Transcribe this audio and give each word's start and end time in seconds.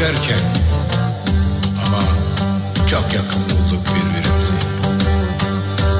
çok 0.00 0.42
ama 1.86 2.02
çok 2.90 3.14
yakın 3.14 3.42
bulduk 3.44 3.82
birbirimizi. 3.86 4.52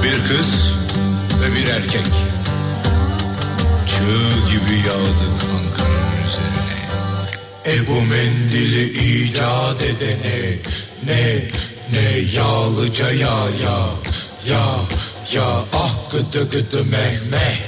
Bir 0.02 0.28
kız 0.28 0.72
ve 1.40 1.56
bir 1.56 1.68
erkek. 1.68 2.06
Çığ 3.88 4.50
gibi 4.50 4.76
yağdık 4.86 5.36
Ankara'nın 5.56 6.26
üzerine. 6.28 6.76
E 7.66 7.86
bu 7.86 8.02
mendili 8.02 8.84
icat 8.84 9.82
edene 9.82 10.58
ne 11.06 11.42
ne 11.92 12.18
yağlıca 12.18 13.10
ya 13.10 13.38
ya 13.62 13.78
ya 14.46 14.66
ya 15.32 15.64
ah 15.72 16.10
gıdı 16.12 16.50
gıdı 16.50 16.84
meh 16.84 17.30
meh. 17.30 17.65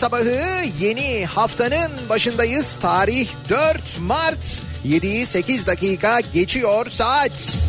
Sabahı, 0.00 0.64
yeni 0.80 1.26
haftanın 1.26 2.08
başındayız. 2.08 2.76
Tarih 2.76 3.28
4 3.48 3.98
Mart, 4.00 4.62
7'yi 4.86 5.26
8 5.26 5.66
dakika 5.66 6.20
geçiyor 6.20 6.90
saat. 6.90 7.60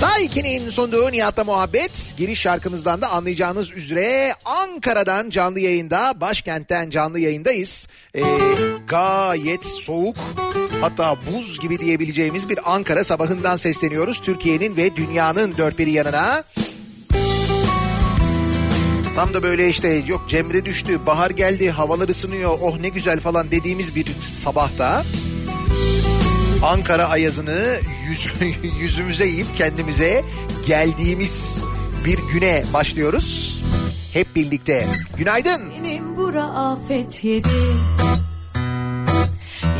Daha 0.00 0.20
2'nin 0.20 0.70
sunduğu 0.70 1.12
Nihat'la 1.12 1.44
muhabbet. 1.44 2.14
Giriş 2.16 2.40
şarkımızdan 2.40 3.02
da 3.02 3.10
anlayacağınız 3.10 3.72
üzere 3.72 4.34
Ankara'dan 4.44 5.30
canlı 5.30 5.60
yayında, 5.60 6.20
başkentten 6.20 6.90
canlı 6.90 7.18
yayındayız. 7.18 7.88
Ee, 8.14 8.22
gayet 8.86 9.64
soğuk 9.64 10.16
hatta 10.80 11.16
buz 11.32 11.60
gibi 11.60 11.78
diyebileceğimiz 11.78 12.48
bir 12.48 12.72
Ankara 12.74 13.04
sabahından 13.04 13.56
sesleniyoruz. 13.56 14.20
Türkiye'nin 14.20 14.76
ve 14.76 14.96
dünyanın 14.96 15.56
dört 15.58 15.78
bir 15.78 15.86
yanına. 15.86 16.44
Tam 19.16 19.34
da 19.34 19.42
böyle 19.42 19.68
işte 19.68 19.88
yok 19.88 20.24
Cemre 20.28 20.64
düştü, 20.64 20.98
bahar 21.06 21.30
geldi, 21.30 21.70
havalar 21.70 22.08
ısınıyor, 22.08 22.58
oh 22.62 22.78
ne 22.78 22.88
güzel 22.88 23.20
falan 23.20 23.50
dediğimiz 23.50 23.96
bir 23.96 24.06
sabahta. 24.28 25.04
Ankara 26.62 27.08
ayazını 27.08 27.76
yüz, 28.08 28.28
yüzümüze 28.80 29.26
yiyip 29.26 29.56
kendimize 29.56 30.24
geldiğimiz 30.66 31.64
bir 32.04 32.18
güne 32.32 32.64
başlıyoruz. 32.72 33.60
Hep 34.12 34.36
birlikte. 34.36 34.86
Günaydın. 35.16 35.62
Benim 35.70 36.16
bura 36.16 36.44
afet 36.44 37.24
yeri. 37.24 37.42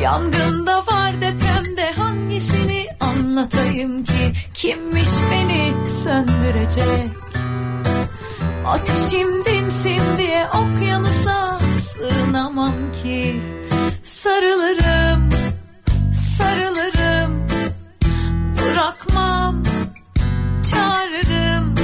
Yangında 0.02 0.87
var 0.87 1.14
depremde 1.20 1.93
hangisini 1.96 2.87
anlatayım 3.00 4.05
ki 4.05 4.32
kimmiş 4.55 5.08
beni 5.31 5.88
söndürecek. 5.88 7.22
Ateşim 8.67 9.44
dinsin 9.44 10.19
diye 10.19 10.47
okyanusa 10.49 11.59
sığınamam 11.81 12.73
ki. 13.03 13.41
Sarılırım 14.05 15.29
sarılırım. 16.43 17.47
Bırakmam 18.56 19.62
çağırırım. 20.70 21.75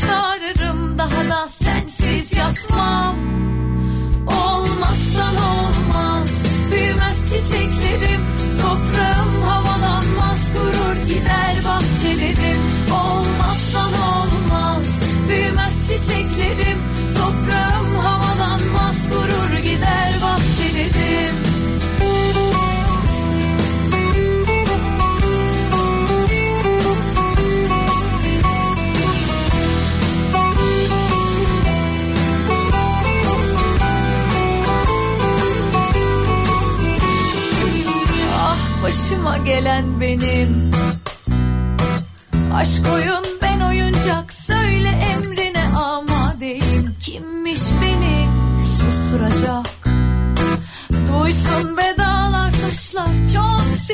Çağırırım 0.00 0.98
daha 0.98 1.30
da 1.30 1.48
sensiz 1.48 2.32
yatmam. 2.32 3.16
Olmazsan 4.26 5.36
olmaz 5.36 6.30
büyümez 6.72 7.18
çiçeklerim. 7.24 8.20
Toprağım 8.62 9.42
havalanmaz 9.42 10.40
gurur 10.54 11.06
gider 11.08 11.56
bahçelerim 11.64 12.69
çiçeklerim 16.00 16.78
toprağım 17.14 17.98
havalanmaz 17.98 19.08
gurur 19.10 19.58
gider 19.62 20.14
bahçelerim. 20.22 21.34
Ah 38.34 38.82
başıma 38.82 39.36
gelen 39.36 40.00
benim. 40.00 40.70
Aşk 42.54 42.86
oyun 42.94 43.24
ben 43.42 43.60
oyuncak 43.60 44.32
söyle 44.32 44.88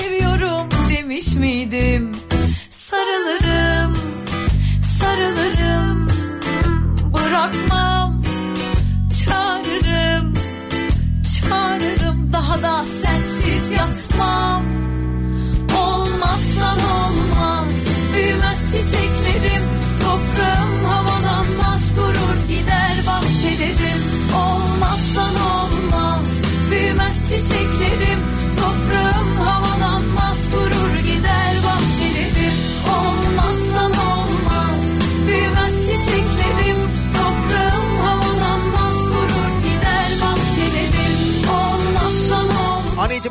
seviyorum 0.01 0.69
demiş 0.91 1.35
miydim? 1.35 2.13
Sarılırım 2.71 3.97
sarılırım 5.01 6.09
bırakmam 7.15 8.23
çağırırım 9.25 10.35
çağırırım. 11.41 12.33
Daha 12.33 12.63
da 12.63 12.85
sensiz 12.85 13.73
yatmam. 13.73 14.63
Olmazsan 15.79 16.79
olmaz 16.79 17.69
büyümez 18.15 18.61
çiçeklerim. 18.73 19.63
Toprağım 20.03 20.85
havalanmaz 20.85 21.83
gurur 21.97 22.49
gider 22.49 22.97
bahçelerim. 23.07 24.03
Olmazsan 24.37 25.35
olmaz 25.35 26.27
büyümez 26.71 27.17
çiçeklerim 27.29 28.25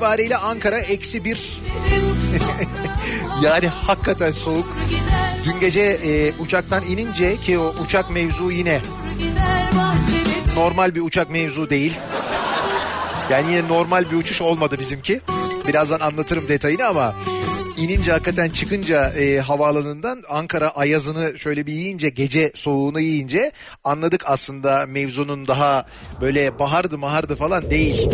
itibariyle 0.06 0.38
Ankara 0.38 0.80
eksi 0.80 1.26
bir. 1.26 1.40
Yani 3.44 3.68
hakikaten 3.68 4.32
soğuk. 4.32 4.66
Dün 5.46 5.60
gece 5.60 5.82
e, 5.82 6.34
uçaktan 6.40 6.84
inince 6.84 7.38
ki 7.38 7.60
o 7.60 7.76
uçak 7.86 8.12
mevzu 8.12 8.52
yine 8.52 8.82
normal 10.56 10.96
bir 10.96 11.02
uçak 11.02 11.30
mevzu 11.30 11.70
değil. 11.70 12.00
Yani 13.30 13.52
yine 13.52 13.68
normal 13.68 14.12
bir 14.12 14.16
uçuş 14.16 14.42
olmadı 14.42 14.80
bizimki. 14.80 15.22
Birazdan 15.68 16.00
anlatırım 16.00 16.48
detayını 16.48 16.86
ama 16.86 17.16
inince 17.78 18.12
hakikaten 18.12 18.50
çıkınca 18.50 19.10
e, 19.10 19.40
havaalanından 19.40 20.24
Ankara 20.30 20.70
ayazını 20.70 21.40
şöyle 21.40 21.66
bir 21.66 21.74
yiyince 21.74 22.10
gece 22.10 22.52
soğuğunu 22.56 23.00
yiyince 23.00 23.52
anladık 23.84 24.24
aslında 24.26 24.86
mevzunun 24.86 25.48
daha 25.48 25.86
böyle 26.22 26.60
bahardı 26.60 26.98
mahardı 26.98 27.36
falan 27.36 27.70
değil. 27.70 28.10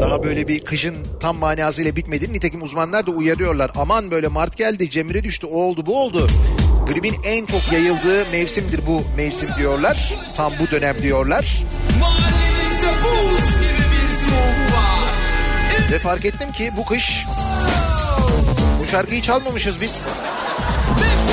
Daha 0.00 0.22
böyle 0.22 0.48
bir 0.48 0.64
kışın 0.64 0.96
tam 1.20 1.36
manasıyla 1.36 1.96
bitmediğini 1.96 2.34
nitekim 2.34 2.62
uzmanlar 2.62 3.06
da 3.06 3.10
uyarıyorlar. 3.10 3.70
Aman 3.76 4.10
böyle 4.10 4.28
Mart 4.28 4.56
geldi 4.56 4.90
Cemre 4.90 5.24
düştü 5.24 5.46
o 5.46 5.62
oldu 5.62 5.86
bu 5.86 6.02
oldu. 6.02 6.28
Gripin 6.88 7.16
en 7.24 7.46
çok 7.46 7.72
yayıldığı 7.72 8.30
mevsimdir 8.32 8.80
bu 8.86 9.02
mevsim 9.16 9.48
diyorlar. 9.58 10.14
Tam 10.36 10.52
bu 10.60 10.70
dönem 10.70 11.02
diyorlar. 11.02 11.62
Mahallemizde 12.00 12.90
buz 13.04 13.54
gibi 13.54 13.84
bir 13.92 14.30
soğuk 14.30 14.72
var. 14.72 15.92
Ve 15.92 15.98
fark 15.98 16.24
ettim 16.24 16.52
ki 16.52 16.70
bu 16.76 16.84
kış 16.84 17.24
şarkıyı 18.90 19.22
çalmamışız 19.22 19.80
biz. 19.80 20.06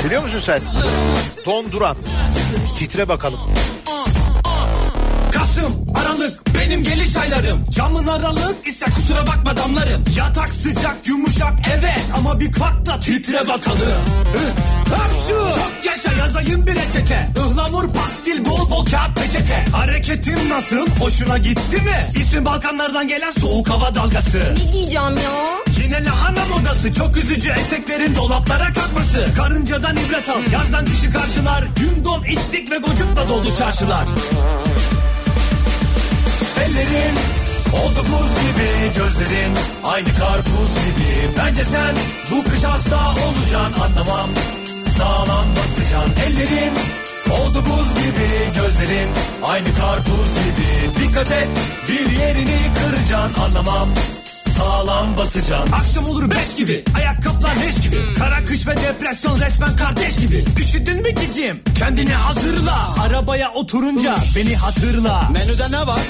Biliyor 0.04 0.22
musun 0.22 0.40
sen? 0.40 0.60
Don 1.46 1.72
Duran. 1.72 1.96
Titre 2.76 3.08
bakalım. 3.08 3.40
Benim 6.66 6.82
geliş 6.82 7.16
aylarım. 7.16 7.66
Camın 7.70 8.06
aralık 8.06 8.68
ise 8.68 8.86
kusura 8.86 9.26
bakma 9.26 9.56
damlarım. 9.56 10.04
Yatak 10.18 10.48
sıcak 10.48 10.96
yumuşak 11.06 11.52
evet 11.78 12.00
ama 12.18 12.40
bir 12.40 12.52
kalk 12.52 12.86
da 12.86 13.00
titre 13.00 13.48
bakalım. 13.48 14.04
Hapşu! 14.90 15.60
Çok 15.60 15.86
yaşa 15.86 16.12
yazayım 16.12 16.66
bir 16.66 16.72
reçete. 16.72 17.30
Ihlamur 17.36 17.88
pastil 17.92 18.44
bol 18.44 18.70
bol 18.70 18.86
kağıt 18.86 19.16
peçete. 19.16 19.64
Hareketim 19.72 20.38
nasıl 20.48 20.88
hoşuna 21.00 21.38
gitti 21.38 21.76
mi? 21.76 22.20
İsmi 22.20 22.44
Balkanlardan 22.44 23.08
gelen 23.08 23.30
soğuk 23.30 23.70
hava 23.70 23.94
dalgası. 23.94 24.54
Ne 24.58 24.72
giyeceğim 24.72 25.16
ya? 25.16 25.46
Yine 25.84 26.04
lahana 26.04 26.44
modası 26.50 26.94
çok 26.94 27.16
üzücü 27.16 27.50
eteklerin 27.50 28.14
dolaplara 28.14 28.72
kalkması 28.72 29.28
Karıncadan 29.36 29.96
ibret 29.96 30.28
al 30.28 30.52
yazdan 30.52 30.84
kışı 30.84 31.12
karşılar 31.12 31.64
Gün 31.76 32.04
don 32.04 32.24
içlik 32.24 32.72
ve 32.72 32.76
gocukla 32.76 33.28
doldu 33.28 33.48
çarşılar 33.58 34.04
Ellerin 36.64 37.16
oldu 37.72 38.00
buz 38.00 38.30
gibi 38.42 38.68
Gözlerin 38.96 39.54
aynı 39.84 40.14
karpuz 40.14 40.70
gibi. 40.86 41.36
Bence 41.38 41.64
sen 41.64 41.94
bu 42.30 42.50
kış 42.50 42.64
hasta 42.64 43.10
olacaksın 43.10 43.82
anlamam 43.82 44.30
Sağlam 44.98 45.46
basacaksın. 45.56 46.12
Ellerin 46.26 46.72
Oldu 47.30 47.64
buz 47.66 47.94
gibi 47.94 48.60
gözlerin 48.60 49.08
aynı 49.44 49.74
karpuz 49.74 50.30
gibi. 50.34 51.00
Dikkat 51.00 51.30
et 51.30 51.48
bir 51.88 52.10
yerini 52.18 52.58
kıracaksın 52.74 53.42
anlamam 53.42 53.88
sağlam 54.58 55.16
basacaksın. 55.16 55.72
Akşam 55.72 56.04
olur 56.04 56.30
beş 56.30 56.56
gibi 56.56 56.84
ayakkabılar 56.96 57.56
leş 57.56 57.80
gibi. 57.80 58.14
Kara 58.18 58.44
kış 58.44 58.66
ve 58.66 58.76
depresyon 58.76 59.40
resmen 59.40 59.76
kardeş 59.76 60.16
gibi. 60.16 60.44
Üşüdün 60.60 61.02
mü 61.02 61.08
cicim? 61.14 61.60
Kendini 61.78 62.12
hazırla. 62.12 62.76
Arabaya 63.00 63.52
oturunca 63.52 64.16
beni 64.36 64.56
hatırla 64.56 65.28
Menüde 65.32 65.70
ne 65.70 65.86
var? 65.86 66.00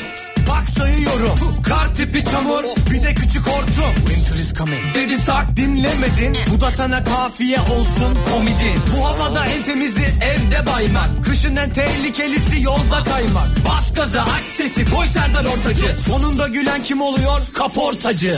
Bak 0.48 0.68
sayıyorum. 0.78 1.62
Kar 1.62 1.94
tipi 1.94 2.24
çamur 2.24 2.64
bir 2.90 3.02
de 3.02 3.14
küçük 3.14 3.46
hortum. 3.46 3.94
Winter 4.06 4.36
is 4.36 4.54
coming 4.54 4.94
Dedi 4.94 5.18
sak 5.18 5.56
dinle 5.56 5.66
dinlemedin. 5.66 6.36
Bu 6.54 6.60
da 6.60 6.70
sana 6.70 7.04
kafiye 7.04 7.60
olsun 7.60 8.18
komidin 8.32 8.80
Bu 8.96 9.06
havada 9.06 9.46
en 9.46 9.62
temizi 9.62 10.04
evde 10.04 10.66
baymak. 10.66 11.24
Kışın 11.24 11.56
en 11.56 11.70
tehlikelisi 11.72 12.62
yolda 12.62 13.04
kaymak. 13.04 13.48
Bas 13.68 13.94
gaza 13.94 14.22
aç 14.22 14.46
sesi 14.46 14.84
koy 14.84 15.06
Serdar 15.06 15.44
Ortacı. 15.44 15.96
Sonunda 16.06 16.48
gülen 16.48 16.82
kim 16.82 17.00
oluyor? 17.00 17.40
Kaportacı 17.54 18.36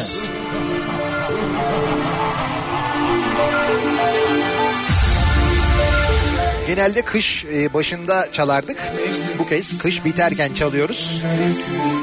Genelde 6.69 7.03
kış 7.03 7.45
e, 7.45 7.75
başında 7.75 8.33
çalardık. 8.33 8.93
Bu 9.39 9.47
kez 9.47 9.79
kış 9.79 10.05
biterken 10.05 10.55
çalıyoruz. 10.55 11.25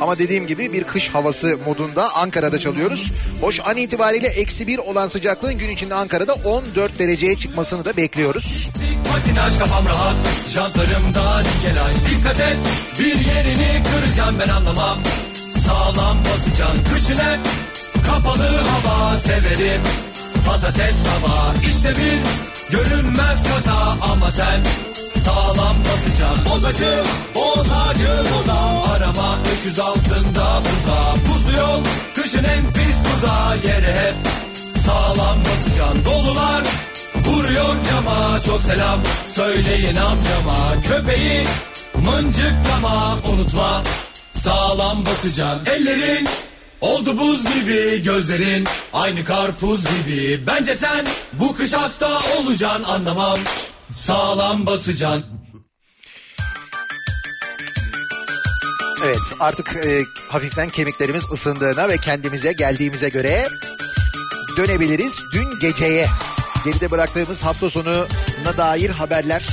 Ama 0.01 0.17
dediğim 0.17 0.47
gibi 0.47 0.73
bir 0.73 0.83
kış 0.83 1.09
havası 1.09 1.57
modunda 1.65 2.13
Ankara'da 2.15 2.59
çalıyoruz. 2.59 3.11
Hoş 3.41 3.59
an 3.65 3.77
itibariyle 3.77 4.27
eksi 4.27 4.67
bir 4.67 4.77
olan 4.77 5.07
sıcaklığın 5.07 5.57
gün 5.57 5.69
içinde 5.69 5.95
Ankara'da 5.95 6.33
14 6.33 6.99
dereceye 6.99 7.37
çıkmasını 7.37 7.85
da 7.85 7.97
bekliyoruz. 7.97 8.71
Patinaj 9.11 9.59
kafam 9.59 9.85
rahat 9.85 10.15
Jantlarımda 10.53 11.39
nikelaj 11.39 11.95
Dikkat 12.09 12.39
et 12.39 12.57
bir 12.99 13.05
yerini 13.05 13.83
kıracağım 13.83 14.35
ben 14.39 14.49
anlamam 14.49 14.99
Sağlam 15.65 16.17
basacaksın 16.25 16.83
kışın 16.93 17.23
hep 17.23 17.39
Kapalı 18.05 18.57
hava 18.57 19.17
severim 19.17 19.81
Patates 20.45 20.95
baba 21.05 21.53
işte 21.69 21.89
bir 21.89 22.19
görünmez 22.77 23.43
kaza. 23.43 23.97
Ama 24.11 24.31
sen 24.31 24.59
sağlam 25.25 25.75
basacaksın 25.79 26.45
Bozacı 26.45 27.03
bozacı 27.35 28.09
boza. 28.33 28.91
Arama 28.93 29.37
öküz 29.53 29.79
altında 29.79 30.61
buza. 30.65 31.13
Pusu 31.25 31.57
yok 31.57 31.81
kışın 32.15 32.43
en 32.43 32.73
pis 32.73 32.97
tuzağı 33.03 33.57
Yere 33.57 33.91
hep 33.91 34.15
sağlam 34.85 35.37
basacaksın 35.45 36.05
Dolular 36.05 36.63
Vuruyor 37.25 37.75
cama. 37.89 38.41
Çok 38.41 38.61
selam 38.61 38.99
söyleyin 39.27 39.95
amcama. 39.95 40.81
Köpeği 40.87 41.43
mıncıklama. 41.95 43.19
Unutma 43.33 43.83
sağlam 44.33 45.05
basacaksın 45.05 45.65
ellerin 45.65 46.27
oldu 46.81 47.17
buz 47.17 47.43
gibi 47.53 48.03
gözlerin 48.03 48.67
aynı 48.93 49.23
karpuz 49.23 49.83
gibi 49.85 50.47
bence 50.47 50.75
sen 50.75 51.05
bu 51.33 51.55
kış 51.55 51.73
hasta 51.73 52.19
olacaksın 52.39 52.83
anlamam 52.83 53.39
sağlam 53.91 54.65
basacaksın 54.65 55.25
Evet 59.05 59.33
artık 59.39 59.75
e, 59.75 60.03
hafiften 60.29 60.69
kemiklerimiz 60.69 61.23
ısındığına 61.31 61.89
ve 61.89 61.97
kendimize 61.97 62.53
geldiğimize 62.53 63.09
göre 63.09 63.47
dönebiliriz 64.57 65.19
dün 65.33 65.59
geceye. 65.59 66.07
Geride 66.65 66.91
bıraktığımız 66.91 67.43
hafta 67.43 67.69
sonuna 67.69 68.57
dair 68.57 68.89
haberler. 68.89 69.43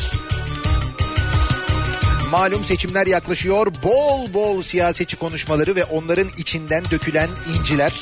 Malum 2.32 2.64
seçimler 2.64 3.06
yaklaşıyor. 3.06 3.66
Bol 3.82 4.34
bol 4.34 4.62
siyasetçi 4.62 5.16
konuşmaları 5.16 5.76
ve 5.76 5.84
onların 5.84 6.28
içinden 6.38 6.84
dökülen 6.90 7.28
inciler. 7.58 7.92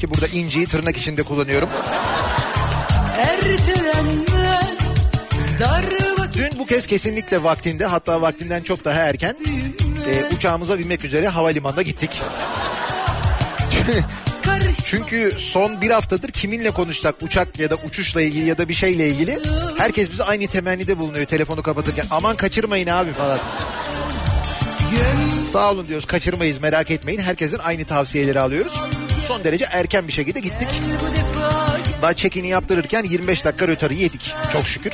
Ki 0.00 0.10
burada 0.10 0.26
inciyi 0.26 0.66
tırnak 0.66 0.96
içinde 0.96 1.22
kullanıyorum. 1.22 1.68
Ertelenmez 3.18 4.74
Dün 6.34 6.58
bu 6.58 6.66
kez 6.66 6.86
kesinlikle 6.86 7.42
vaktinde 7.42 7.86
hatta 7.86 8.22
vaktinden 8.22 8.62
çok 8.62 8.84
daha 8.84 9.00
erken 9.00 9.36
e, 10.08 10.34
uçağımıza 10.36 10.78
binmek 10.78 11.04
üzere 11.04 11.28
havalimanına 11.28 11.82
gittik. 11.82 12.10
Çünkü 14.86 15.32
son 15.38 15.80
bir 15.80 15.90
haftadır 15.90 16.28
kiminle 16.28 16.70
konuşsak 16.70 17.14
uçak 17.22 17.58
ya 17.58 17.70
da 17.70 17.74
uçuşla 17.74 18.22
ilgili 18.22 18.48
ya 18.48 18.58
da 18.58 18.68
bir 18.68 18.74
şeyle 18.74 19.08
ilgili 19.08 19.38
herkes 19.78 20.10
bize 20.10 20.24
aynı 20.24 20.46
temennide 20.46 20.98
bulunuyor 20.98 21.26
telefonu 21.26 21.62
kapatırken. 21.62 22.06
Aman 22.10 22.36
kaçırmayın 22.36 22.86
abi 22.86 23.12
falan. 23.12 23.38
Sağ 25.42 25.70
olun 25.70 25.88
diyoruz 25.88 26.06
kaçırmayız 26.06 26.58
merak 26.60 26.90
etmeyin. 26.90 27.20
Herkesin 27.20 27.58
aynı 27.58 27.84
tavsiyeleri 27.84 28.40
alıyoruz. 28.40 28.72
Son 29.28 29.44
derece 29.44 29.66
erken 29.72 30.08
bir 30.08 30.12
şekilde 30.12 30.40
gittik. 30.40 30.68
Daha 32.02 32.14
check-in'i 32.14 32.48
yaptırırken 32.48 33.04
25 33.04 33.44
dakika 33.44 33.68
rötarı 33.68 33.94
yedik. 33.94 34.34
Çok 34.52 34.66
şükür. 34.66 34.92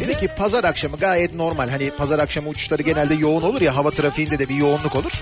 Dedi 0.00 0.18
ki 0.20 0.28
pazar 0.28 0.64
akşamı 0.64 0.96
gayet 0.96 1.34
normal. 1.34 1.68
Hani 1.68 1.90
pazar 1.90 2.18
akşamı 2.18 2.48
uçuşları 2.48 2.82
genelde 2.82 3.14
yoğun 3.14 3.42
olur 3.42 3.60
ya 3.60 3.76
hava 3.76 3.90
trafiğinde 3.90 4.38
de 4.38 4.48
bir 4.48 4.54
yoğunluk 4.54 4.96
olur. 4.96 5.12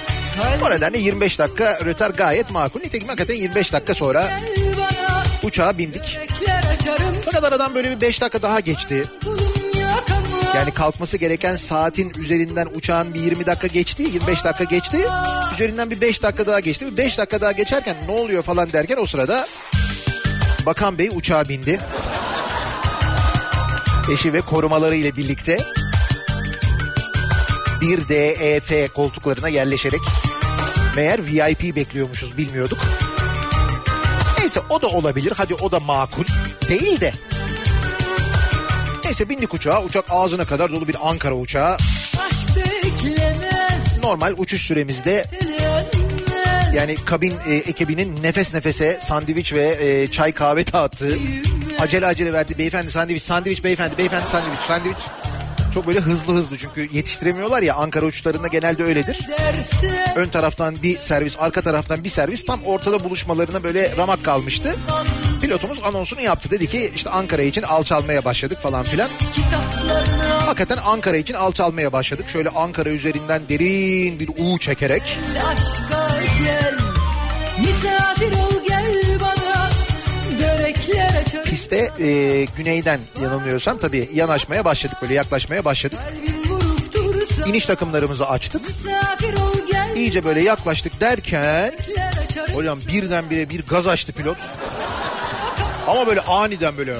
O 0.66 0.70
nedenle 0.70 0.98
25 0.98 1.38
dakika 1.38 1.78
rötar 1.84 2.10
gayet 2.10 2.50
makul. 2.50 2.80
Nitekim 2.80 3.08
hakikaten 3.08 3.34
25 3.34 3.72
dakika 3.72 3.94
sonra 3.94 4.30
uçağa 5.42 5.78
bindik. 5.78 6.18
Fakat 7.24 7.44
aradan 7.44 7.74
böyle 7.74 7.90
bir 7.90 8.00
5 8.00 8.20
dakika 8.20 8.42
daha 8.42 8.60
geçti. 8.60 9.04
Yani 10.54 10.74
kalkması 10.74 11.16
gereken 11.16 11.56
saatin 11.56 12.12
üzerinden 12.18 12.68
uçağın 12.74 13.14
bir 13.14 13.20
20 13.20 13.46
dakika 13.46 13.66
geçti, 13.66 14.02
25 14.02 14.44
dakika 14.44 14.64
geçti. 14.64 14.98
Üzerinden 15.54 15.90
bir 15.90 16.00
5 16.00 16.22
dakika 16.22 16.46
daha 16.46 16.60
geçti. 16.60 16.86
Bir 16.86 16.96
5 16.96 17.18
dakika 17.18 17.40
daha 17.40 17.52
geçerken 17.52 17.96
ne 18.08 18.12
oluyor 18.12 18.42
falan 18.42 18.72
derken 18.72 18.96
o 18.96 19.06
sırada 19.06 19.46
Bakan 20.66 20.98
Bey 20.98 21.10
uçağa 21.14 21.48
bindi. 21.48 21.80
Eşi 24.12 24.32
ve 24.32 24.40
korumaları 24.40 24.94
ile 24.94 25.16
birlikte 25.16 25.58
bir 27.80 28.08
DEF 28.08 28.94
koltuklarına 28.94 29.48
yerleşerek 29.48 30.00
meğer 30.96 31.26
VIP 31.26 31.76
bekliyormuşuz 31.76 32.38
bilmiyorduk. 32.38 32.78
Neyse 34.38 34.60
o 34.70 34.82
da 34.82 34.86
olabilir. 34.86 35.32
Hadi 35.36 35.54
o 35.54 35.70
da 35.70 35.80
makul. 35.80 36.24
Değil 36.68 37.00
de 37.00 37.12
Neyse 39.04 39.28
bindik 39.28 39.54
uçağa. 39.54 39.82
Uçak 39.82 40.04
ağzına 40.08 40.44
kadar 40.44 40.72
dolu 40.72 40.88
bir 40.88 40.96
Ankara 41.08 41.34
uçağı. 41.34 41.76
Normal 44.02 44.34
uçuş 44.36 44.62
süremizde 44.62 45.26
yani 46.74 46.96
kabin 47.04 47.34
e, 47.46 47.54
ekibinin 47.54 48.22
nefes 48.22 48.54
nefese 48.54 48.98
sandviç 49.00 49.52
ve 49.52 49.78
e, 49.80 50.10
çay 50.10 50.32
kahve 50.32 50.72
dağıttığı 50.72 51.18
acele 51.80 52.06
acele 52.06 52.32
verdi. 52.32 52.58
Beyefendi 52.58 52.90
sandviç, 52.90 53.22
sandviç 53.22 53.64
beyefendi, 53.64 53.98
beyefendi 53.98 54.28
sandviç, 54.28 54.60
sandviç. 54.68 54.96
Çok 55.74 55.86
böyle 55.86 56.00
hızlı 56.00 56.34
hızlı 56.34 56.58
çünkü 56.58 56.88
yetiştiremiyorlar 56.92 57.62
ya 57.62 57.74
Ankara 57.74 58.06
uçuşlarında 58.06 58.46
genelde 58.46 58.84
öyledir. 58.84 59.18
Ön 60.16 60.28
taraftan 60.28 60.76
bir 60.82 61.00
servis, 61.00 61.36
arka 61.38 61.60
taraftan 61.62 62.04
bir 62.04 62.08
servis 62.08 62.44
tam 62.44 62.62
ortada 62.64 63.04
buluşmalarına 63.04 63.62
böyle 63.62 63.96
ramak 63.96 64.24
kalmıştı. 64.24 64.74
Pilotumuz 65.42 65.78
anonsunu 65.84 66.20
yaptı. 66.20 66.50
Dedi 66.50 66.66
ki 66.66 66.92
işte 66.94 67.10
Ankara 67.10 67.42
için 67.42 67.62
alçalmaya 67.62 68.24
başladık 68.24 68.58
falan 68.58 68.82
filan. 68.84 69.08
Hakikaten 70.46 70.78
Ankara 70.84 71.16
için 71.16 71.34
alçalmaya 71.34 71.92
başladık. 71.92 72.28
Şöyle 72.28 72.48
Ankara 72.48 72.88
üzerinden 72.88 73.42
derin 73.48 74.20
bir 74.20 74.28
U 74.38 74.58
çekerek. 74.58 75.18
aşka 75.52 76.08
gel 76.44 76.78
Misafir 77.58 78.32
ol 78.32 78.64
gel 78.68 79.20
bana 79.20 79.39
Piste 81.44 81.90
e, 82.00 82.44
güneyden 82.56 83.00
yanılmıyorsam 83.22 83.78
tabii 83.78 84.08
yanaşmaya 84.14 84.64
başladık 84.64 84.98
böyle 85.02 85.14
yaklaşmaya 85.14 85.64
başladık. 85.64 85.98
İniş 87.46 87.66
takımlarımızı 87.66 88.28
açtık. 88.28 88.62
İyice 89.96 90.24
böyle 90.24 90.42
yaklaştık 90.42 91.00
derken 91.00 91.74
hocam 92.54 92.78
birdenbire 92.88 93.50
bir 93.50 93.66
gaz 93.66 93.88
açtı 93.88 94.12
pilot. 94.12 94.38
Ama 95.86 96.06
böyle 96.06 96.20
aniden 96.20 96.76
böyle 96.78 96.94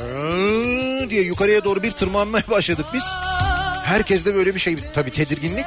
diye 1.10 1.22
yukarıya 1.22 1.64
doğru 1.64 1.82
bir 1.82 1.90
tırmanmaya 1.90 2.44
başladık 2.50 2.86
biz. 2.94 3.04
Herkeste 3.84 4.34
böyle 4.34 4.54
bir 4.54 4.60
şey 4.60 4.76
tabii 4.94 5.10
tedirginlik. 5.10 5.66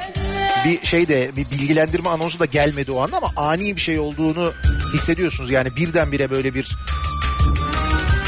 Bir 0.64 0.86
şey 0.86 1.08
de 1.08 1.30
bir 1.36 1.50
bilgilendirme 1.50 2.08
anonsu 2.08 2.38
da 2.38 2.44
gelmedi 2.44 2.92
o 2.92 3.00
anda 3.00 3.16
ama 3.16 3.32
ani 3.36 3.76
bir 3.76 3.80
şey 3.80 3.98
olduğunu 3.98 4.52
hissediyorsunuz. 4.94 5.50
Yani 5.50 5.76
birdenbire 5.76 6.30
böyle 6.30 6.54
bir 6.54 6.76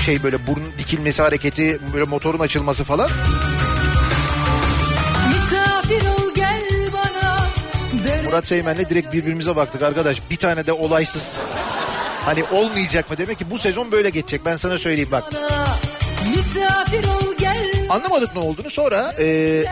şey 0.06 0.22
böyle 0.22 0.46
burun 0.46 0.64
dikilmesi 0.78 1.22
hareketi 1.22 1.78
böyle 1.92 2.04
motorun 2.04 2.38
açılması 2.38 2.84
falan. 2.84 3.10
Murat 8.24 8.46
Seymen'le 8.46 8.88
direkt 8.90 9.12
birbirimize 9.12 9.56
baktık 9.56 9.82
arkadaş. 9.82 10.30
Bir 10.30 10.36
tane 10.36 10.66
de 10.66 10.72
olaysız. 10.72 11.38
Hani 12.24 12.44
olmayacak 12.44 13.10
mı? 13.10 13.18
Demek 13.18 13.38
ki 13.38 13.50
bu 13.50 13.58
sezon 13.58 13.92
böyle 13.92 14.10
geçecek. 14.10 14.44
Ben 14.44 14.56
sana 14.56 14.78
söyleyeyim 14.78 15.08
bak. 15.12 15.24
Anlamadık 17.90 18.34
ne 18.34 18.40
olduğunu. 18.40 18.70
Sonra 18.70 19.14
e, 19.18 19.64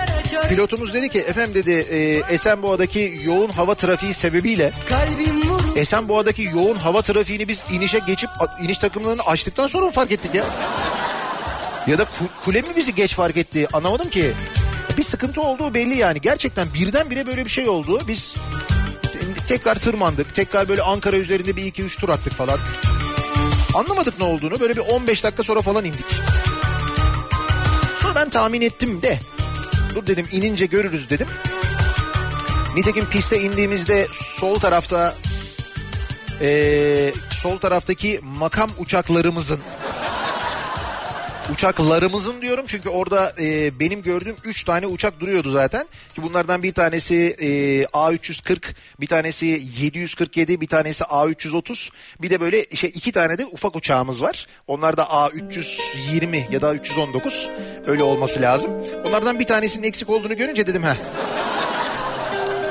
pilotumuz 0.49 0.95
dedi 0.95 1.09
ki 1.09 1.19
efendim 1.19 1.55
dedi 1.55 1.71
e, 1.71 2.35
Esenboğa'daki 2.35 3.21
yoğun 3.25 3.49
hava 3.49 3.75
trafiği 3.75 4.15
sebebiyle 4.15 4.73
Kalbim 4.89 5.44
Esenboğa'daki 5.77 6.43
yoğun 6.43 6.77
hava 6.77 7.03
trafiğini 7.03 7.49
biz 7.49 7.59
inişe 7.71 7.99
geçip 8.07 8.31
iniş 8.63 8.79
takımlarını 8.79 9.23
açtıktan 9.23 9.67
sonra 9.67 9.87
mı 9.87 9.93
fark 9.93 10.13
ettik 10.13 10.35
ya? 10.35 10.45
Ya 11.87 11.99
da 11.99 12.03
ku- 12.03 12.45
kule 12.45 12.61
mi 12.63 12.69
bizi 12.77 12.95
geç 12.95 13.15
fark 13.15 13.37
etti? 13.37 13.69
Anlamadım 13.73 14.11
ki. 14.11 14.33
Bir 14.99 15.03
sıkıntı 15.03 15.41
olduğu 15.41 15.75
belli 15.75 15.97
yani. 15.97 16.21
Gerçekten 16.21 16.75
birdenbire 16.75 17.27
böyle 17.27 17.45
bir 17.45 17.51
şey 17.51 17.69
oldu. 17.69 18.01
Biz 18.09 18.35
Tekrar 19.49 19.75
tırmandık. 19.75 20.35
Tekrar 20.35 20.69
böyle 20.69 20.83
Ankara 20.83 21.17
üzerinde 21.17 21.57
bir 21.57 21.65
iki 21.65 21.83
üç 21.83 21.99
tur 21.99 22.09
attık 22.09 22.33
falan. 22.33 22.59
Anlamadık 23.75 24.19
ne 24.19 24.25
olduğunu. 24.25 24.61
Böyle 24.61 24.77
bir 24.77 24.81
15 24.81 25.25
dakika 25.25 25.43
sonra 25.43 25.63
falan 25.63 25.85
indik. 25.85 26.07
Sonra 28.03 28.15
ben 28.15 28.31
tahmin 28.31 28.61
ettim 28.61 29.03
de. 29.03 29.19
Dur 29.95 30.07
dedim 30.07 30.29
inince 30.33 30.67
görürüz 30.67 31.11
dedim. 31.11 31.27
Nitekim 32.77 33.07
piste 33.07 33.41
indiğimizde 33.41 34.07
sol 34.13 34.55
tarafta 34.55 35.15
ee, 36.41 37.13
sol 37.31 37.59
taraftaki 37.59 38.21
makam 38.23 38.71
uçaklarımızın. 38.79 39.61
Uçaklarımızın 41.53 42.43
diyorum 42.43 42.65
çünkü 42.67 42.89
orada 42.89 43.33
e, 43.41 43.79
benim 43.81 44.03
gördüğüm 44.03 44.37
3 44.45 44.65
tane 44.65 44.87
uçak 44.87 45.21
duruyordu 45.21 45.51
zaten. 45.51 45.87
Ki 46.15 46.23
bunlardan 46.23 46.63
bir 46.63 46.75
tanesi 46.75 47.37
e, 47.39 47.47
A340 47.83 48.75
bir 49.01 49.07
tanesi 49.07 49.47
747 49.81 50.61
bir 50.61 50.67
tanesi 50.67 51.05
A330 51.05 51.91
bir 52.23 52.31
de 52.31 52.41
böyle 52.41 52.67
şey 52.75 52.91
iki 52.95 53.13
tane 53.13 53.39
de 53.39 53.47
ufak 53.47 53.77
uçağımız 53.77 54.23
var. 54.23 54.47
Onlar 54.67 54.97
da 54.97 55.03
A320 55.03 56.53
ya 56.53 56.63
da 56.63 56.75
319 56.75 57.49
öyle 57.87 58.03
olması 58.03 58.41
lazım. 58.41 58.71
Onlardan 59.09 59.39
bir 59.39 59.47
tanesinin 59.47 59.87
eksik 59.87 60.11
olduğunu 60.11 60.37
görünce 60.37 60.67
dedim 60.67 60.83
ha 60.83 60.97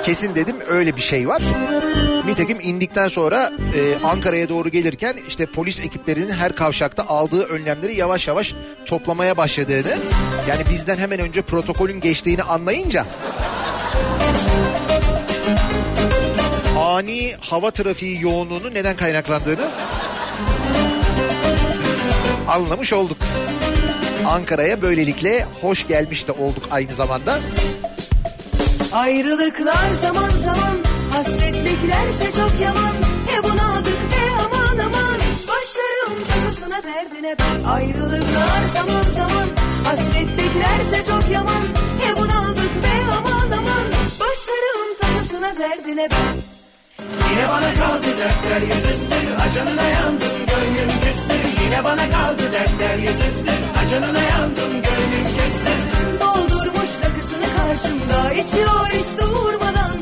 kesin 0.03 0.36
dedim 0.36 0.55
öyle 0.67 0.96
bir 0.96 1.01
şey 1.01 1.27
var. 1.27 1.41
Nitekim 2.25 2.60
indikten 2.62 3.08
sonra 3.08 3.51
e, 3.75 4.06
Ankara'ya 4.08 4.50
doğru 4.50 4.70
gelirken 4.70 5.15
işte 5.27 5.46
polis 5.46 5.80
ekiplerinin 5.80 6.30
her 6.30 6.56
kavşakta 6.56 7.03
aldığı 7.08 7.44
önlemleri 7.44 7.96
yavaş 7.96 8.27
yavaş 8.27 8.53
toplamaya 8.86 9.38
başladığını 9.38 9.98
yani 10.50 10.62
bizden 10.70 10.98
hemen 10.98 11.20
önce 11.20 11.42
protokolün 11.42 12.00
geçtiğini 12.00 12.44
anlayınca 12.44 13.06
ani 16.80 17.34
hava 17.39 17.72
trafiği 17.72 18.22
yoğunluğunun 18.22 18.74
neden 18.74 18.96
kaynaklandığını 18.96 19.70
anlamış 22.48 22.94
olduk. 22.94 23.18
Ankara'ya 24.25 24.82
böylelikle 24.82 25.48
hoş 25.62 25.88
gelmiş 25.88 26.27
de 26.27 26.32
olduk 26.32 26.63
aynı 26.72 26.94
zamanda. 26.94 27.39
Ayrılıklar 28.94 29.89
zaman 30.01 30.30
zaman 30.30 30.92
Hasretliklerse 31.13 32.32
çok 32.32 32.60
yaman. 32.62 32.93
He 33.27 33.43
bunadık 33.43 34.00
be 34.12 34.24
aman 34.46 34.77
aman. 34.86 35.20
Başlarım 35.48 36.25
tasasına 36.27 36.83
derdine 36.83 37.35
ben. 37.40 37.70
Ayrılıklar 37.70 38.64
zaman 38.74 39.03
zaman. 39.03 39.50
Hasretliklerse 39.83 41.11
çok 41.11 41.31
yaman. 41.31 41.66
He 42.01 42.16
bunadık 42.16 42.74
be 42.83 42.94
aman 43.18 43.57
aman. 43.59 43.85
Başlarım 44.20 44.96
tasasına 45.01 45.59
derdine 45.59 46.07
ben. 46.11 46.35
Yine 47.31 47.50
bana 47.50 47.74
kaldı 47.74 48.07
dertler 48.20 48.61
yüzüstü 48.61 49.16
Acanına 49.48 49.87
yandım 49.87 50.37
gönlüm 50.50 50.90
küstü 51.03 51.64
Yine 51.66 51.83
bana 51.83 52.09
kaldı 52.11 52.44
dertler 52.53 52.98
yüzüstü 52.98 53.53
Acanına 53.83 54.24
yandım 54.24 54.72
gönlüm 54.72 55.27
küstü 55.37 55.74
Doldurmuş 56.20 56.92
rakısını 57.03 57.46
karşımda 57.57 58.33
içiyor 58.33 58.87
hiç 58.94 59.20
durmadan 59.20 59.98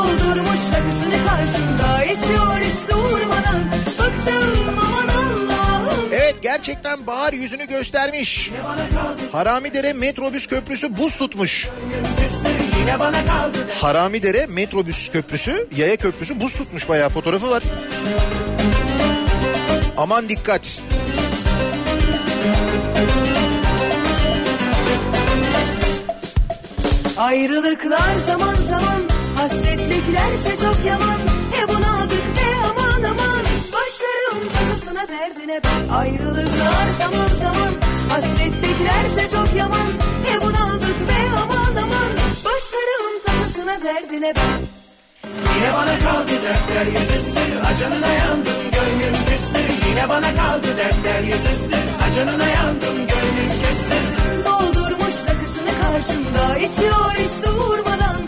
Doldurmuş 0.00 0.60
rakısını 0.72 1.14
karşımda 1.28 2.04
içiyor 2.04 2.60
hiç 2.60 2.88
durmadan 2.88 3.64
Bıktım 3.98 4.78
aman 4.78 5.08
Allah'ım 5.08 6.08
Evet 6.12 6.36
gerçekten 6.42 7.06
bahar 7.06 7.32
yüzünü 7.32 7.66
göstermiş. 7.66 8.50
Haramidere 9.32 9.92
metrobüs 9.92 10.46
köprüsü 10.46 10.96
buz 10.96 11.16
tutmuş. 11.16 11.68
Haramidere 13.80 14.46
metrobüs 14.46 15.10
köprüsü, 15.10 15.68
yaya 15.76 15.96
köprüsü 15.96 16.40
buz 16.40 16.52
tutmuş 16.52 16.88
bayağı 16.88 17.08
fotoğrafı 17.08 17.50
var. 17.50 17.62
Aman 19.96 20.28
dikkat. 20.28 20.80
Ayrılıklar 27.18 28.14
zaman 28.26 28.54
zaman 28.54 29.09
Hasretliklerse 29.40 30.56
çok 30.56 30.84
yaman. 30.86 31.18
He 31.52 31.68
bunadık 31.68 32.24
be 32.36 32.48
aman 32.70 33.02
aman. 33.02 33.44
Başlarım 33.72 34.48
tasasına 34.52 35.08
derdine 35.08 35.60
ben. 35.64 35.94
Ayrılıklar 35.94 36.88
zaman 36.98 37.28
zaman. 37.42 37.74
Hasretliklerse 38.08 39.36
çok 39.36 39.56
yaman. 39.56 39.90
He 40.24 40.40
bunadık 40.40 40.98
be 41.08 41.20
aman 41.42 41.82
aman. 41.84 42.10
Başlarım 42.44 43.20
tasasına 43.26 43.82
derdine 43.84 44.32
ben. 44.36 44.60
Yine 45.54 45.72
bana 45.74 45.98
kaldı 45.98 46.32
dertler 46.44 46.86
yüzüstü 46.86 47.40
Acanına 47.72 48.12
yandım 48.12 48.60
gönlüm 48.72 49.14
küstü. 49.28 49.88
Yine 49.90 50.08
bana 50.08 50.34
kaldı 50.34 50.68
dertler 50.78 51.20
yüzüstü 51.22 51.76
Acanına 52.08 52.48
yandım 52.48 52.96
gönlüm 52.96 53.52
küstü. 53.62 53.96
Doldurmuş 54.44 55.16
rakısını 55.28 55.70
karşımda. 55.82 56.58
İçiyor 56.58 57.10
hiç 57.18 57.44
durmadan 57.44 58.20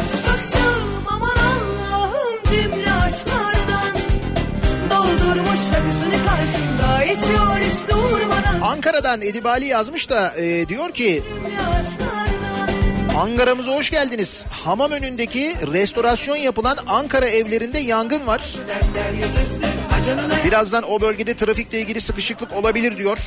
Ankara'dan 8.62 9.22
Edibali 9.22 9.64
yazmış 9.64 10.10
da 10.10 10.34
e, 10.36 10.68
diyor 10.68 10.90
ki 10.90 11.22
Ankara'mıza 13.18 13.72
hoş 13.72 13.90
geldiniz. 13.90 14.44
Hamam 14.50 14.92
önündeki 14.92 15.54
restorasyon 15.72 16.36
yapılan 16.36 16.76
Ankara 16.88 17.26
evlerinde 17.26 17.78
yangın 17.78 18.26
var. 18.26 18.54
Birazdan 20.44 20.90
o 20.90 21.00
bölgede 21.00 21.36
trafikle 21.36 21.80
ilgili 21.80 22.00
sıkışıklık 22.00 22.52
olabilir 22.52 22.96
diyor. 22.96 23.18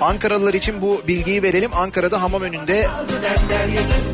Ankaralılar 0.00 0.54
için 0.54 0.82
bu 0.82 1.02
bilgiyi 1.08 1.42
verelim. 1.42 1.70
Ankara'da 1.74 2.22
hamam 2.22 2.42
önünde 2.42 2.88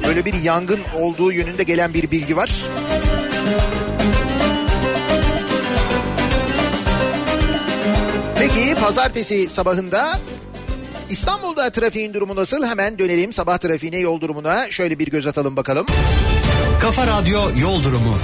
böyle 0.06 0.24
bir 0.24 0.34
yangın 0.34 0.80
olduğu 0.98 1.32
yönünde 1.32 1.62
gelen 1.62 1.94
bir 1.94 2.10
bilgi 2.10 2.36
var. 2.36 2.50
Pazartesi 8.80 9.48
sabahında 9.48 10.18
İstanbul'da 11.10 11.70
trafiğin 11.70 12.14
durumu 12.14 12.36
nasıl? 12.36 12.66
Hemen 12.66 12.98
dönelim 12.98 13.32
sabah 13.32 13.58
trafiğine 13.58 13.98
yol 13.98 14.20
durumuna. 14.20 14.70
Şöyle 14.70 14.98
bir 14.98 15.06
göz 15.06 15.26
atalım 15.26 15.56
bakalım. 15.56 15.86
Kafa 16.82 17.06
Radyo 17.06 17.40
Yol 17.60 17.82
Durumu. 17.84 18.14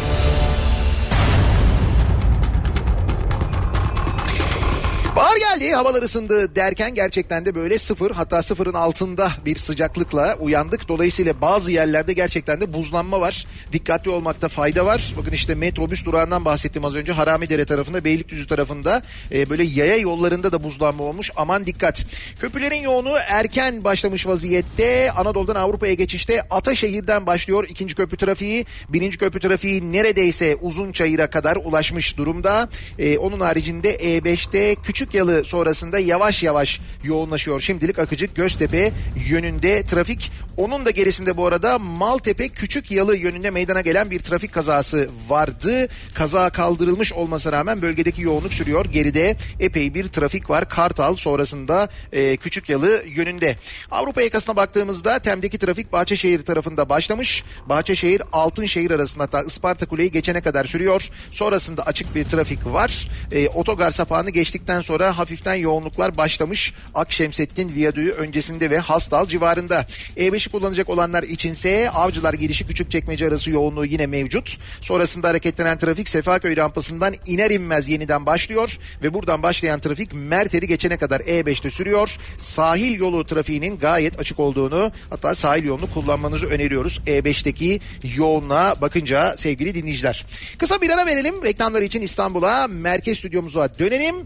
Bahar 5.16 5.37
geldi 5.37 5.74
havalar 5.74 6.02
ısındı 6.02 6.57
derken 6.57 6.94
gerçekten 6.94 7.44
de 7.44 7.55
böyle 7.55 7.79
sıfır 7.79 8.11
hatta 8.11 8.42
sıfırın 8.42 8.74
altında 8.74 9.31
bir 9.44 9.57
sıcaklıkla 9.57 10.37
uyandık. 10.40 10.88
Dolayısıyla 10.88 11.40
bazı 11.40 11.72
yerlerde 11.72 12.12
gerçekten 12.12 12.61
de 12.61 12.72
buzlanma 12.72 13.20
var. 13.20 13.46
Dikkatli 13.72 14.11
olmakta 14.11 14.48
fayda 14.48 14.87
var. 14.87 15.14
Bakın 15.18 15.33
işte 15.33 15.55
metrobüs 15.55 16.05
durağından 16.05 16.44
bahsettim 16.44 16.85
az 16.85 16.94
önce. 16.94 17.12
Haramidere 17.12 17.64
tarafında 17.64 18.05
Beylikdüzü 18.05 18.46
tarafında 18.46 19.02
e, 19.33 19.50
böyle 19.50 19.64
yaya 19.64 19.96
yollarında 19.96 20.52
da 20.52 20.64
buzlanma 20.64 21.05
olmuş. 21.05 21.31
Aman 21.37 21.66
dikkat. 21.66 22.07
Köprülerin 22.40 22.83
yoğunluğu 22.83 23.16
erken 23.29 23.85
başlamış 23.85 24.26
vaziyette. 24.26 25.12
Anadolu'dan 25.12 25.55
Avrupa'ya 25.55 25.94
geçişte 25.94 26.42
Ataşehir'den 26.42 27.26
başlıyor 27.26 27.66
ikinci 27.68 27.94
köprü 27.94 28.16
trafiği. 28.16 28.66
Birinci 28.88 29.18
köprü 29.18 29.40
trafiği 29.40 29.92
neredeyse 29.92 30.57
Uzunçayır'a 30.57 31.31
kadar 31.31 31.57
ulaşmış 31.57 32.16
durumda. 32.16 32.68
E, 32.98 33.18
onun 33.18 33.40
haricinde 33.40 33.96
E5'te 33.96 34.74
Küçük 34.74 35.06
Yalı 35.14 35.45
sonrasında 35.45 35.99
yavaş 35.99 36.42
yavaş 36.42 36.81
yoğunlaşıyor. 37.05 37.61
Şimdilik 37.61 37.99
Akıcık 37.99 38.37
Göztepe 38.37 38.92
yönünde 39.29 39.85
trafik. 39.85 40.33
Onun 40.57 40.87
da 40.87 40.90
gerisinde 40.90 41.37
bu 41.37 41.47
arada 41.47 41.79
Maltepe 41.79 42.49
Küçük 42.49 42.90
Yalı 42.90 43.16
yönünde 43.16 43.51
meydana 43.51 43.81
gelen 43.81 44.11
bir 44.11 44.21
trafik 44.21 44.53
kazası 44.53 45.09
vardı. 45.29 45.88
Kaza 46.14 46.51
kaldırılmış 46.51 47.12
olmasına 47.12 47.53
rağmen 47.53 47.83
bölgedeki 47.83 48.23
yoğunluk 48.23 48.55
sürüyor. 48.55 48.85
Geride 48.85 49.37
epey 49.61 49.95
bir 49.95 50.07
trafik 50.07 50.51
var. 50.51 50.69
Kartal 50.69 51.16
sonrasında 51.16 51.88
e, 52.12 52.37
Küçük 52.37 52.69
Yalı 52.69 53.03
yönünde. 53.07 53.57
Avrupa 53.90 54.23
yakasına 54.23 54.57
baktığımızda 54.57 55.19
Tem'deki 55.19 55.59
trafik 55.59 55.92
Bahçeşehir 55.92 56.42
tarafında 56.42 56.88
başlamış. 56.88 57.45
Bahçeşehir 57.66 58.23
Altınşehir 58.33 58.90
arasında 58.90 59.23
hatta 59.25 59.42
Isparta 59.42 59.87
Kuleyi 59.87 60.11
geçene 60.11 60.40
kadar 60.40 60.64
sürüyor. 60.64 61.11
Sonrasında 61.31 61.83
açık 61.83 62.14
bir 62.14 62.25
trafik 62.25 62.66
var. 62.66 63.09
E, 63.33 63.49
otogar 63.49 63.90
sapağını 63.90 64.31
geçtikten 64.31 64.81
sonra 64.81 64.95
sonra 64.96 65.18
hafiften 65.18 65.54
yoğunluklar 65.54 66.16
başlamış. 66.16 66.74
Akşemsettin 66.94 67.74
Viyadüğü 67.74 68.11
öncesinde 68.11 68.70
ve 68.70 68.78
Hastal 68.78 69.26
civarında. 69.26 69.87
E5'i 70.16 70.50
kullanacak 70.52 70.88
olanlar 70.88 71.22
içinse 71.22 71.90
Avcılar 71.90 72.35
girişi 72.35 72.66
Küçükçekmece 72.66 73.28
arası 73.28 73.50
yoğunluğu 73.50 73.85
yine 73.85 74.06
mevcut. 74.06 74.59
Sonrasında 74.80 75.28
hareketlenen 75.28 75.78
trafik 75.78 76.09
Sefaköy 76.09 76.56
rampasından 76.56 77.14
iner 77.26 77.50
inmez 77.50 77.88
yeniden 77.88 78.26
başlıyor 78.26 78.78
ve 79.02 79.14
buradan 79.14 79.42
başlayan 79.42 79.80
trafik 79.80 80.14
Merter'i 80.14 80.66
geçene 80.66 80.96
kadar 80.96 81.20
E5'te 81.20 81.70
sürüyor. 81.70 82.16
Sahil 82.38 82.98
yolu 82.98 83.26
trafiğinin 83.26 83.78
gayet 83.78 84.20
açık 84.20 84.40
olduğunu 84.40 84.92
hatta 85.11 85.35
sahil 85.35 85.64
yolunu 85.64 85.90
kullanmanızı 85.94 86.46
öneriyoruz. 86.46 87.00
E5'teki 87.06 87.80
yoğunluğa 88.16 88.80
bakınca 88.80 89.37
sevgili 89.37 89.74
dinleyiciler. 89.74 90.26
Kısa 90.59 90.82
bir 90.82 90.90
ara 90.90 91.06
verelim. 91.06 91.44
Reklamlar 91.44 91.82
için 91.82 92.02
İstanbul'a 92.02 92.66
merkez 92.66 93.18
stüdyomuza 93.18 93.78
dönelim. 93.78 94.16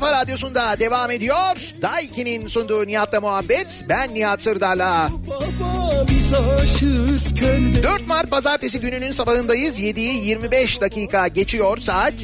kafa 0.00 0.12
radyosunda 0.12 0.78
devam 0.78 1.10
ediyor. 1.10 1.74
Daiki'nin 1.82 2.46
sunduğu 2.46 2.86
Nihat'la 2.86 3.20
muhabbet. 3.20 3.84
Ben 3.88 4.14
Nihat 4.14 4.42
Sırdar'la. 4.42 5.08
Baba 5.26 6.06
biz 6.10 6.34
aşığız 6.34 7.34
kölde 7.34 7.82
4 7.82 8.08
Mart 8.08 8.30
pazartesi 8.30 8.80
gününün 8.80 9.12
sabahındayız. 9.12 9.80
7'yi 9.80 10.24
25 10.24 10.80
dakika 10.80 11.28
geçiyor 11.28 11.78
saat. 11.78 12.14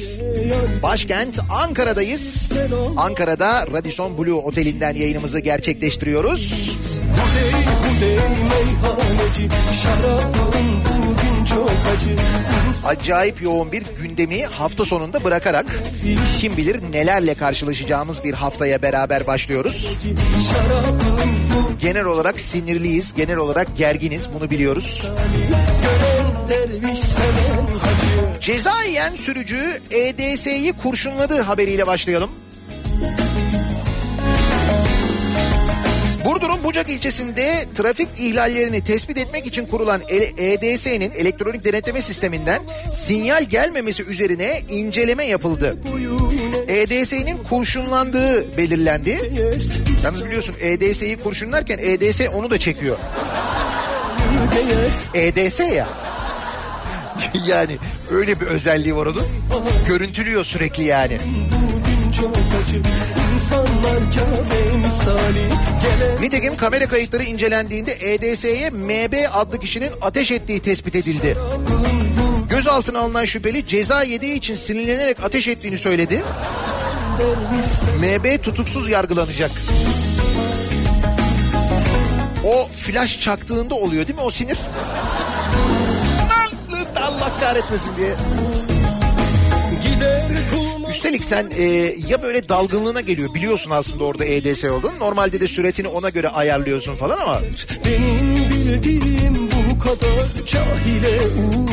Başkent 0.83 1.39
Ankara'dayız. 1.63 2.51
Ankara'da 2.97 3.67
Radisson 3.73 4.17
Blue 4.17 4.33
Oteli'nden 4.33 4.95
yayınımızı 4.95 5.39
gerçekleştiriyoruz. 5.39 6.71
Hudey 7.17 7.51
hudey 7.83 8.17
meyhaneci 8.49 9.49
Şarabın 9.83 10.86
Acayip 12.85 13.41
yoğun 13.41 13.71
bir 13.71 13.83
gündemi 14.01 14.45
hafta 14.45 14.85
sonunda 14.85 15.23
bırakarak 15.23 15.65
kim 16.39 16.57
bilir 16.57 16.81
nelerle 16.91 17.33
karşılaşacağımız 17.35 18.23
bir 18.23 18.33
haftaya 18.33 18.81
beraber 18.81 19.27
başlıyoruz. 19.27 19.97
Genel 21.79 22.05
olarak 22.05 22.39
sinirliyiz, 22.39 23.13
genel 23.13 23.37
olarak 23.37 23.77
gerginiz 23.77 24.29
bunu 24.33 24.49
biliyoruz. 24.49 25.11
Ceza 28.41 28.83
yiyen 28.83 29.15
sürücü 29.15 29.81
EDS'yi 29.91 30.73
kurşunladı 30.73 31.41
haberiyle 31.41 31.87
başlayalım. 31.87 32.29
Burdur'un 36.37 36.63
Bucak 36.63 36.89
ilçesinde 36.89 37.65
trafik 37.75 38.07
ihlallerini 38.17 38.83
tespit 38.83 39.17
etmek 39.17 39.45
için 39.45 39.65
kurulan 39.65 40.01
E- 40.09 40.53
EDS'nin 40.53 41.11
elektronik 41.11 41.63
denetleme 41.63 42.01
sisteminden 42.01 42.61
sinyal 42.91 43.43
gelmemesi 43.43 44.03
üzerine 44.03 44.61
inceleme 44.69 45.25
yapıldı. 45.25 45.77
EDS'nin 46.67 47.37
kurşunlandığı 47.37 48.57
belirlendi. 48.57 49.19
Yalnız 50.03 50.25
biliyorsun 50.25 50.55
EDS'yi 50.61 51.17
kurşunlarken 51.17 51.77
EDS 51.77 52.21
onu 52.35 52.51
da 52.51 52.59
çekiyor. 52.59 52.97
EDS 55.13 55.59
ya. 55.59 55.87
yani 57.47 57.77
öyle 58.11 58.41
bir 58.41 58.45
özelliği 58.45 58.95
var 58.95 59.05
onun. 59.05 59.25
Görüntülüyor 59.87 60.43
sürekli 60.43 60.83
yani. 60.83 61.17
bugün 61.51 62.11
çok 62.11 62.37
acı 62.37 62.81
Nitekim 66.21 66.57
kamera 66.57 66.87
kayıtları 66.87 67.23
incelendiğinde 67.23 67.93
EDS'ye 67.93 68.69
MB 68.69 69.13
adlı 69.33 69.59
kişinin 69.59 69.91
ateş 70.01 70.31
ettiği 70.31 70.59
tespit 70.59 70.95
edildi. 70.95 71.37
Gözaltına 72.49 72.99
alınan 72.99 73.25
şüpheli 73.25 73.67
ceza 73.67 74.03
yediği 74.03 74.33
için 74.35 74.55
sinirlenerek 74.55 75.23
ateş 75.23 75.47
ettiğini 75.47 75.77
söyledi. 75.77 76.23
MB 77.99 78.43
tutuksuz 78.43 78.89
yargılanacak. 78.89 79.51
O 82.45 82.69
flash 82.77 83.19
çaktığında 83.19 83.75
oluyor 83.75 84.07
değil 84.07 84.19
mi 84.19 84.25
o 84.25 84.31
sinir? 84.31 84.57
Allah 87.01 87.31
kahretmesin 87.39 87.97
diye. 87.97 88.15
Üstelik 90.97 91.23
sen 91.23 91.51
e, 91.57 91.63
ya 92.07 92.21
böyle 92.23 92.49
dalgınlığına 92.49 93.01
geliyor 93.01 93.33
biliyorsun 93.33 93.71
aslında 93.71 94.03
orada 94.03 94.25
EDS 94.25 94.63
olduğunu. 94.63 94.99
Normalde 94.99 95.41
de 95.41 95.47
süretini 95.47 95.87
ona 95.87 96.09
göre 96.09 96.29
ayarlıyorsun 96.29 96.95
falan 96.95 97.17
ama 97.17 97.41
Benim 97.85 98.49
bildiğim 98.49 99.49
bu 99.51 99.79
kadar 99.79 100.45
cahile 100.45 101.19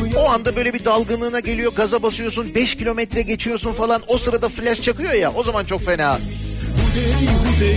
uyan 0.02 0.14
o 0.16 0.28
anda 0.30 0.56
böyle 0.56 0.74
bir 0.74 0.84
dalgınlığına 0.84 1.40
geliyor 1.40 1.72
gaza 1.72 2.02
basıyorsun 2.02 2.54
5 2.54 2.74
kilometre 2.74 3.22
geçiyorsun 3.22 3.72
falan 3.72 4.02
o 4.08 4.18
sırada 4.18 4.48
flash 4.48 4.82
çakıyor 4.82 5.12
ya 5.12 5.32
o 5.37 5.44
zaman 5.44 5.64
çok 5.64 5.84
fena. 5.84 6.14
Hudey 6.14 7.28
hudey 7.28 7.76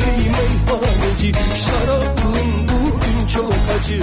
meyhaneci 0.70 1.34
bugün 1.34 2.27
çok 3.38 3.54
acı. 3.80 4.00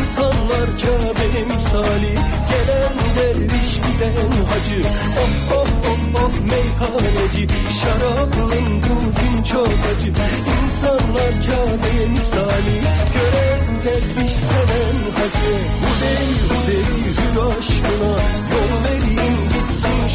İnsanlar 0.00 0.68
Kabe 0.82 1.54
misali 1.54 2.12
Gelen 2.50 2.96
derviş 3.16 3.70
giden 3.74 4.30
hacı. 4.50 4.80
Oh 5.22 5.54
oh 5.54 5.66
oh 5.90 6.22
oh 6.24 6.32
meyhaneci 6.50 7.46
Şarabın 7.80 8.82
bugün 8.82 9.42
çok 9.42 9.78
acı. 9.90 10.12
İnsanlar 10.56 11.32
Kabe 11.46 12.08
misali 12.08 12.76
Gören 13.14 13.64
derviş 13.84 14.32
seven 14.32 14.98
hacı. 15.16 15.54
Hudey 15.82 16.28
hudey 16.48 16.84
hür 17.18 17.58
aşkına 17.58 18.12
Yol 18.52 18.76
gitsin 19.16 19.25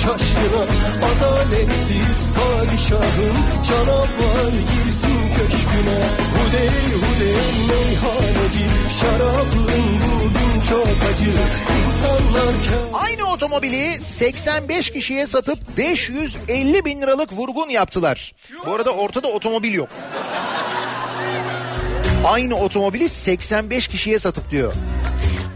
şaşkına 0.02 0.64
Adaletsiz 1.10 2.20
padişahın 2.36 3.36
canavar 3.68 4.52
girsin 4.52 5.20
köşküne 5.38 6.00
Hudey 6.36 6.70
hudey 7.02 7.36
meyhaneci 7.70 8.66
Şarabın 9.00 10.00
bugün 10.04 10.62
çok 10.70 11.10
acı 11.14 11.32
İnsanlar 11.86 12.54
Aynı 12.94 13.34
otomobili 13.34 14.02
85 14.02 14.92
kişiye 14.92 15.28
satıp 15.28 15.78
550 15.78 16.86
bin 16.86 17.02
liralık 17.02 17.34
vurgun 17.34 17.70
yaptılar. 17.70 18.34
Bu 18.66 18.74
arada 18.74 18.92
ortada 18.92 19.28
otomobil 19.28 19.74
yok. 19.74 19.90
Aynı 22.26 22.56
otomobili 22.56 23.10
85 23.10 23.88
kişiye 23.88 24.20
satıp 24.20 24.52
diyor. 24.52 24.74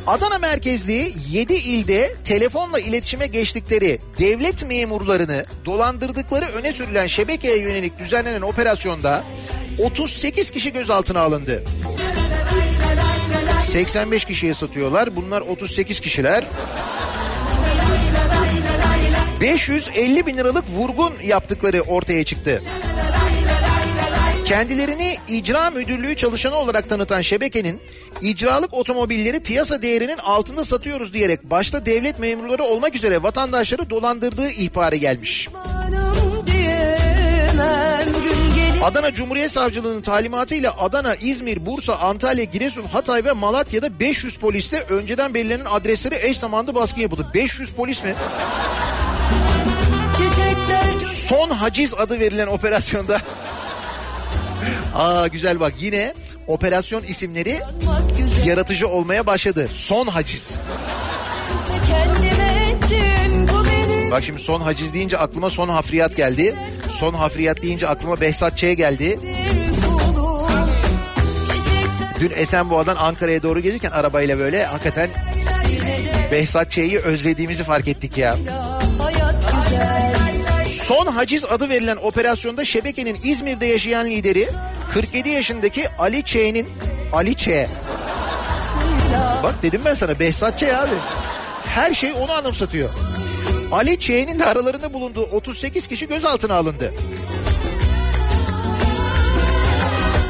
Adana 0.08 0.38
merkezli 0.38 1.14
7 1.30 1.54
ilde 1.54 2.16
telefonla 2.24 2.80
iletişime 2.80 3.28
geçtikleri 3.28 4.00
devlet 4.20 4.68
memurlarını 4.68 5.46
dolandırdıkları 5.66 6.46
öne 6.46 6.74
sürülen 6.74 7.08
şebekeye 7.08 7.58
yönelik 7.58 8.00
düzenlenen 8.00 8.42
operasyonda 8.42 9.24
38 9.80 10.52
kişi 10.52 10.74
gözaltına 10.74 11.20
alındı. 11.20 11.64
85 13.66 14.26
kişiye 14.26 14.54
satıyorlar. 14.54 15.16
Bunlar 15.16 15.42
38 15.42 16.00
kişiler. 16.00 16.44
550 19.42 20.26
bin 20.26 20.38
liralık 20.38 20.66
vurgun 20.70 21.14
yaptıkları 21.24 21.82
ortaya 21.82 22.24
çıktı. 22.24 22.62
Kendilerini 24.46 25.16
icra 25.28 25.70
müdürlüğü 25.70 26.16
çalışanı 26.16 26.56
olarak 26.56 26.90
tanıtan 26.90 27.22
şebekenin 27.22 27.82
icralık 28.22 28.74
otomobilleri 28.74 29.40
piyasa 29.40 29.82
değerinin 29.82 30.18
altında 30.18 30.64
satıyoruz 30.64 31.14
diyerek 31.14 31.44
başta 31.44 31.86
devlet 31.86 32.20
memurları 32.20 32.64
olmak 32.64 32.96
üzere 32.96 33.24
vatandaşları 33.24 33.90
dolandırdığı 33.90 34.50
ihbarı 34.50 34.96
gelmiş. 34.96 35.50
Adana 38.84 39.14
Cumhuriyet 39.14 39.52
Savcılığı'nın 39.52 40.02
talimatıyla 40.02 40.74
Adana, 40.78 41.16
İzmir, 41.16 41.66
Bursa, 41.66 41.96
Antalya, 41.96 42.44
Giresun, 42.44 42.84
Hatay 42.84 43.26
ve 43.26 43.32
Malatya'da 43.32 44.00
500 44.00 44.38
poliste 44.38 44.80
önceden 44.90 45.34
belirlenen 45.34 45.66
adresleri 45.66 46.16
eş 46.22 46.38
zamanlı 46.38 46.76
baskı 46.76 47.02
yapıldı. 47.02 47.28
500 47.34 47.72
polis 47.72 48.04
mi? 48.04 48.14
Son 51.28 51.50
haciz 51.50 51.94
adı 51.94 52.20
verilen 52.20 52.48
operasyonda. 52.48 53.18
Aa 54.96 55.28
güzel 55.28 55.60
bak 55.60 55.74
yine 55.80 56.14
operasyon 56.48 57.04
isimleri 57.04 57.60
yaratıcı 58.46 58.88
olmaya 58.88 59.26
başladı. 59.26 59.70
Son 59.74 60.08
haciz. 60.08 60.60
Bak 64.12 64.24
şimdi 64.24 64.42
son 64.42 64.62
haciz 64.62 64.94
deyince 64.94 65.18
aklıma 65.18 65.50
son 65.50 65.70
hafriyat 65.70 66.16
geldi. 66.16 66.56
Son 66.92 67.14
hafriyat 67.14 67.62
deyince 67.62 67.88
aklıma 67.88 68.22
Behzat 68.22 68.58
Ç 68.58 68.62
geldi. 68.62 69.20
Dün 72.20 72.32
Esenboğa'dan 72.36 72.96
Ankara'ya 72.96 73.44
doğru 73.44 73.60
gelirken 73.60 73.92
arabayla 73.92 74.40
böyle 74.40 74.66
hakikaten 74.66 75.10
Behzat 76.32 76.72
Ç'yi 76.72 77.00
özlediğimizi 77.00 77.64
fark 77.64 77.88
ettik 77.88 78.18
ya. 78.18 78.36
Son 80.88 81.08
haciz 81.08 81.46
adı 81.46 81.70
verilen 81.70 81.98
operasyonda 81.98 82.66
şebekenin 82.66 83.18
İzmir'de 83.24 83.66
yaşayan 83.66 84.06
lideri 84.10 84.50
47 84.94 85.30
yaşındaki 85.30 85.84
Ali 86.00 86.24
Ç'nin 86.24 86.68
Ali 87.14 87.36
Ç. 87.36 87.50
Bak 89.44 89.56
dedim 89.62 89.82
ben 89.86 89.94
sana 89.94 90.20
Behzat 90.20 90.60
Ç 90.60 90.64
abi. 90.64 90.96
Her 91.66 91.94
şey 91.94 92.14
onu 92.14 92.32
anımsatıyor. 92.32 92.90
Ali 93.72 94.00
Ç'nin 94.00 94.40
de 94.40 94.46
aralarında 94.46 94.94
bulunduğu 94.94 95.24
38 95.24 95.88
kişi 95.88 96.08
gözaltına 96.08 96.56
alındı. 96.56 96.94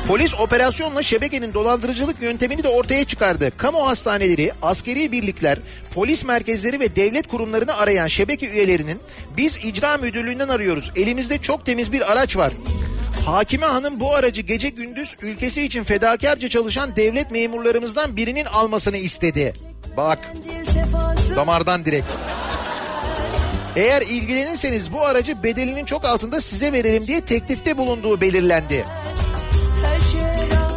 Polis 0.08 0.36
operasyonla 0.36 1.04
şebekenin 1.04 1.54
dolandırıcılık 1.54 2.22
yöntemini 2.22 2.64
de 2.64 2.68
ortaya 2.68 3.06
çıkardı. 3.06 3.52
Kamu 3.58 3.88
hastaneleri, 3.88 4.52
askeri 4.62 5.12
birlikler, 5.12 5.58
polis 5.94 6.26
merkezleri 6.26 6.80
ve 6.80 6.96
devlet 6.96 7.28
kurumlarını 7.28 7.78
arayan 7.78 8.08
şebeke 8.08 8.50
üyelerinin 8.50 9.00
biz 9.38 9.58
icra 9.58 9.98
müdürlüğünden 9.98 10.48
arıyoruz. 10.48 10.92
Elimizde 10.96 11.38
çok 11.38 11.66
temiz 11.66 11.92
bir 11.92 12.12
araç 12.12 12.38
var. 12.38 12.54
Hakime 13.26 13.66
Hanım 13.66 14.00
bu 14.00 14.16
aracı 14.16 14.42
gece 14.42 14.70
gündüz 14.70 15.16
ülkesi 15.22 15.62
için 15.62 15.84
fedakarca 15.84 16.50
çalışan 16.50 16.96
devlet 16.96 17.32
memurlarımızdan 17.32 18.18
birinin 18.18 18.46
almasını 18.46 18.98
istedi. 18.98 19.54
Bak 19.98 20.20
damardan 21.36 21.86
direkt. 21.86 22.08
Eğer 23.76 24.02
ilgilenirseniz 24.02 24.94
bu 24.94 25.06
aracı 25.06 25.44
bedelinin 25.44 25.86
çok 25.86 26.06
altında 26.06 26.42
size 26.42 26.74
verelim 26.74 27.08
diye 27.08 27.22
teklifte 27.22 27.78
bulunduğu 27.78 28.22
belirlendi. 28.22 28.86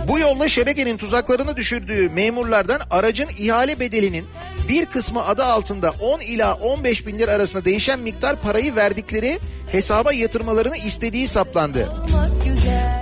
Bu 0.09 0.18
yolla 0.18 0.49
şebekenin 0.49 0.97
tuzaklarını 0.97 1.57
düşürdüğü 1.57 2.11
memurlardan 2.11 2.81
aracın 2.90 3.29
ihale 3.38 3.81
bedelinin 3.81 4.27
bir 4.68 4.87
kısmı 4.87 5.27
adı 5.27 5.44
altında 5.44 5.94
10 6.01 6.21
ila 6.21 6.55
15 6.55 7.07
bin 7.07 7.18
lira 7.18 7.33
arasında 7.33 7.64
değişen 7.64 8.01
miktar 8.01 8.37
parayı 8.37 8.77
verdikleri 8.77 9.38
hesaba 9.73 10.12
yatırmalarını 10.12 10.77
istediği 10.77 11.29
saplandı. 11.29 11.88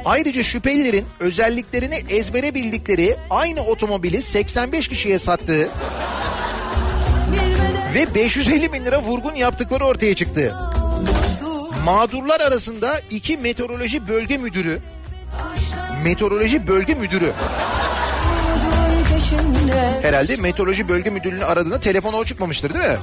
Ayrıca 0.04 0.42
şüphelilerin 0.42 1.04
özelliklerini 1.20 1.94
ezbere 2.08 2.54
bildikleri 2.54 3.16
aynı 3.30 3.60
otomobili 3.60 4.22
85 4.22 4.88
kişiye 4.88 5.18
sattığı 5.18 5.68
ve 7.94 8.14
550 8.14 8.72
bin 8.72 8.84
lira 8.84 9.02
vurgun 9.02 9.34
yaptıkları 9.34 9.84
ortaya 9.84 10.14
çıktı. 10.14 10.54
Mağdurlar 11.84 12.40
arasında 12.40 13.00
iki 13.10 13.36
meteoroloji 13.36 14.08
bölge 14.08 14.38
müdürü, 14.38 14.80
meteoroloji 16.06 16.66
bölge 16.66 16.94
müdürü 16.94 17.32
herhalde 20.02 20.36
meteoroloji 20.36 20.88
bölge 20.88 21.10
müdürlüğünü 21.10 21.44
aradığında 21.44 21.80
telefona 21.80 22.16
o 22.16 22.24
çıkmamıştır 22.24 22.74
değil 22.74 22.84
mi? 22.84 22.96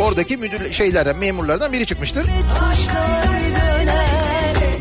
Oradaki 0.00 0.36
müdür 0.36 0.72
şeylerden 0.72 1.16
memurlardan 1.16 1.72
biri 1.72 1.86
çıkmıştır. 1.86 2.26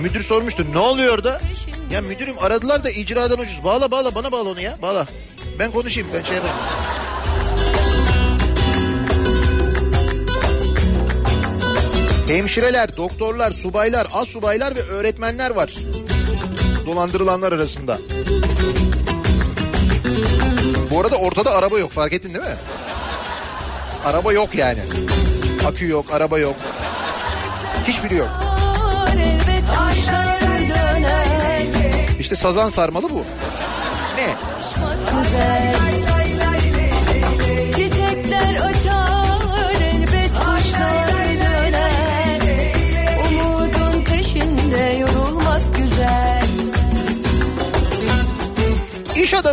Müdür 0.02 0.24
sormuştur 0.24 0.66
ne 0.74 0.78
oluyor 0.80 1.14
orada? 1.14 1.42
Ya 1.92 2.02
müdürüm 2.02 2.36
aradılar 2.40 2.84
da 2.84 2.90
icradan 2.90 3.40
ucuz. 3.40 3.64
Bağla 3.64 3.92
bağla 3.92 4.16
bana 4.16 4.32
bağla 4.32 4.50
onu 4.50 4.62
ya 4.62 4.78
bağla. 4.82 5.08
Ben 5.60 5.72
konuşayım 5.72 6.10
ben 6.14 6.24
şey 6.24 6.36
yaparım. 6.36 6.56
Hemşireler, 12.28 12.98
doktorlar, 12.98 13.52
subaylar, 13.52 14.08
az 14.14 14.28
subaylar 14.28 14.76
ve 14.76 14.82
öğretmenler 14.82 15.50
var. 15.50 15.70
Dolandırılanlar 16.86 17.52
arasında. 17.52 17.98
Bu 20.92 21.00
arada 21.02 21.16
ortada 21.16 21.56
araba 21.56 21.80
yok 21.80 21.92
fark 21.92 22.14
ettin 22.14 22.34
değil 22.34 22.46
mi? 22.46 22.56
Araba 24.06 24.34
yok 24.34 24.56
yani. 24.56 24.80
Akü 25.68 25.90
yok, 25.90 26.06
araba 26.14 26.40
yok. 26.40 26.56
Hiçbiri 27.88 28.16
yok. 28.16 28.30
İşte 32.20 32.36
sazan 32.36 32.70
sarmalı 32.70 33.10
bu. 33.10 33.24
Ne? 34.18 34.36
güzel 35.24 35.65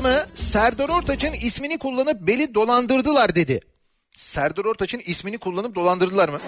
adamı 0.02 0.26
Serdar 0.34 0.88
Ortaç'ın 0.88 1.32
ismini 1.32 1.78
kullanıp 1.78 2.20
beni 2.20 2.54
dolandırdılar 2.54 3.34
dedi. 3.34 3.60
Serdar 4.16 4.64
Ortaç'ın 4.64 5.00
ismini 5.06 5.38
kullanıp 5.38 5.74
dolandırdılar 5.74 6.28
mı? 6.28 6.38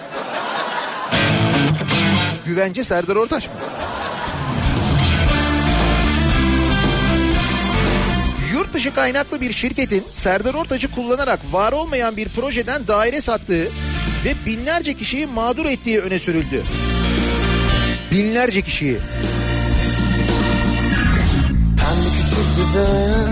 Güvence 2.45 2.83
Serdar 2.83 3.15
Ortaç 3.15 3.47
mı? 3.47 3.53
Yurt 8.53 8.73
dışı 8.73 8.93
kaynaklı 8.93 9.41
bir 9.41 9.53
şirketin 9.53 10.03
Serdar 10.11 10.53
Ortaç'ı 10.53 10.91
kullanarak 10.91 11.39
var 11.51 11.73
olmayan 11.73 12.17
bir 12.17 12.29
projeden 12.29 12.87
daire 12.87 13.21
sattığı 13.21 13.65
ve 14.25 14.33
binlerce 14.45 14.93
kişiyi 14.93 15.27
mağdur 15.27 15.65
ettiği 15.65 15.99
öne 15.99 16.19
sürüldü. 16.19 16.63
Binlerce 18.11 18.61
kişiyi. 18.61 18.97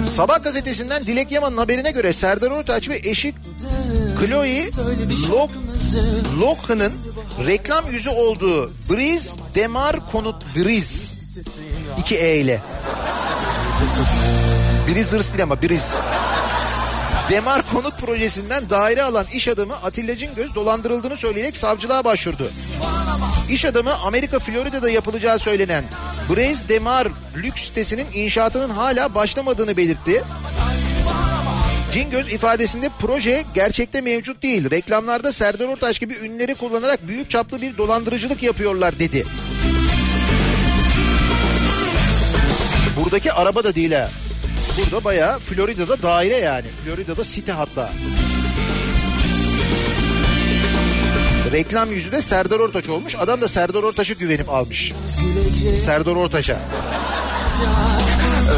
Sabah 0.06 0.44
gazetesinden 0.44 1.04
Dilek 1.04 1.32
Yaman'ın 1.32 1.58
haberine 1.58 1.92
göre 1.92 2.14
Serdar 2.14 2.52
Ortaç 2.52 2.90
ve 2.90 3.02
eşi 3.04 3.34
Chloe 4.20 4.66
Lok 5.30 5.50
Lokhan'ın 6.40 6.94
reklam 7.46 7.92
yüzü 7.92 8.10
olduğu 8.10 8.70
Briz 8.70 9.40
Demar 9.56 10.12
Konut 10.12 10.36
Briz 10.56 11.12
2 11.98 12.16
E 12.16 12.38
ile. 12.38 12.62
Briz 14.88 15.14
hırs 15.14 15.30
değil 15.30 15.44
ama 15.44 15.62
Briz. 15.62 15.94
Demar 17.34 17.70
Konut 17.72 17.98
projesinden 17.98 18.70
daire 18.70 19.04
alan 19.04 19.26
iş 19.34 19.48
adamı 19.48 19.76
Atilla 19.76 20.16
Cingöz 20.16 20.56
dolandırıldığını 20.56 21.18
söyleyerek 21.18 21.58
savcılığa 21.58 22.04
başvurdu. 22.04 22.52
İş 23.50 23.66
adamı 23.66 23.94
Amerika 23.94 24.40
Florida'da 24.40 24.90
yapılacağı 24.90 25.40
söylenen 25.40 25.84
Braze 26.30 26.70
Demar 26.70 27.08
lüks 27.36 27.62
sitesinin 27.64 28.06
inşaatının 28.14 28.70
hala 28.70 29.16
başlamadığını 29.16 29.78
belirtti. 29.78 30.24
Cingöz 31.94 32.34
ifadesinde 32.34 32.90
proje 33.00 33.44
gerçekte 33.56 34.02
mevcut 34.02 34.44
değil. 34.44 34.72
Reklamlarda 34.72 35.32
Serdar 35.32 35.68
Ortaç 35.68 36.00
gibi 36.00 36.14
ünlüleri 36.14 36.56
kullanarak 36.56 37.08
büyük 37.08 37.30
çaplı 37.30 37.62
bir 37.62 37.78
dolandırıcılık 37.78 38.44
yapıyorlar 38.44 39.00
dedi. 39.00 39.26
Buradaki 42.98 43.34
araba 43.34 43.64
da 43.64 43.76
değil 43.76 43.92
ha. 43.92 44.10
Burada 44.78 45.04
bayağı 45.04 45.40
Florida'da 45.40 46.02
daire 46.04 46.36
yani. 46.36 46.66
Florida'da 46.86 47.24
site 47.24 47.52
hatta. 47.52 47.90
Reklam 51.52 51.92
yüzü 51.92 52.12
de 52.12 52.22
Serdar 52.22 52.60
Ortaç 52.60 52.90
olmuş. 52.90 53.16
Adam 53.16 53.42
da 53.42 53.48
Serdar 53.48 53.84
Ortaç'a 53.84 54.14
güvenip 54.14 54.50
almış. 54.50 54.94
Serdar 55.86 56.16
Ortaç'a. 56.16 56.58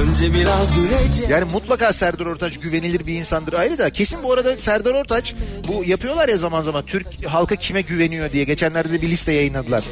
Önce 0.02 0.34
biraz 0.34 0.76
gülecek 0.76 1.30
Yani 1.30 1.46
mutlaka 1.52 1.94
Serdar 1.94 2.26
Ortaç 2.26 2.60
güvenilir 2.60 3.08
bir 3.08 3.14
insandır 3.14 3.54
ayrı 3.54 3.78
da. 3.78 3.90
Kesin 3.90 4.24
bu 4.24 4.34
arada 4.34 4.58
Serdar 4.58 4.94
Ortaç 4.94 5.36
bu 5.68 5.84
yapıyorlar 5.86 6.30
ya 6.30 6.38
zaman 6.38 6.62
zaman 6.62 6.86
Türk 6.86 7.26
halka 7.28 7.56
kime 7.56 7.82
güveniyor 7.82 8.32
diye. 8.32 8.44
Geçenlerde 8.44 8.94
de 8.94 9.02
bir 9.02 9.10
liste 9.10 9.32
yayınladılar. 9.32 9.84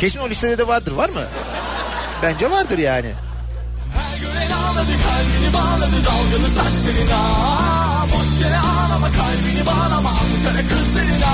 Kesin 0.00 0.18
o 0.18 0.28
listede 0.28 0.58
de 0.58 0.68
vardır 0.68 0.92
var 0.92 1.08
mı? 1.08 1.22
Bence 2.22 2.50
vardır 2.50 2.78
yani. 2.78 3.12
Gören 4.80 4.88
ağladı 4.88 5.02
kalbini 5.02 5.54
bağladı 5.54 6.04
dalgalı 6.04 6.50
saçlarına 6.50 7.20
Boş 8.12 8.42
yere 8.42 8.58
ağlama 8.58 9.06
kalbini 9.06 9.66
bağlama 9.66 10.08
Ankara 10.10 10.62
kızlarına 10.68 11.32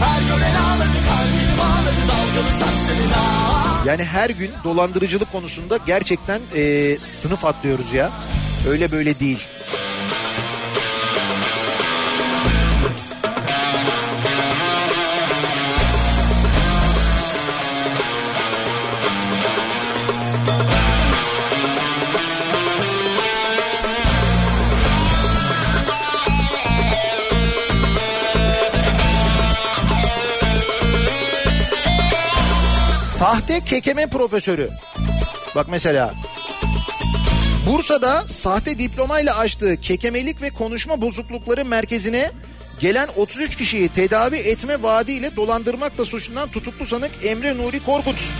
Her 0.00 0.20
gören 0.28 0.54
ağladı 0.54 0.98
kalbini 1.08 1.58
bağladı 1.58 2.02
dalgalı 2.08 2.52
saçlarına 2.52 3.22
Yani 3.86 4.04
her 4.04 4.30
gün 4.30 4.50
dolandırıcılık 4.64 5.32
konusunda 5.32 5.78
gerçekten 5.86 6.40
e, 6.54 6.96
sınıf 6.96 7.44
atlıyoruz 7.44 7.92
ya. 7.92 8.10
Öyle 8.68 8.92
böyle 8.92 9.20
değil. 9.20 9.48
Sahte 33.28 33.60
kekeme 33.60 34.06
profesörü. 34.06 34.70
Bak 35.54 35.66
mesela 35.70 36.14
Bursa'da 37.66 38.26
sahte 38.26 38.78
diplomayla 38.78 39.38
açtığı 39.38 39.80
kekemelik 39.80 40.42
ve 40.42 40.50
konuşma 40.50 41.00
bozuklukları 41.00 41.64
merkezine 41.64 42.30
gelen 42.80 43.08
33 43.16 43.56
kişiyi 43.56 43.88
tedavi 43.88 44.36
etme 44.36 44.82
vaadiyle 44.82 45.36
dolandırmakla 45.36 46.04
suçlanan 46.04 46.48
tutuklu 46.48 46.86
sanık 46.86 47.10
Emre 47.24 47.56
Nuri 47.56 47.84
Korkut. 47.84 48.30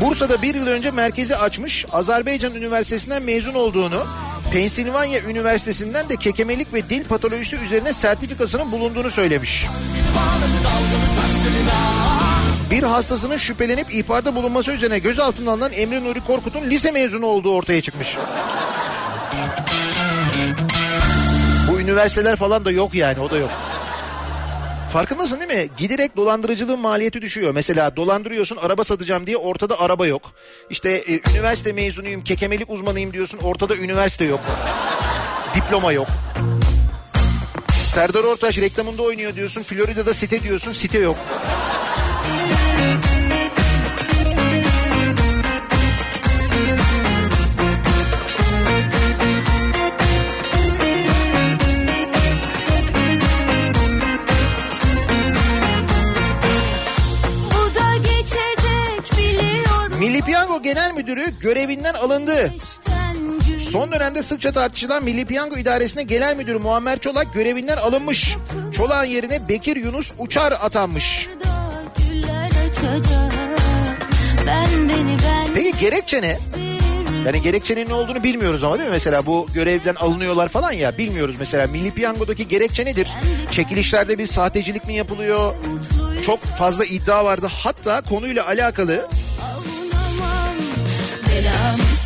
Bursa'da 0.00 0.42
bir 0.42 0.54
yıl 0.54 0.66
önce 0.66 0.90
merkezi 0.90 1.36
açmış, 1.36 1.86
Azerbaycan 1.92 2.54
Üniversitesi'nden 2.54 3.22
mezun 3.22 3.54
olduğunu, 3.54 4.06
Pensilvanya 4.52 5.20
Üniversitesi'nden 5.20 6.08
de 6.08 6.16
kekemelik 6.16 6.74
ve 6.74 6.88
dil 6.90 7.04
patolojisi 7.04 7.56
üzerine 7.56 7.92
sertifikasının 7.92 8.72
bulunduğunu 8.72 9.10
söylemiş. 9.10 9.66
Bir 12.74 12.82
hastasının 12.82 13.36
şüphelenip 13.36 13.94
ihbarda 13.94 14.34
bulunması 14.34 14.72
üzerine 14.72 14.98
gözaltına 14.98 15.50
alınan 15.50 15.72
Emre 15.72 16.04
Nuri 16.04 16.24
Korkut'un 16.24 16.70
lise 16.70 16.90
mezunu 16.90 17.26
olduğu 17.26 17.54
ortaya 17.54 17.82
çıkmış. 17.82 18.16
Bu 21.68 21.80
üniversiteler 21.80 22.36
falan 22.36 22.64
da 22.64 22.70
yok 22.70 22.94
yani 22.94 23.20
o 23.20 23.30
da 23.30 23.36
yok. 23.38 23.50
Farkındasın 24.92 25.40
değil 25.40 25.60
mi? 25.60 25.68
Giderek 25.76 26.16
dolandırıcılığın 26.16 26.78
maliyeti 26.78 27.22
düşüyor. 27.22 27.52
Mesela 27.54 27.96
dolandırıyorsun 27.96 28.56
araba 28.56 28.84
satacağım 28.84 29.26
diye 29.26 29.36
ortada 29.36 29.80
araba 29.80 30.06
yok. 30.06 30.32
İşte 30.70 30.90
e, 30.90 31.20
üniversite 31.30 31.72
mezunuyum, 31.72 32.24
kekemelik 32.24 32.70
uzmanıyım 32.70 33.12
diyorsun 33.12 33.38
ortada 33.38 33.76
üniversite 33.76 34.24
yok. 34.24 34.40
Diploma 35.54 35.92
yok. 35.92 36.08
Serdar 37.94 38.24
Ortaç 38.24 38.58
reklamında 38.58 39.02
oynuyor 39.02 39.34
diyorsun. 39.34 39.62
Florida'da 39.62 40.14
site 40.14 40.42
diyorsun 40.42 40.72
site 40.72 40.98
yok. 40.98 41.16
Piyango 60.26 60.62
Genel 60.62 60.92
Müdürü 60.92 61.38
görevinden 61.40 61.94
alındı. 61.94 62.54
Son 63.70 63.92
dönemde 63.92 64.22
sıkça 64.22 64.52
tartışılan 64.52 65.04
Milli 65.04 65.24
Piyango 65.24 65.56
İdaresi'ne 65.56 66.02
Genel 66.02 66.36
Müdür 66.36 66.56
Muammer 66.56 66.98
Çolak 66.98 67.34
görevinden 67.34 67.76
alınmış. 67.76 68.36
Çolak'ın 68.72 69.10
yerine 69.10 69.48
Bekir 69.48 69.76
Yunus 69.76 70.12
Uçar 70.18 70.52
atanmış. 70.52 71.28
Peki 75.54 75.78
gerekçe 75.80 76.22
ne? 76.22 76.38
Yani 77.26 77.42
gerekçenin 77.42 77.88
ne 77.88 77.94
olduğunu 77.94 78.22
bilmiyoruz 78.22 78.64
ama 78.64 78.78
değil 78.78 78.88
mi? 78.88 78.92
Mesela 78.92 79.26
bu 79.26 79.46
görevden 79.54 79.94
alınıyorlar 79.94 80.48
falan 80.48 80.72
ya 80.72 80.98
bilmiyoruz 80.98 81.36
mesela 81.38 81.66
Milli 81.66 81.90
Piyango'daki 81.90 82.48
gerekçe 82.48 82.84
nedir? 82.84 83.08
Çekilişlerde 83.50 84.18
bir 84.18 84.26
sahtecilik 84.26 84.86
mi 84.86 84.94
yapılıyor? 84.94 85.54
Çok 86.26 86.38
fazla 86.38 86.84
iddia 86.84 87.24
vardı. 87.24 87.46
Hatta 87.62 88.00
konuyla 88.00 88.46
alakalı 88.46 89.08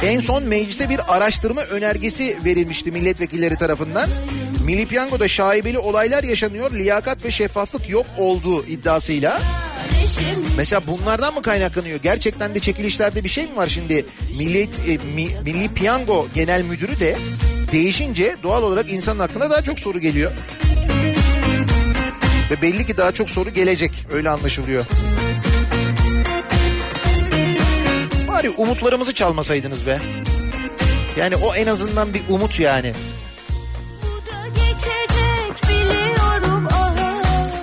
en 0.03 0.21
son 0.21 0.43
meclise 0.43 0.89
bir 0.89 1.01
araştırma 1.17 1.63
önergesi 1.63 2.37
verilmişti 2.45 2.93
milletvekilleri 2.93 3.57
tarafından. 3.57 4.09
Milli 4.65 4.87
Piyango'da 4.87 5.29
şaibeli 5.29 5.79
olaylar 5.79 6.25
yaşanıyor, 6.25 6.71
liyakat 6.73 7.25
ve 7.25 7.31
şeffaflık 7.31 7.89
yok 7.89 8.07
olduğu 8.19 8.67
iddiasıyla. 8.67 9.41
Mesela 10.57 10.83
bunlardan 10.87 11.35
mı 11.35 11.43
kaynaklanıyor? 11.43 11.99
Gerçekten 12.03 12.55
de 12.55 12.61
çekilişlerde 12.61 13.25
bir 13.25 13.29
şey 13.29 13.47
mi 13.47 13.57
var 13.57 13.69
şimdi? 13.69 14.07
Milli, 14.39 14.61
e, 14.63 14.97
Mi- 15.15 15.43
Milli 15.45 15.75
Piyango 15.75 16.29
Genel 16.35 16.63
Müdürü 16.63 17.01
de 17.01 17.17
değişince 17.73 18.37
doğal 18.43 18.63
olarak 18.63 18.91
insanın 18.93 19.19
aklına 19.19 19.51
daha 19.51 19.63
çok 19.63 19.79
soru 19.79 19.99
geliyor. 20.01 20.33
Ve 22.51 22.63
belli 22.63 22.87
ki 22.87 22.97
daha 22.97 23.13
çok 23.13 23.31
soru 23.31 23.51
gelecek. 23.51 23.91
Öyle 24.13 24.31
anlaşılıyor. 24.31 24.85
Bari 28.39 28.51
umutlarımızı 28.51 29.15
çalmasaydınız 29.15 29.87
be. 29.87 29.99
Yani 31.19 31.37
o 31.37 31.55
en 31.55 31.67
azından 31.67 32.15
bir 32.15 32.23
umut 32.29 32.61
yani. 32.61 32.93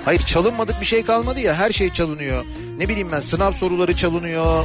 Hayır 0.04 0.20
çalınmadık 0.20 0.80
bir 0.80 0.86
şey 0.86 1.04
kalmadı 1.04 1.40
ya 1.40 1.54
her 1.54 1.70
şey 1.70 1.92
çalınıyor. 1.92 2.44
Ne 2.78 2.88
bileyim 2.88 3.08
ben 3.12 3.20
sınav 3.20 3.52
soruları 3.52 3.96
çalınıyor. 3.96 4.64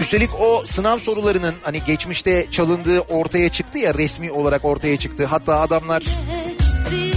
Üstelik 0.00 0.30
o 0.40 0.62
sınav 0.66 0.98
sorularının 0.98 1.54
hani 1.62 1.80
geçmişte 1.86 2.46
çalındığı 2.50 3.00
ortaya 3.00 3.48
çıktı 3.48 3.78
ya 3.78 3.94
resmi 3.94 4.32
olarak 4.32 4.64
ortaya 4.64 4.96
çıktı. 4.96 5.26
Hatta 5.26 5.60
adamlar 5.60 6.02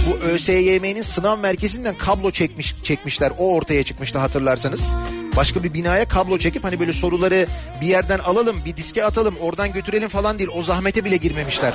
bu 0.06 0.16
ÖSYM'nin 0.16 1.02
sınav 1.02 1.38
merkezinden 1.38 1.94
kablo 1.94 2.30
çekmiş 2.30 2.74
çekmişler. 2.82 3.32
O 3.38 3.54
ortaya 3.54 3.84
çıkmıştı 3.84 4.18
hatırlarsanız. 4.18 4.94
Başka 5.36 5.62
bir 5.62 5.74
binaya 5.74 6.08
kablo 6.08 6.38
çekip 6.38 6.64
hani 6.64 6.80
böyle 6.80 6.92
soruları 6.92 7.46
bir 7.80 7.86
yerden 7.86 8.18
alalım, 8.18 8.56
bir 8.64 8.76
diske 8.76 9.04
atalım, 9.04 9.34
oradan 9.40 9.72
götürelim 9.72 10.08
falan 10.08 10.38
değil. 10.38 10.50
O 10.54 10.62
zahmete 10.62 11.04
bile 11.04 11.16
girmemişler. 11.16 11.72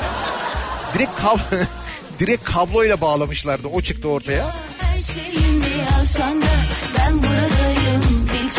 Direkt 0.93 1.15
kab 1.21 1.39
direkt 2.19 2.43
kabloyla 2.43 3.01
bağlamışlardı. 3.01 3.67
O 3.67 3.81
çıktı 3.81 4.07
ortaya. 4.07 4.55
Her 4.79 5.03
şeyimi 5.03 5.65
alsan 5.99 6.41
da 6.41 6.45
ben 6.97 7.17
buradayım 7.17 8.29
bil 8.33 8.49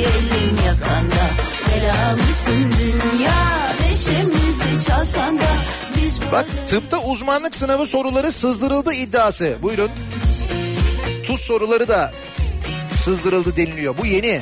elim 0.00 0.56
yakanda 0.66 1.24
Bela 1.66 2.16
mısın 2.16 2.72
dünya 2.82 3.32
neşemizi 3.80 4.86
çalsan 4.86 5.38
da 5.38 5.79
Bak 6.32 6.46
tıpta 6.68 7.02
uzmanlık 7.02 7.56
sınavı 7.56 7.86
soruları 7.86 8.32
sızdırıldı 8.32 8.92
iddiası. 8.92 9.56
Buyurun. 9.62 9.90
Tuz 11.24 11.40
soruları 11.40 11.88
da 11.88 12.12
sızdırıldı 12.94 13.56
deniliyor. 13.56 13.98
Bu 13.98 14.06
yeni. 14.06 14.40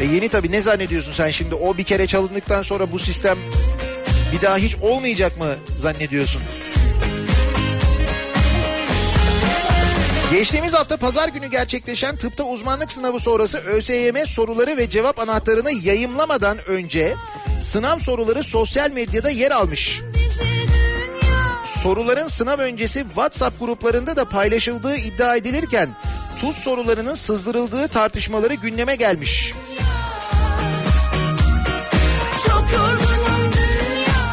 Ve 0.00 0.04
yeni 0.14 0.28
tabii 0.28 0.52
ne 0.52 0.60
zannediyorsun 0.60 1.12
sen 1.12 1.30
şimdi 1.30 1.54
o 1.54 1.76
bir 1.76 1.84
kere 1.84 2.06
çalındıktan 2.06 2.62
sonra 2.62 2.92
bu 2.92 2.98
sistem 2.98 3.38
bir 4.32 4.42
daha 4.42 4.56
hiç 4.56 4.76
olmayacak 4.76 5.38
mı 5.38 5.54
zannediyorsun? 5.78 6.42
Geçtiğimiz 10.36 10.74
hafta 10.74 10.96
pazar 10.96 11.28
günü 11.28 11.46
gerçekleşen 11.46 12.16
tıpta 12.16 12.44
uzmanlık 12.44 12.92
sınavı 12.92 13.20
sonrası 13.20 13.58
ÖSYM 13.58 14.26
soruları 14.26 14.76
ve 14.76 14.90
cevap 14.90 15.18
anahtarını 15.18 15.72
yayımlamadan 15.72 16.58
önce 16.68 17.14
sınav 17.58 17.98
soruları 17.98 18.42
sosyal 18.42 18.90
medyada 18.90 19.30
yer 19.30 19.50
almış. 19.50 20.00
Soruların 21.64 22.28
sınav 22.28 22.58
öncesi 22.58 23.00
WhatsApp 23.00 23.60
gruplarında 23.60 24.16
da 24.16 24.28
paylaşıldığı 24.28 24.96
iddia 24.96 25.36
edilirken 25.36 25.88
tuz 26.40 26.56
sorularının 26.56 27.14
sızdırıldığı 27.14 27.88
tartışmaları 27.88 28.54
gündeme 28.54 28.96
gelmiş. 28.96 29.52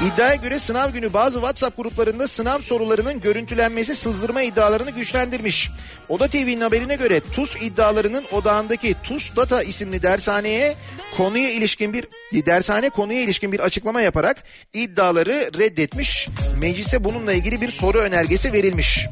İddiaya 0.07 0.35
göre 0.35 0.59
sınav 0.59 0.91
günü 0.91 1.13
bazı 1.13 1.33
WhatsApp 1.33 1.77
gruplarında 1.77 2.27
sınav 2.27 2.59
sorularının 2.59 3.21
görüntülenmesi 3.21 3.95
sızdırma 3.95 4.41
iddialarını 4.41 4.91
güçlendirmiş. 4.91 5.69
Oda 6.09 6.27
TV'nin 6.27 6.61
haberine 6.61 6.95
göre 6.95 7.19
TUS 7.19 7.55
iddialarının 7.55 8.23
odağındaki 8.31 8.95
TUS 9.03 9.35
Data 9.35 9.63
isimli 9.63 10.03
dershaneye 10.03 10.75
konuya 11.17 11.49
ilişkin 11.49 11.93
bir 11.93 12.07
dershane 12.45 12.89
konuya 12.89 13.21
ilişkin 13.21 13.51
bir 13.51 13.59
açıklama 13.59 14.01
yaparak 14.01 14.43
iddiaları 14.73 15.49
reddetmiş. 15.59 16.27
Meclise 16.61 17.03
bununla 17.03 17.33
ilgili 17.33 17.61
bir 17.61 17.69
soru 17.69 17.97
önergesi 17.97 18.53
verilmiş. 18.53 19.07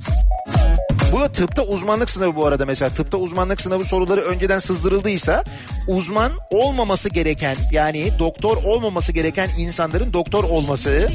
Bu 1.11 1.19
da 1.19 1.31
tıpta 1.31 1.61
uzmanlık 1.61 2.09
sınavı 2.09 2.35
bu 2.35 2.45
arada 2.45 2.65
mesela 2.65 2.89
tıpta 2.89 3.17
uzmanlık 3.17 3.61
sınavı 3.61 3.85
soruları 3.85 4.21
önceden 4.21 4.59
sızdırıldıysa 4.59 5.43
uzman 5.87 6.31
olmaması 6.49 7.09
gereken 7.09 7.55
yani 7.71 8.19
doktor 8.19 8.57
olmaması 8.63 9.11
gereken 9.11 9.49
insanların 9.57 10.13
doktor 10.13 10.43
olması 10.43 11.09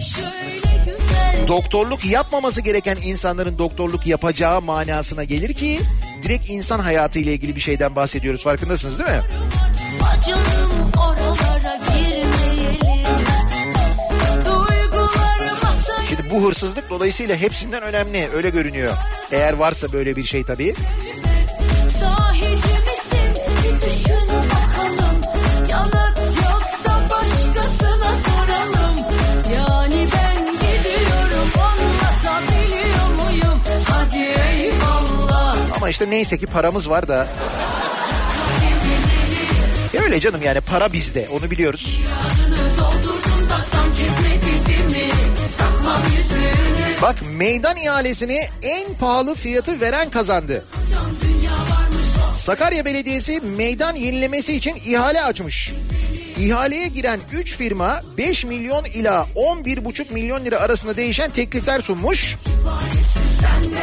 doktorluk 1.49 2.05
yapmaması 2.05 2.61
gereken 2.61 2.97
insanların 3.05 3.59
doktorluk 3.59 4.07
yapacağı 4.07 4.63
manasına 4.63 5.25
gelir 5.25 5.55
ki 5.55 5.81
direkt 6.23 6.51
insan 6.51 6.79
hayatı 6.79 7.19
ile 7.19 7.33
ilgili 7.33 7.57
bir 7.57 7.61
şeyden 7.61 7.97
bahsediyoruz 7.97 8.43
farkındasınız 8.45 8.99
değil 8.99 9.11
mi? 9.11 9.23
Acınım 10.11 10.93
oralara 10.97 11.77
girmeyelim 11.77 12.16
bu 16.31 16.49
hırsızlık 16.49 16.91
dolayısıyla 16.91 17.37
hepsinden 17.37 17.83
önemli 17.83 18.29
öyle 18.35 18.51
görünüyor. 18.51 18.97
Eğer 19.33 19.53
varsa 19.53 19.93
böyle 19.93 20.17
bir 20.17 20.25
şey 20.25 20.45
tabii. 20.45 20.75
Yani 29.55 30.07
ben 30.13 30.53
gidiyorum 30.53 31.51
anlatabiliyor 31.61 33.25
muyum 33.25 33.61
Hadi 33.91 34.19
eyvallah 34.19 35.57
Ama 35.77 35.89
işte 35.89 36.11
neyse 36.11 36.39
ki 36.39 36.47
paramız 36.47 36.91
var 36.91 37.09
da 37.09 37.29
Öyle 40.05 40.21
canım 40.21 40.43
yani 40.43 40.61
para 40.61 40.93
bizde 40.93 41.29
onu 41.33 41.51
biliyoruz. 41.51 42.01
Doldurdum 42.79 43.16
da 43.16 43.16
Bak 47.03 47.17
meydan 47.31 47.77
ihalesini 47.77 48.41
en 48.63 48.95
pahalı 48.95 49.35
fiyatı 49.35 49.81
veren 49.81 50.11
kazandı. 50.11 50.65
Sakarya 52.35 52.85
Belediyesi 52.85 53.41
meydan 53.41 53.95
yenilemesi 53.95 54.53
için 54.53 54.77
ihale 54.85 55.23
açmış. 55.23 55.73
İhaleye 56.41 56.87
giren 56.87 57.21
3 57.33 57.57
firma 57.57 58.01
5 58.19 58.45
milyon 58.45 58.85
ila 58.85 59.27
11,5 59.37 60.13
milyon 60.13 60.45
lira 60.45 60.57
arasında 60.57 60.97
değişen 60.97 61.31
teklifler 61.31 61.81
sunmuş. 61.81 62.37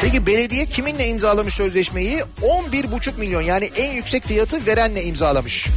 Peki 0.02 0.26
belediye 0.26 0.66
kiminle 0.66 1.08
imzalamış 1.08 1.54
sözleşmeyi? 1.54 2.24
11,5 2.42 3.20
milyon 3.20 3.42
yani 3.42 3.70
en 3.78 3.92
yüksek 3.92 4.26
fiyatı 4.26 4.66
verenle 4.66 5.04
imzalamış. 5.04 5.68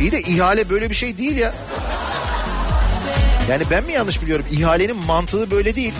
İyi 0.00 0.12
de 0.12 0.20
ihale 0.20 0.70
böyle 0.70 0.90
bir 0.90 0.94
şey 0.94 1.18
değil 1.18 1.38
ya. 1.38 1.54
Yani 3.52 3.64
ben 3.70 3.84
mi 3.84 3.92
yanlış 3.92 4.22
biliyorum? 4.22 4.46
İhalenin 4.50 5.06
mantığı 5.06 5.50
böyle 5.50 5.74
değil. 5.74 5.94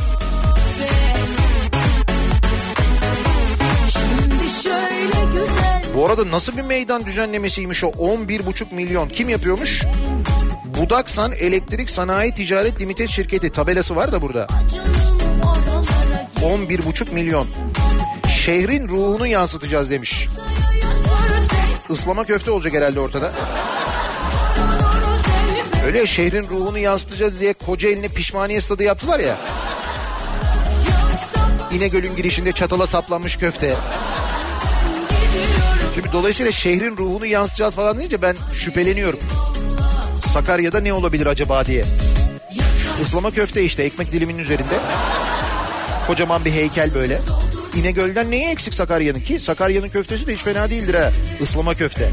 Bu 5.94 6.07
arada 6.07 6.30
nasıl 6.30 6.57
bir 6.57 6.62
meydan 6.62 7.07
düzenlemesiymiş 7.07 7.84
o 7.84 7.88
11,5 7.88 8.74
milyon? 8.74 9.09
Kim 9.09 9.28
yapıyormuş? 9.28 9.82
Budaksan 10.80 11.32
Elektrik 11.32 11.90
Sanayi 11.90 12.34
Ticaret 12.34 12.80
Limited 12.80 13.09
şirketi 13.09 13.53
tabelası 13.53 13.96
var 13.96 14.12
da 14.12 14.22
burada. 14.22 14.46
Canım 14.72 15.40
oralara 15.42 16.57
11,5 16.57 17.12
milyon. 17.12 17.46
Şehrin 18.28 18.88
ruhunu 18.88 19.26
yansıtacağız 19.26 19.90
demiş. 19.90 20.28
Islama 21.90 22.24
köfte 22.24 22.50
olacak 22.50 22.74
herhalde 22.74 23.00
ortada. 23.00 23.32
Öyle 25.87 26.07
şehrin 26.07 26.49
ruhunu 26.49 26.78
yansıtacağız 26.78 27.41
diye 27.41 27.53
Kocaeli'ne 27.53 28.09
pişmaniye 28.09 28.61
stadı 28.61 28.83
yaptılar 28.83 29.20
ya. 29.20 29.37
İnegöl'ün 31.72 32.16
girişinde 32.16 32.53
çatala 32.53 32.87
saplanmış 32.87 33.37
köfte. 33.37 33.74
Şimdi 35.95 36.12
dolayısıyla 36.12 36.53
şehrin 36.53 36.97
ruhunu 36.97 37.26
yansıtacağız 37.26 37.74
falan 37.74 37.99
deyince 37.99 38.22
ben 38.22 38.37
şüpheleniyorum. 38.55 39.18
Sakarya'da 40.33 40.80
ne 40.80 40.93
olabilir 40.93 41.26
acaba 41.26 41.66
diye. 41.66 41.85
Islama 43.03 43.30
köfte 43.30 43.62
işte 43.62 43.83
ekmek 43.83 44.12
diliminin 44.12 44.39
üzerinde. 44.39 44.74
Kocaman 46.07 46.45
bir 46.45 46.53
heykel 46.53 46.95
böyle. 46.95 47.20
İnegöl'den 47.76 48.30
neyi 48.30 48.47
eksik 48.49 48.74
Sakarya'nın 48.74 49.20
ki? 49.20 49.41
Sakarya'nın 49.41 49.89
köftesi 49.89 50.26
de 50.26 50.35
hiç 50.35 50.43
fena 50.43 50.70
değildir 50.70 50.95
ha. 50.95 51.11
Islama 51.41 51.74
köfte. 51.74 52.11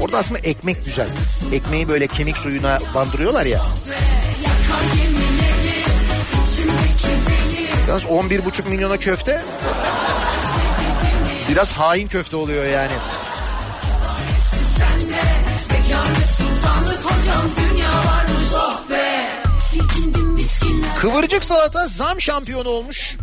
Orada 0.00 0.18
aslında 0.18 0.38
ekmek 0.38 0.84
güzel. 0.84 1.08
Ekmeği 1.52 1.88
böyle 1.88 2.06
kemik 2.06 2.38
suyuna 2.38 2.78
bandırıyorlar 2.94 3.46
ya. 3.46 3.62
Yalnız 7.88 8.04
11,5 8.04 8.68
milyona 8.68 8.96
köfte 8.96 9.42
biraz 11.50 11.72
hain 11.72 12.08
köfte 12.08 12.36
oluyor 12.36 12.64
yani. 12.64 12.92
Kıvırcık 21.00 21.44
salata 21.44 21.86
zam 21.86 22.20
şampiyonu 22.20 22.68
olmuş. 22.68 23.16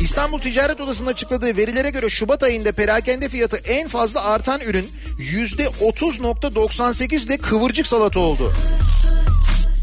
İstanbul 0.00 0.40
Ticaret 0.40 0.80
Odası'nın 0.80 1.10
açıkladığı 1.10 1.56
verilere 1.56 1.90
göre 1.90 2.10
Şubat 2.10 2.42
ayında 2.42 2.72
perakende 2.72 3.28
fiyatı 3.28 3.56
en 3.56 3.88
fazla 3.88 4.24
artan 4.24 4.60
ürün 4.60 4.90
%30.98 5.18 7.26
ile 7.26 7.36
kıvırcık 7.36 7.86
salata 7.86 8.20
oldu. 8.20 8.52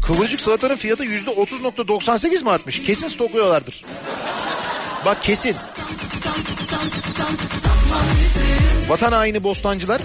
Kıvırcık 0.06 0.40
salatanın 0.40 0.76
fiyatı 0.76 1.04
%30.98 1.04 2.44
mi 2.44 2.50
artmış? 2.50 2.82
Kesin 2.82 3.08
stokluyorlardır. 3.08 3.84
Bak 5.04 5.22
kesin. 5.22 5.56
Vatan 8.88 9.12
haini 9.12 9.44
bostancılar 9.44 10.02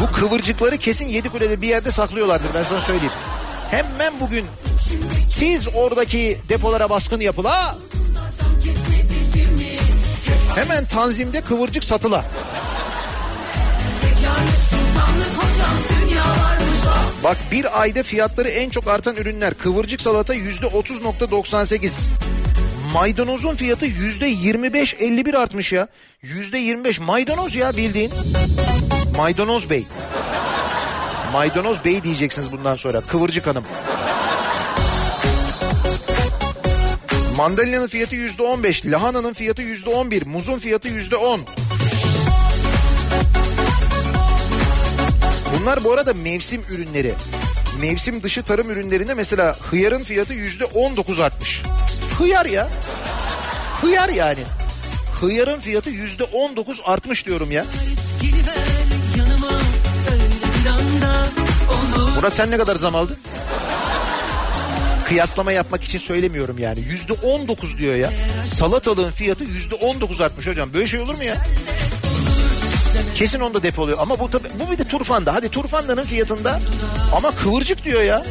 bu 0.00 0.12
kıvırcıkları 0.12 0.76
kesin 0.76 1.06
Yedikule'de 1.06 1.62
bir 1.62 1.68
yerde 1.68 1.90
saklıyorlardır 1.90 2.48
ben 2.54 2.62
sana 2.62 2.80
söyleyeyim. 2.80 3.12
Hemen 3.70 4.20
bugün 4.20 4.46
siz 5.30 5.68
oradaki 5.74 6.38
depolara 6.48 6.90
baskın 6.90 7.20
yapıla. 7.20 7.78
Hemen 10.54 10.84
tanzimde 10.84 11.40
kıvırcık 11.40 11.84
satıla. 11.84 12.24
Bak 17.24 17.36
bir 17.52 17.80
ayda 17.80 18.02
fiyatları 18.02 18.48
en 18.48 18.70
çok 18.70 18.86
artan 18.88 19.16
ürünler 19.16 19.54
kıvırcık 19.54 20.00
salata 20.00 20.34
yüzde 20.34 20.66
30.98. 20.66 21.90
Maydanozun 22.92 23.56
fiyatı 23.56 23.86
yüzde 23.86 24.32
25-51 24.32 25.36
artmış 25.36 25.72
ya. 25.72 25.88
Yüzde 26.22 26.58
25 26.58 27.00
maydanoz 27.00 27.54
ya 27.54 27.76
bildiğin. 27.76 28.12
Maydanoz 29.16 29.70
Bey. 29.70 29.86
Maydanoz 31.32 31.84
Bey 31.84 32.04
diyeceksiniz 32.04 32.52
bundan 32.52 32.76
sonra. 32.76 33.00
Kıvırcık 33.00 33.46
Hanım. 33.46 33.64
Mandalina'nın 37.36 37.88
fiyatı 37.88 38.14
yüzde 38.14 38.42
on 38.42 38.62
beş, 38.62 38.86
lahananın 38.86 39.32
fiyatı 39.32 39.62
yüzde 39.62 39.90
on 39.90 40.10
bir, 40.10 40.26
muzun 40.26 40.58
fiyatı 40.58 40.88
yüzde 40.88 41.16
on. 41.16 41.40
Bunlar 45.60 45.84
bu 45.84 45.92
arada 45.92 46.14
mevsim 46.14 46.62
ürünleri. 46.70 47.14
Mevsim 47.80 48.22
dışı 48.22 48.42
tarım 48.42 48.70
ürünlerinde 48.70 49.14
mesela 49.14 49.56
hıyarın 49.70 50.02
fiyatı 50.02 50.32
yüzde 50.32 50.64
on 50.64 50.96
dokuz 50.96 51.20
artmış. 51.20 51.62
Hıyar 52.18 52.46
ya. 52.46 52.68
Hıyar 53.80 54.08
yani. 54.08 54.40
Hıyarın 55.20 55.60
fiyatı 55.60 55.90
yüzde 55.90 56.24
on 56.24 56.56
dokuz 56.56 56.80
artmış 56.84 57.26
diyorum 57.26 57.50
ya. 57.50 57.64
Murat 62.14 62.34
sen 62.34 62.50
ne 62.50 62.58
kadar 62.58 62.76
zam 62.76 62.94
aldın? 62.94 63.16
Kıyaslama 65.08 65.52
yapmak 65.52 65.84
için 65.84 65.98
söylemiyorum 65.98 66.58
yani. 66.58 66.80
Yüzde 66.80 67.12
on 67.12 67.48
dokuz 67.48 67.78
diyor 67.78 67.94
ya. 67.94 68.10
Salatalığın 68.42 69.10
fiyatı 69.10 69.44
yüzde 69.44 69.74
on 69.74 70.00
dokuz 70.00 70.20
artmış 70.20 70.46
hocam. 70.46 70.72
Böyle 70.74 70.86
şey 70.86 71.00
olur 71.00 71.14
mu 71.14 71.24
ya? 71.24 71.36
Kesin 73.14 73.40
onda 73.40 73.62
depoluyor. 73.62 73.98
Ama 74.00 74.18
bu 74.20 74.30
tabii, 74.30 74.48
bu 74.60 74.72
bir 74.72 74.78
de 74.78 74.84
turfanda. 74.84 75.34
Hadi 75.34 75.48
turfandanın 75.48 76.04
fiyatında 76.04 76.60
ama 77.16 77.30
kıvırcık 77.30 77.84
diyor 77.84 78.02
ya. 78.02 78.24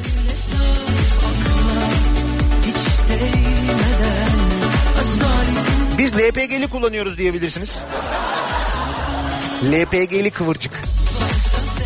Biz 5.97 6.17
LPG'li 6.17 6.67
kullanıyoruz 6.67 7.17
diyebilirsiniz. 7.17 7.77
LPG'li 9.63 10.31
kıvırcık. 10.31 10.84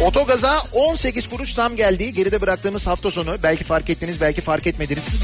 Otogaza 0.01 0.61
18 0.73 1.29
kuruş 1.29 1.53
zam 1.53 1.75
geldi. 1.75 2.13
Geride 2.13 2.41
bıraktığımız 2.41 2.87
hafta 2.87 3.11
sonu. 3.11 3.35
Belki 3.43 3.63
fark 3.63 3.89
ettiniz, 3.89 4.21
belki 4.21 4.41
fark 4.41 4.67
etmediniz. 4.67 5.21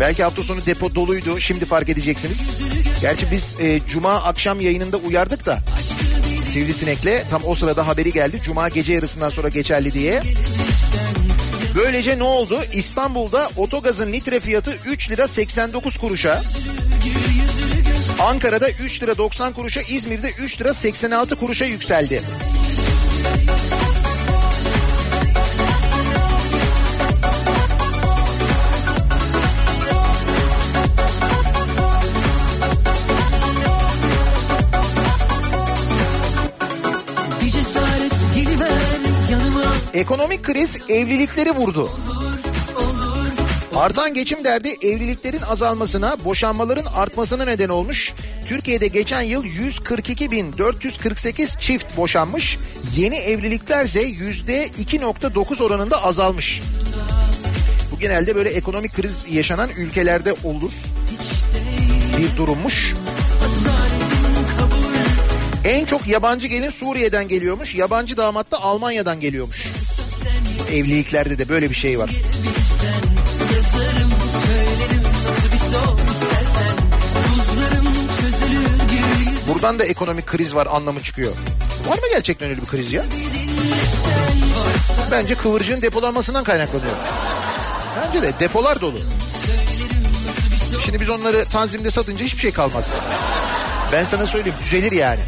Belki 0.00 0.22
hafta 0.22 0.42
sonu 0.42 0.66
depo 0.66 0.94
doluydu. 0.94 1.40
Şimdi 1.40 1.64
fark 1.64 1.88
edeceksiniz. 1.88 2.50
Gerçi 3.00 3.30
biz 3.30 3.56
e, 3.60 3.80
cuma 3.86 4.14
akşam 4.14 4.60
yayınında 4.60 4.96
uyardık 4.96 5.46
da. 5.46 5.58
Sivrisinek'le 6.44 7.30
tam 7.30 7.42
o 7.44 7.54
sırada 7.54 7.86
haberi 7.86 8.12
geldi. 8.12 8.40
Cuma 8.42 8.68
gece 8.68 8.92
yarısından 8.92 9.30
sonra 9.30 9.48
geçerli 9.48 9.92
diye. 9.92 10.22
Böylece 11.76 12.18
ne 12.18 12.24
oldu? 12.24 12.60
İstanbul'da 12.72 13.50
otogazın 13.56 14.12
litre 14.12 14.40
fiyatı 14.40 14.76
3 14.86 15.10
lira 15.10 15.28
89 15.28 15.96
kuruşa. 15.96 16.42
Ankara'da 18.20 18.70
3 18.70 19.02
lira 19.02 19.18
90 19.18 19.52
kuruşa, 19.52 19.80
İzmir'de 19.80 20.30
3 20.30 20.60
lira 20.60 20.74
86 20.74 21.36
kuruşa 21.36 21.64
yükseldi. 21.64 22.22
Ekonomik 39.94 40.42
kriz 40.42 40.78
evlilikleri 40.88 41.50
vurdu. 41.50 41.90
Artan 43.76 44.14
geçim 44.14 44.44
derdi 44.44 44.76
evliliklerin 44.82 45.40
azalmasına, 45.40 46.16
boşanmaların 46.24 46.86
artmasına 46.96 47.44
neden 47.44 47.68
olmuş. 47.68 48.12
Türkiye'de 48.48 48.86
geçen 48.86 49.22
yıl 49.22 49.44
142.448 49.44 51.60
çift 51.60 51.96
boşanmış. 51.96 52.58
Yeni 52.96 53.16
evliliklerse 53.16 54.02
%2.9 54.02 55.62
oranında 55.62 56.04
azalmış. 56.04 56.62
Bu 57.92 57.98
genelde 57.98 58.34
böyle 58.34 58.50
ekonomik 58.50 58.94
kriz 58.94 59.24
yaşanan 59.30 59.70
ülkelerde 59.76 60.34
olur. 60.44 60.72
Bir 62.18 62.36
durummuş. 62.36 62.94
En 65.64 65.84
çok 65.84 66.08
yabancı 66.08 66.48
gelin 66.48 66.70
Suriye'den 66.70 67.28
geliyormuş. 67.28 67.74
Yabancı 67.74 68.16
damat 68.16 68.50
da 68.50 68.62
Almanya'dan 68.62 69.20
geliyormuş. 69.20 69.66
Evliliklerde 70.72 71.38
de 71.38 71.48
böyle 71.48 71.70
bir 71.70 71.74
şey 71.74 71.98
var. 71.98 72.10
Buradan 79.48 79.78
da 79.78 79.84
ekonomik 79.84 80.26
kriz 80.26 80.54
var 80.54 80.68
anlamı 80.70 81.02
çıkıyor. 81.02 81.32
Var 81.88 81.94
mı 81.94 82.04
gerçekten 82.12 82.50
öyle 82.50 82.60
bir 82.60 82.66
kriz 82.66 82.92
ya? 82.92 83.04
Bence 85.10 85.34
kıvırcığın 85.34 85.82
depolanmasından 85.82 86.44
kaynaklanıyor. 86.44 86.94
Bence 87.96 88.22
de 88.22 88.32
depolar 88.40 88.80
dolu. 88.80 88.98
Şimdi 90.84 91.00
biz 91.00 91.10
onları 91.10 91.44
tanzimde 91.44 91.90
satınca 91.90 92.24
hiçbir 92.24 92.40
şey 92.40 92.52
kalmaz. 92.52 92.96
Ben 93.92 94.04
sana 94.04 94.26
söyleyeyim 94.26 94.58
düzelir 94.62 94.92
yani. 94.92 95.20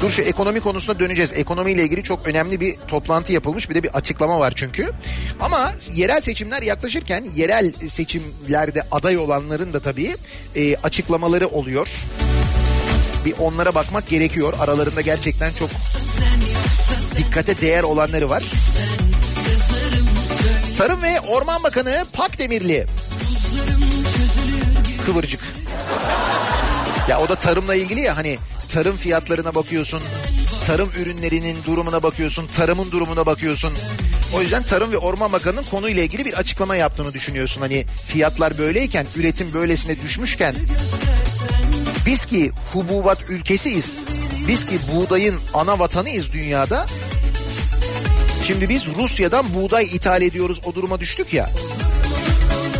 Dur 0.00 0.10
şu 0.10 0.22
ekonomi 0.22 0.60
konusuna 0.60 0.98
döneceğiz. 0.98 1.32
Ekonomiyle 1.32 1.82
ilgili 1.82 2.02
çok 2.02 2.26
önemli 2.26 2.60
bir 2.60 2.76
toplantı 2.76 3.32
yapılmış. 3.32 3.70
Bir 3.70 3.74
de 3.74 3.82
bir 3.82 3.94
açıklama 3.94 4.40
var 4.40 4.52
çünkü. 4.56 4.90
Ama 5.40 5.72
yerel 5.94 6.20
seçimler 6.20 6.62
yaklaşırken 6.62 7.24
yerel 7.34 7.72
seçimlerde 7.88 8.82
aday 8.92 9.18
olanların 9.18 9.74
da 9.74 9.80
tabii 9.80 10.16
e, 10.56 10.76
açıklamaları 10.76 11.48
oluyor. 11.48 11.88
Bir 13.24 13.34
onlara 13.38 13.74
bakmak 13.74 14.08
gerekiyor. 14.08 14.52
Aralarında 14.60 15.00
gerçekten 15.00 15.50
çok 15.58 15.70
dikkate 17.16 17.60
değer 17.60 17.82
olanları 17.82 18.30
var. 18.30 18.44
Tarım 20.78 21.02
ve 21.02 21.20
Orman 21.20 21.62
Bakanı 21.62 22.04
Pakdemirli. 22.12 22.86
Kıvırcık. 25.06 25.40
Ya 27.08 27.20
o 27.20 27.28
da 27.28 27.34
tarımla 27.34 27.74
ilgili 27.74 28.00
ya 28.00 28.16
hani 28.16 28.38
tarım 28.68 28.96
fiyatlarına 28.96 29.54
bakıyorsun. 29.54 30.00
Tarım 30.66 30.90
ürünlerinin 30.98 31.56
durumuna 31.66 32.02
bakıyorsun. 32.02 32.46
Tarımın 32.46 32.90
durumuna 32.90 33.26
bakıyorsun. 33.26 33.72
O 34.34 34.42
yüzden 34.42 34.62
Tarım 34.62 34.92
ve 34.92 34.98
Orman 34.98 35.32
Bakanı'nın 35.32 35.62
konuyla 35.62 36.02
ilgili 36.02 36.24
bir 36.24 36.34
açıklama 36.34 36.76
yaptığını 36.76 37.12
düşünüyorsun. 37.12 37.60
Hani 37.60 37.86
fiyatlar 38.06 38.58
böyleyken, 38.58 39.06
üretim 39.16 39.52
böylesine 39.52 40.02
düşmüşken 40.02 40.54
biz 42.06 42.26
ki 42.26 42.52
hububat 42.72 43.18
ülkesiyiz. 43.28 44.04
Biz 44.48 44.66
ki 44.66 44.78
buğdayın 44.92 45.36
ana 45.54 45.78
vatanıyız 45.78 46.32
dünyada. 46.32 46.86
Şimdi 48.46 48.68
biz 48.68 48.86
Rusya'dan 48.86 49.54
buğday 49.54 49.84
ithal 49.84 50.22
ediyoruz 50.22 50.60
o 50.64 50.74
duruma 50.74 51.00
düştük 51.00 51.34
ya. 51.34 51.50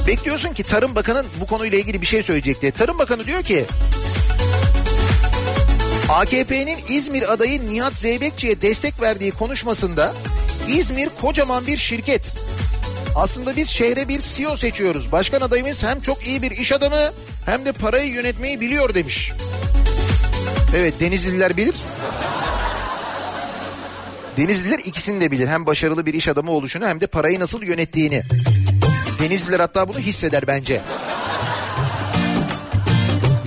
Bekliyorsun 0.06 0.54
ki 0.54 0.62
Tarım 0.62 0.94
Bakanı 0.94 1.24
bu 1.40 1.46
konuyla 1.46 1.78
ilgili 1.78 2.00
bir 2.00 2.06
şey 2.06 2.22
söyleyecek 2.22 2.62
diye. 2.62 2.72
Tarım 2.72 2.98
Bakanı 2.98 3.26
diyor 3.26 3.42
ki 3.42 3.64
AKP'nin 6.08 6.78
İzmir 6.88 7.32
adayı 7.32 7.66
Nihat 7.66 7.92
Zeybekçi'ye 7.92 8.60
destek 8.60 9.00
verdiği 9.00 9.30
konuşmasında 9.30 10.14
İzmir 10.68 11.08
kocaman 11.20 11.66
bir 11.66 11.76
şirket. 11.76 12.34
Aslında 13.16 13.56
biz 13.56 13.68
şehre 13.68 14.08
bir 14.08 14.20
CEO 14.20 14.56
seçiyoruz. 14.56 15.12
Başkan 15.12 15.40
adayımız 15.40 15.84
hem 15.84 16.00
çok 16.00 16.26
iyi 16.26 16.42
bir 16.42 16.50
iş 16.50 16.72
adamı 16.72 17.10
hem 17.46 17.64
de 17.64 17.72
parayı 17.72 18.12
yönetmeyi 18.12 18.60
biliyor 18.60 18.94
demiş. 18.94 19.32
Evet 20.76 21.00
Denizliler 21.00 21.56
bilir. 21.56 21.74
Denizliler 24.36 24.78
ikisini 24.78 25.20
de 25.20 25.30
bilir. 25.30 25.48
Hem 25.48 25.66
başarılı 25.66 26.06
bir 26.06 26.14
iş 26.14 26.28
adamı 26.28 26.50
oluşunu 26.50 26.86
hem 26.86 27.00
de 27.00 27.06
parayı 27.06 27.40
nasıl 27.40 27.62
yönettiğini. 27.62 28.22
Denizliler 29.20 29.60
hatta 29.60 29.88
bunu 29.88 29.98
hisseder 29.98 30.46
bence. 30.46 30.80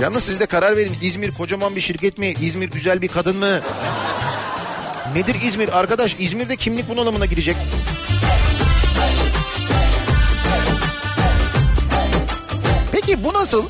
Yalnız 0.02 0.24
siz 0.24 0.40
de 0.40 0.46
karar 0.46 0.78
verin. 0.78 0.96
İzmir 1.02 1.32
kocaman 1.32 1.76
bir 1.76 1.82
şirket 1.82 2.18
mi? 2.18 2.34
İzmir 2.42 2.72
güzel 2.72 3.02
bir 3.02 3.08
kadın 3.08 3.38
mı? 3.38 3.60
Nedir 5.16 5.36
İzmir? 5.42 5.80
Arkadaş 5.80 6.16
İzmir'de 6.20 6.56
kimlik 6.56 6.90
bunalımına 6.90 7.26
girecek. 7.26 7.56
Peki 12.92 13.24
bu 13.24 13.34
nasıl? 13.34 13.66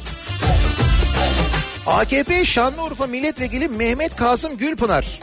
AKP 1.88 2.46
Şanlıurfa 2.46 3.08
Milletvekili 3.08 3.68
Mehmet 3.68 4.16
Kasım 4.16 4.58
Gülpınar. 4.58 5.20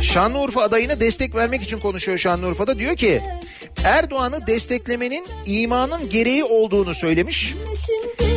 Şanlıurfa 0.00 0.62
adayına 0.62 1.00
destek 1.00 1.34
vermek 1.34 1.62
için 1.62 1.78
konuşuyor 1.78 2.18
Şanlıurfa'da. 2.18 2.78
Diyor 2.78 2.96
ki 2.96 3.22
Erdoğan'ı 3.84 4.46
desteklemenin 4.46 5.26
imanın 5.46 6.08
gereği 6.10 6.44
olduğunu 6.44 6.94
söylemiş. 6.94 7.54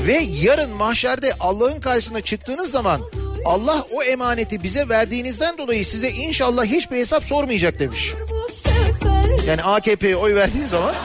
Ve 0.08 0.18
yarın 0.42 0.70
mahşerde 0.70 1.34
Allah'ın 1.40 1.80
karşısına 1.80 2.22
çıktığınız 2.22 2.72
zaman 2.72 3.02
Allah 3.46 3.86
o 3.94 4.04
emaneti 4.04 4.64
bize 4.64 4.90
verdiğinizden 4.90 5.58
dolayı 5.58 5.86
size 5.86 6.10
inşallah 6.10 6.66
hiçbir 6.66 6.98
hesap 6.98 7.24
sormayacak 7.24 7.80
demiş. 7.80 8.14
Yani 9.48 9.64
AKP'ye 9.64 10.16
oy 10.16 10.36
verdiğin 10.36 10.66
zaman 10.66 10.96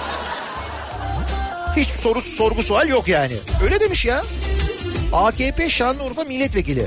hiç 1.76 1.88
soru 1.88 2.20
sorgu 2.20 2.62
sual 2.62 2.88
yok 2.88 3.08
yani. 3.08 3.32
Öyle 3.64 3.80
demiş 3.80 4.04
ya. 4.04 4.22
AKP 5.12 5.70
Şanlıurfa 5.70 6.24
milletvekili. 6.24 6.86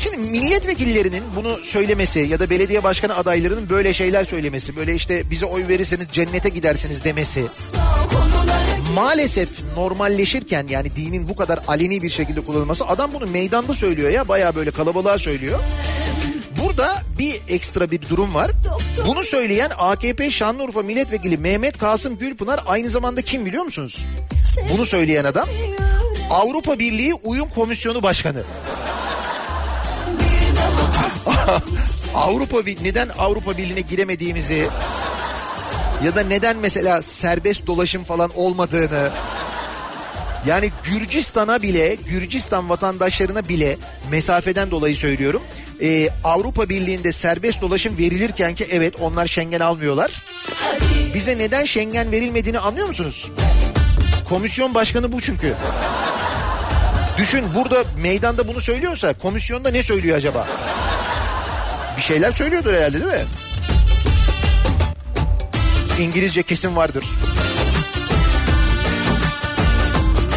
Şimdi 0.00 0.16
milletvekillerinin 0.16 1.22
bunu 1.36 1.58
söylemesi 1.64 2.20
ya 2.20 2.38
da 2.38 2.50
belediye 2.50 2.82
başkanı 2.82 3.16
adaylarının 3.16 3.68
böyle 3.68 3.92
şeyler 3.92 4.24
söylemesi, 4.24 4.76
böyle 4.76 4.94
işte 4.94 5.30
bize 5.30 5.46
oy 5.46 5.68
verirseniz 5.68 6.08
cennete 6.12 6.48
gidersiniz 6.48 7.04
demesi 7.04 7.44
maalesef 8.94 9.48
normalleşirken 9.76 10.66
yani 10.68 10.96
dinin 10.96 11.28
bu 11.28 11.36
kadar 11.36 11.60
aleni 11.68 12.02
bir 12.02 12.10
şekilde 12.10 12.40
kullanılması 12.40 12.86
adam 12.86 13.10
bunu 13.14 13.26
meydanda 13.26 13.74
söylüyor 13.74 14.10
ya 14.10 14.28
baya 14.28 14.54
böyle 14.54 14.70
kalabalığa 14.70 15.18
söylüyor. 15.18 15.60
Burada 16.64 17.02
bir 17.18 17.40
ekstra 17.48 17.90
bir 17.90 18.08
durum 18.08 18.34
var. 18.34 18.50
Bunu 19.06 19.24
söyleyen 19.24 19.70
AKP 19.78 20.30
Şanlıurfa 20.30 20.82
Milletvekili 20.82 21.38
Mehmet 21.38 21.78
Kasım 21.78 22.18
Gülpınar 22.18 22.60
aynı 22.66 22.90
zamanda 22.90 23.22
kim 23.22 23.46
biliyor 23.46 23.64
musunuz? 23.64 24.04
Bunu 24.72 24.86
söyleyen 24.86 25.24
adam 25.24 25.48
Avrupa 26.30 26.78
Birliği 26.78 27.14
Uyum 27.14 27.48
Komisyonu 27.48 28.02
Başkanı. 28.02 28.42
Avrupa 32.14 32.56
neden 32.82 33.08
Avrupa 33.18 33.58
Birliği'ne 33.58 33.80
giremediğimizi 33.80 34.68
ya 36.04 36.14
da 36.14 36.20
neden 36.20 36.56
mesela 36.56 37.02
serbest 37.02 37.66
dolaşım 37.66 38.04
falan 38.04 38.30
olmadığını 38.34 39.10
yani 40.46 40.70
Gürcistan'a 40.84 41.62
bile 41.62 41.94
Gürcistan 41.94 42.68
vatandaşlarına 42.68 43.48
bile 43.48 43.76
mesafeden 44.10 44.70
dolayı 44.70 44.96
söylüyorum. 44.96 45.42
Ee, 45.82 46.08
Avrupa 46.24 46.68
Birliği'nde 46.68 47.12
serbest 47.12 47.60
dolaşım 47.60 47.98
verilirken 47.98 48.54
ki 48.54 48.68
evet 48.70 48.94
onlar 49.00 49.26
Schengen 49.26 49.60
almıyorlar. 49.60 50.22
Bize 51.14 51.38
neden 51.38 51.64
Schengen 51.64 52.12
verilmediğini 52.12 52.58
anlıyor 52.58 52.86
musunuz? 52.86 53.30
Komisyon 54.28 54.74
başkanı 54.74 55.12
bu 55.12 55.20
çünkü. 55.20 55.54
Düşün 57.18 57.44
burada 57.54 57.84
meydanda 58.02 58.48
bunu 58.48 58.60
söylüyorsa 58.60 59.12
komisyonda 59.12 59.70
ne 59.70 59.82
söylüyor 59.82 60.16
acaba? 60.16 60.48
Bir 61.96 62.02
şeyler 62.02 62.32
söylüyordur 62.32 62.74
herhalde 62.74 63.00
değil 63.00 63.12
mi? 63.12 63.24
İngilizce 66.00 66.42
kesin 66.42 66.76
vardır. 66.76 67.04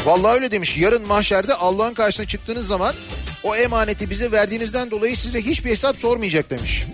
Vallahi 0.05 0.33
öyle 0.33 0.51
demiş. 0.51 0.77
Yarın 0.77 1.07
mahşerde 1.07 1.53
Allah'ın 1.53 1.93
karşısına 1.93 2.27
çıktığınız 2.27 2.67
zaman 2.67 2.95
o 3.43 3.55
emaneti 3.55 4.09
bize 4.09 4.31
verdiğinizden 4.31 4.91
dolayı 4.91 5.17
size 5.17 5.41
hiçbir 5.41 5.71
hesap 5.71 5.97
sormayacak 5.97 6.49
demiş. 6.49 6.85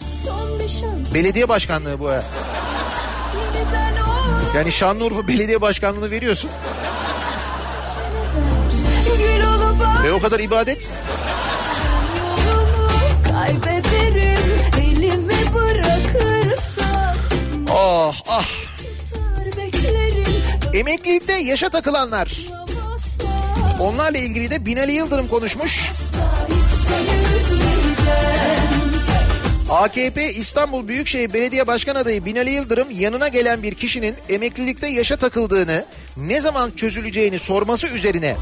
Belediye 1.14 1.50
başkanlığı 1.50 2.00
bu. 2.00 2.10
Yani 4.56 4.72
Şanlıurfa 4.72 5.28
Belediye 5.28 5.62
Başkanlığı'nı 5.62 6.12
veriyorsun. 6.12 6.50
Ve 10.04 10.12
o 10.12 10.22
kadar 10.22 10.40
ibadet. 10.40 10.88
Ah 17.72 18.14
ah. 18.28 18.46
Emeklilikte 20.74 21.34
yaşa 21.34 21.70
takılanlar. 21.70 22.59
Onlarla 23.80 24.18
ilgili 24.18 24.52
de 24.52 24.66
Binali 24.66 24.92
Yıldırım 24.92 25.28
konuşmuş. 25.28 25.92
AKP 29.72 30.34
İstanbul 30.34 30.88
Büyükşehir 30.88 31.34
Belediye 31.34 31.68
Başkan 31.68 31.96
adayı 31.96 32.26
Binali 32.26 32.52
Yıldırım 32.52 32.88
yanına 32.92 33.28
gelen 33.28 33.64
bir 33.64 33.76
kişinin 33.76 34.16
emeklilikte 34.30 34.88
yaşa 34.88 35.18
takıldığını, 35.18 35.86
ne 36.18 36.42
zaman 36.42 36.72
çözüleceğini 36.72 37.40
sorması 37.40 37.88
üzerine 37.88 38.36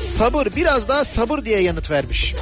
sabır 0.00 0.46
biraz 0.56 0.88
daha 0.88 1.04
sabır 1.04 1.44
diye 1.44 1.60
yanıt 1.62 1.90
vermiş. 1.90 2.34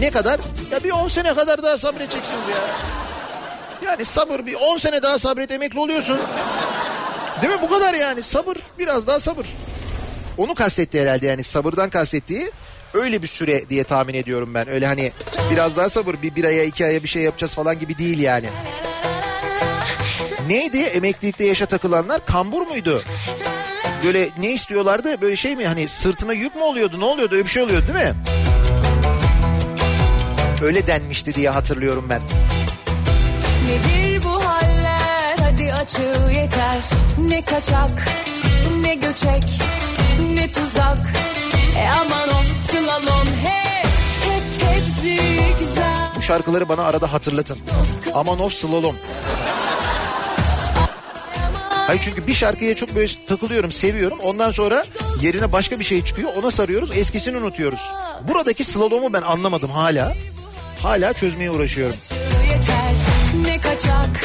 Ne 0.00 0.10
kadar? 0.10 0.40
Ya 0.72 0.84
bir 0.84 0.90
10 0.90 1.08
sene 1.08 1.34
kadar 1.34 1.62
daha 1.62 1.78
sabredeceksiniz 1.78 2.48
ya. 2.50 2.56
Yani 3.90 4.04
sabır 4.04 4.46
bir 4.46 4.54
10 4.54 4.78
sene 4.78 5.02
daha 5.02 5.18
sabret 5.18 5.50
emekli 5.50 5.78
oluyorsun. 5.78 6.18
Değil 7.42 7.52
mi? 7.52 7.58
Bu 7.62 7.68
kadar 7.68 7.94
yani 7.94 8.22
sabır 8.22 8.56
biraz 8.78 9.06
daha 9.06 9.20
sabır. 9.20 9.46
Onu 10.38 10.54
kastetti 10.54 11.00
herhalde 11.00 11.26
yani 11.26 11.42
sabırdan 11.42 11.90
kastettiği 11.90 12.50
öyle 12.94 13.22
bir 13.22 13.26
süre 13.26 13.68
diye 13.68 13.84
tahmin 13.84 14.14
ediyorum 14.14 14.54
ben. 14.54 14.68
Öyle 14.68 14.86
hani 14.86 15.12
biraz 15.50 15.76
daha 15.76 15.88
sabır 15.88 16.14
bir, 16.22 16.34
bir 16.34 16.44
aya 16.44 16.64
iki 16.64 16.84
aya 16.84 17.02
bir 17.02 17.08
şey 17.08 17.22
yapacağız 17.22 17.54
falan 17.54 17.78
gibi 17.78 17.98
değil 17.98 18.18
yani. 18.18 18.46
Neydi 20.48 20.78
emeklilikte 20.82 21.44
yaşa 21.44 21.66
takılanlar 21.66 22.26
kambur 22.26 22.62
muydu? 22.66 23.02
Böyle 24.04 24.28
ne 24.38 24.52
istiyorlardı 24.52 25.20
böyle 25.20 25.36
şey 25.36 25.56
mi 25.56 25.66
hani 25.66 25.88
sırtına 25.88 26.32
yük 26.32 26.56
mü 26.56 26.62
oluyordu 26.62 27.00
ne 27.00 27.04
oluyordu 27.04 27.34
öyle 27.34 27.44
bir 27.44 27.50
şey 27.50 27.62
oluyordu 27.62 27.84
değil 27.86 28.06
mi? 28.08 28.14
Öyle 30.62 30.86
denmişti 30.86 31.34
diye 31.34 31.50
hatırlıyorum 31.50 32.06
ben. 32.08 32.22
Nedir 33.68 34.24
bu 34.24 34.44
haller 34.44 35.36
hadi 35.40 35.72
açıl 35.72 36.30
yeter 36.30 36.78
Ne 37.28 37.42
kaçak 37.42 38.08
ne 38.80 38.94
göçek 38.94 39.44
ne 40.42 40.52
tuzak 40.52 40.98
E 41.78 41.88
aman 41.88 42.28
o 42.28 42.42
slalom 42.70 43.26
hep 43.26 43.86
hep 44.24 44.68
hep 44.68 44.82
zigzag 45.02 46.16
Bu 46.16 46.22
şarkıları 46.22 46.68
bana 46.68 46.82
arada 46.84 47.12
hatırlatın. 47.12 47.58
Aman 48.14 48.40
of 48.40 48.52
slalom. 48.52 48.96
Hayır 51.70 52.00
çünkü 52.04 52.26
bir 52.26 52.34
şarkıya 52.34 52.76
çok 52.76 52.94
böyle 52.94 53.12
takılıyorum, 53.26 53.72
seviyorum. 53.72 54.18
Ondan 54.22 54.50
sonra 54.50 54.84
yerine 55.20 55.52
başka 55.52 55.78
bir 55.78 55.84
şey 55.84 56.04
çıkıyor. 56.04 56.30
Ona 56.36 56.50
sarıyoruz, 56.50 56.96
eskisini 56.96 57.36
unutuyoruz. 57.36 57.80
Buradaki 58.28 58.64
slalomu 58.64 59.12
ben 59.12 59.22
anlamadım 59.22 59.70
hala. 59.70 60.14
Hala 60.82 61.12
çözmeye 61.12 61.50
uğraşıyorum. 61.50 61.96
yeter 62.50 62.92
Ne 63.46 63.60
kaçak 63.60 64.24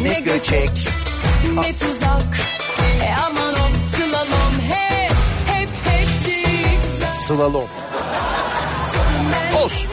ne 0.00 0.20
göçek 0.20 0.70
ne 1.54 1.76
tuzak 1.76 2.38
E 3.02 3.14
aman 3.26 3.51
Slalom. 7.22 7.68
Olsun. 9.64 9.90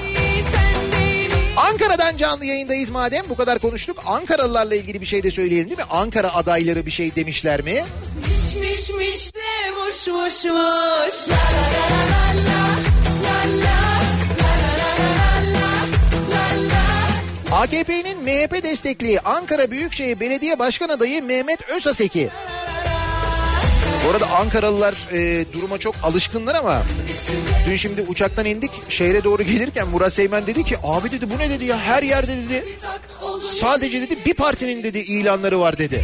Ankara'dan 1.58 2.18
canlı 2.18 2.46
yayındayız 2.46 2.90
madem 2.90 3.26
bu 3.30 3.36
kadar 3.36 3.60
konuştuk. 3.60 4.04
Ankaralılarla 4.06 4.76
ilgili 4.76 5.02
bir 5.02 5.06
şey 5.06 5.24
de 5.24 5.32
söyleyelim 5.32 5.68
değil 5.68 5.78
mi? 5.78 5.86
Ankara 5.90 6.36
adayları 6.36 6.86
bir 6.86 6.92
şey 6.92 7.16
demişler 7.16 7.62
mi? 7.62 7.86
Miş 8.30 8.56
miş 8.62 8.90
miş 8.98 9.36
de 9.36 9.72
muş 9.72 10.08
muş 10.08 10.46
muş 10.46 11.30
La 11.30 11.36
la 11.36 11.70
la 12.48 12.60
la 13.24 13.38
la 13.44 13.64
la 13.64 13.84
la 13.84 14.10
la 17.52 17.60
AKP'nin 17.60 18.24
MHP 18.24 18.64
destekli 18.64 19.20
Ankara 19.20 19.72
Büyükşehir 19.72 20.20
Belediye 20.20 20.60
Başkan 20.60 20.90
adayı 20.90 21.24
Mehmet 21.24 21.70
Özaseki. 21.70 22.30
Bu 24.06 24.10
arada 24.10 24.28
Ankaralılar 24.30 24.96
e, 25.12 25.46
duruma 25.54 25.78
çok 25.78 25.96
alışkınlar 26.04 26.56
ama 26.56 26.82
dün 27.68 27.76
şimdi 27.76 28.02
uçaktan 28.02 28.46
indik 28.46 28.72
şehre 28.90 29.24
doğru 29.24 29.44
gelirken 29.44 29.88
Murat 29.88 30.14
Seymen 30.14 30.48
dedi 30.48 30.64
ki 30.64 30.78
abi 30.84 31.12
dedi 31.12 31.30
bu 31.30 31.40
ne 31.40 31.50
dedi 31.50 31.66
ya 31.66 31.80
her 31.80 32.04
yerde 32.04 32.38
dedi 32.38 32.64
sadece 33.60 34.02
dedi 34.02 34.18
bir 34.26 34.34
partinin 34.34 34.84
dedi 34.84 35.00
ilanları 35.00 35.60
var 35.60 35.78
dedi. 35.78 36.04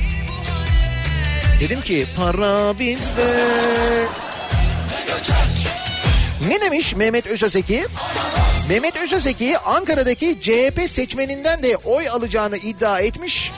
Dedim 1.60 1.82
ki 1.82 2.08
para 2.18 2.80
bizde. 2.80 3.46
Ne 6.48 6.62
demiş 6.62 6.96
Mehmet 6.96 7.28
Özaseki? 7.28 7.86
Mehmet 8.70 8.96
Özaseki 8.96 9.58
Ankara'daki 9.58 10.39
CHP 10.41 10.89
seçmeninden 10.89 11.64
de 11.64 11.78
oy 11.78 12.10
alacağını 12.10 12.58
iddia 12.58 13.00
etmiş. 13.00 13.52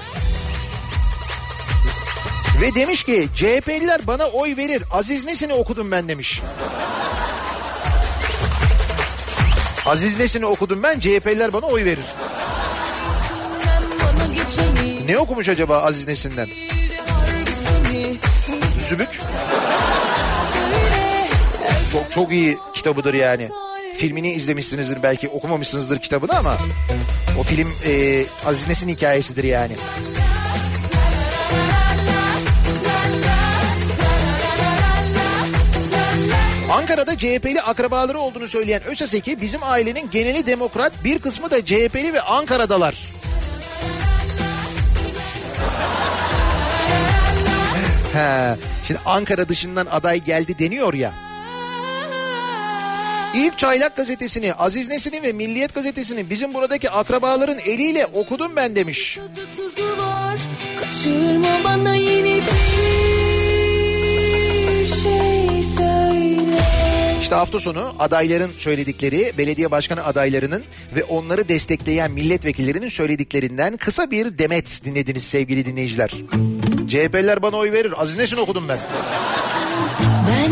Ve 2.61 2.75
demiş 2.75 3.03
ki 3.03 3.27
CHP'liler 3.35 4.07
bana 4.07 4.25
oy 4.25 4.57
verir. 4.57 4.83
Aziz 4.91 5.25
Nesin'i 5.25 5.53
okudum 5.53 5.91
ben 5.91 6.07
demiş. 6.07 6.41
Aziz 9.85 10.19
Nesin'i 10.19 10.45
okudum 10.45 10.83
ben 10.83 10.99
CHP'liler 10.99 11.53
bana 11.53 11.65
oy 11.65 11.85
verir. 11.85 12.05
Ne 15.05 15.17
okumuş 15.17 15.49
acaba 15.49 15.77
Aziz 15.81 16.07
Nesin'den? 16.07 16.47
Zübük. 18.89 19.19
Çok 21.91 22.11
çok 22.11 22.31
iyi 22.31 22.57
kitabıdır 22.73 23.13
yani. 23.13 23.49
Filmini 23.97 24.31
izlemişsinizdir 24.31 25.03
belki 25.03 25.29
okumamışsınızdır 25.29 25.99
kitabını 25.99 26.37
ama 26.37 26.57
o 27.39 27.43
film 27.43 27.67
e, 27.85 28.23
Aziz 28.45 28.67
Nesin 28.67 28.89
hikayesidir 28.89 29.43
yani. 29.43 29.73
Ankara'da 36.77 37.17
CHP'li 37.17 37.61
akrabaları 37.61 38.19
olduğunu 38.19 38.47
söyleyen 38.47 38.83
Ösaseki 38.83 39.41
bizim 39.41 39.63
ailenin 39.63 40.09
geneli 40.11 40.45
demokrat 40.45 41.03
bir 41.03 41.19
kısmı 41.19 41.51
da 41.51 41.65
CHP'li 41.65 42.13
ve 42.13 42.21
Ankara'dalar. 42.21 42.95
He, 48.13 48.55
şimdi 48.87 48.99
Ankara 49.05 49.49
dışından 49.49 49.85
aday 49.91 50.23
geldi 50.23 50.59
deniyor 50.59 50.93
ya. 50.93 51.13
İlk 53.35 53.57
Çaylak 53.57 53.95
gazetesini, 53.95 54.53
Aziz 54.53 54.89
Nesin'i 54.89 55.23
ve 55.23 55.33
Milliyet 55.33 55.75
gazetesini 55.75 56.29
bizim 56.29 56.53
buradaki 56.53 56.89
akrabaların 56.89 57.59
eliyle 57.59 58.05
okudum 58.05 58.55
ben 58.55 58.75
demiş. 58.75 59.19
Var 59.97 60.39
Kaçırma 60.79 61.63
bana 61.63 61.95
yeni 61.95 62.41
bir 62.41 62.47
şey 64.87 65.63
söyle 65.63 65.96
İşte 67.27 67.35
hafta 67.35 67.59
sonu 67.59 67.95
adayların 67.99 68.51
söyledikleri, 68.57 69.33
belediye 69.37 69.71
başkanı 69.71 70.05
adaylarının 70.05 70.63
ve 70.95 71.03
onları 71.03 71.49
destekleyen 71.49 72.11
milletvekillerinin 72.11 72.89
söylediklerinden 72.89 73.77
kısa 73.77 74.11
bir 74.11 74.37
demet 74.37 74.81
dinlediniz 74.85 75.23
sevgili 75.23 75.65
dinleyiciler. 75.65 76.09
CHP'liler 76.87 77.41
bana 77.41 77.55
oy 77.55 77.71
verir. 77.71 77.93
Aziz 78.01 78.17
Nesin 78.17 78.37
okudum 78.37 78.63
ben. 78.69 78.77
Ben 80.27 80.51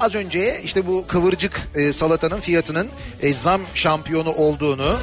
Az 0.00 0.14
önce 0.14 0.60
işte 0.64 0.86
bu 0.86 1.04
kıvırcık 1.06 1.60
e, 1.74 1.92
salatanın 1.92 2.40
fiyatının 2.40 2.88
e, 3.22 3.32
zam 3.32 3.60
şampiyonu 3.74 4.32
olduğunu, 4.32 4.96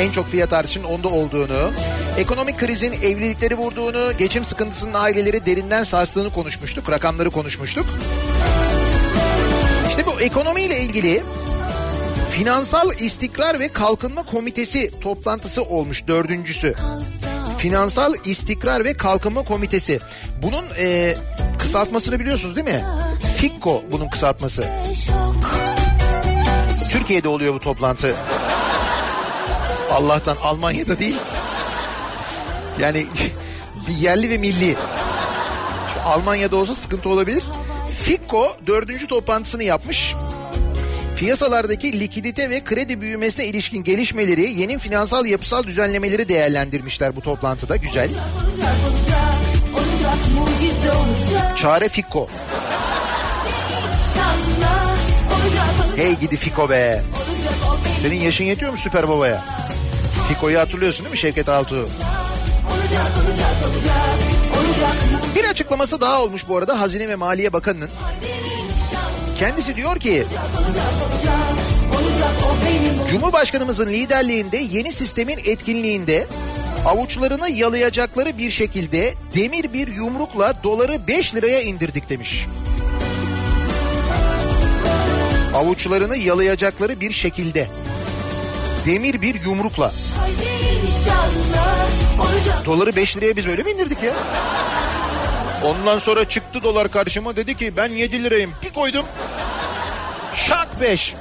en 0.00 0.12
çok 0.12 0.28
fiyat 0.28 0.52
artışının 0.52 0.84
onda 0.84 1.08
olduğunu, 1.08 1.72
ekonomik 2.18 2.58
krizin 2.58 2.92
evlilikleri 2.92 3.54
vurduğunu, 3.54 4.12
geçim 4.18 4.44
sıkıntısının 4.44 4.94
aileleri 4.94 5.46
derinden 5.46 5.84
sarstığını 5.84 6.30
konuşmuştuk, 6.32 6.90
rakamları 6.90 7.30
konuşmuştuk. 7.30 7.86
İşte 9.88 10.06
bu 10.06 10.20
ekonomiyle 10.20 10.80
ilgili 10.80 11.22
Finansal 12.30 12.90
İstikrar 13.00 13.60
ve 13.60 13.68
Kalkınma 13.68 14.22
Komitesi 14.22 15.00
toplantısı 15.00 15.62
olmuş 15.62 16.06
dördüncüsü. 16.06 16.74
Finansal 17.58 18.14
İstikrar 18.24 18.84
ve 18.84 18.94
Kalkınma 18.94 19.44
Komitesi. 19.44 19.98
Bunun 20.42 20.64
e, 20.78 21.14
kısaltmasını 21.58 22.20
biliyorsunuz 22.20 22.56
değil 22.56 22.66
mi? 22.66 22.84
FİKKO 23.40 23.82
bunun 23.92 24.08
kısaltması. 24.08 24.64
Türkiye'de 26.90 27.28
oluyor 27.28 27.54
bu 27.54 27.60
toplantı. 27.60 28.16
Allah'tan 29.92 30.36
Almanya'da 30.42 30.98
değil. 30.98 31.16
Yani 32.80 33.06
bir 33.88 33.94
yerli 33.94 34.30
ve 34.30 34.38
milli. 34.38 34.76
Şu 35.94 36.08
Almanya'da 36.08 36.56
olsa 36.56 36.74
sıkıntı 36.74 37.08
olabilir. 37.08 37.44
FİKKO 38.04 38.56
dördüncü 38.66 39.06
toplantısını 39.06 39.62
yapmış. 39.62 40.14
Piyasalardaki 41.18 42.00
likidite 42.00 42.50
ve 42.50 42.64
kredi 42.64 43.00
büyümesine 43.00 43.46
ilişkin 43.46 43.84
gelişmeleri, 43.84 44.52
yeni 44.52 44.78
finansal 44.78 45.26
yapısal 45.26 45.62
düzenlemeleri 45.62 46.28
değerlendirmişler 46.28 47.16
bu 47.16 47.20
toplantıda. 47.20 47.76
Güzel. 47.76 48.10
Olacak 49.74 50.18
olacak 50.40 51.58
Çare 51.58 51.88
Fikko. 51.88 52.28
Hey 56.00 56.18
gidi 56.18 56.36
Fiko 56.36 56.70
be. 56.70 57.02
Senin 58.02 58.14
yaşın 58.16 58.44
yetiyor 58.44 58.70
mu 58.70 58.76
Süper 58.76 59.08
Baba'ya? 59.08 59.44
Fiko'yu 60.28 60.58
hatırlıyorsun 60.58 61.04
değil 61.04 61.12
mi 61.12 61.18
Şevket 61.18 61.48
Altuğ? 61.48 61.88
Bir 65.36 65.44
açıklaması 65.44 66.00
daha 66.00 66.22
olmuş 66.22 66.48
bu 66.48 66.56
arada 66.56 66.80
Hazine 66.80 67.08
ve 67.08 67.16
Maliye 67.16 67.52
Bakanı'nın. 67.52 67.90
Kendisi 69.38 69.76
diyor 69.76 70.00
ki 70.00 70.24
Cumhurbaşkanımızın 73.10 73.86
liderliğinde 73.86 74.56
yeni 74.56 74.92
sistemin 74.92 75.38
etkinliğinde 75.44 76.26
avuçlarını 76.86 77.50
yalayacakları 77.50 78.38
bir 78.38 78.50
şekilde 78.50 79.14
demir 79.34 79.72
bir 79.72 79.88
yumrukla 79.88 80.54
doları 80.64 81.06
5 81.06 81.34
liraya 81.34 81.62
indirdik 81.62 82.08
demiş. 82.08 82.46
Avuçlarını 85.54 86.16
yalayacakları 86.16 87.00
bir 87.00 87.12
şekilde 87.12 87.68
demir 88.86 89.22
bir 89.22 89.44
yumrukla 89.44 89.92
doları 92.66 92.96
5 92.96 93.16
liraya 93.16 93.36
biz 93.36 93.46
öyle 93.46 93.62
mi 93.62 93.70
indirdik 93.70 94.02
ya? 94.02 94.12
Ondan 95.64 95.98
sonra 95.98 96.28
çıktı 96.28 96.62
dolar 96.62 96.88
karşıma 96.90 97.36
dedi 97.36 97.56
ki 97.56 97.76
ben 97.76 97.88
7 97.88 98.24
lirayım 98.24 98.50
bir 98.62 98.72
koydum. 98.72 99.04
Şak 100.36 100.80
5. 100.80 101.14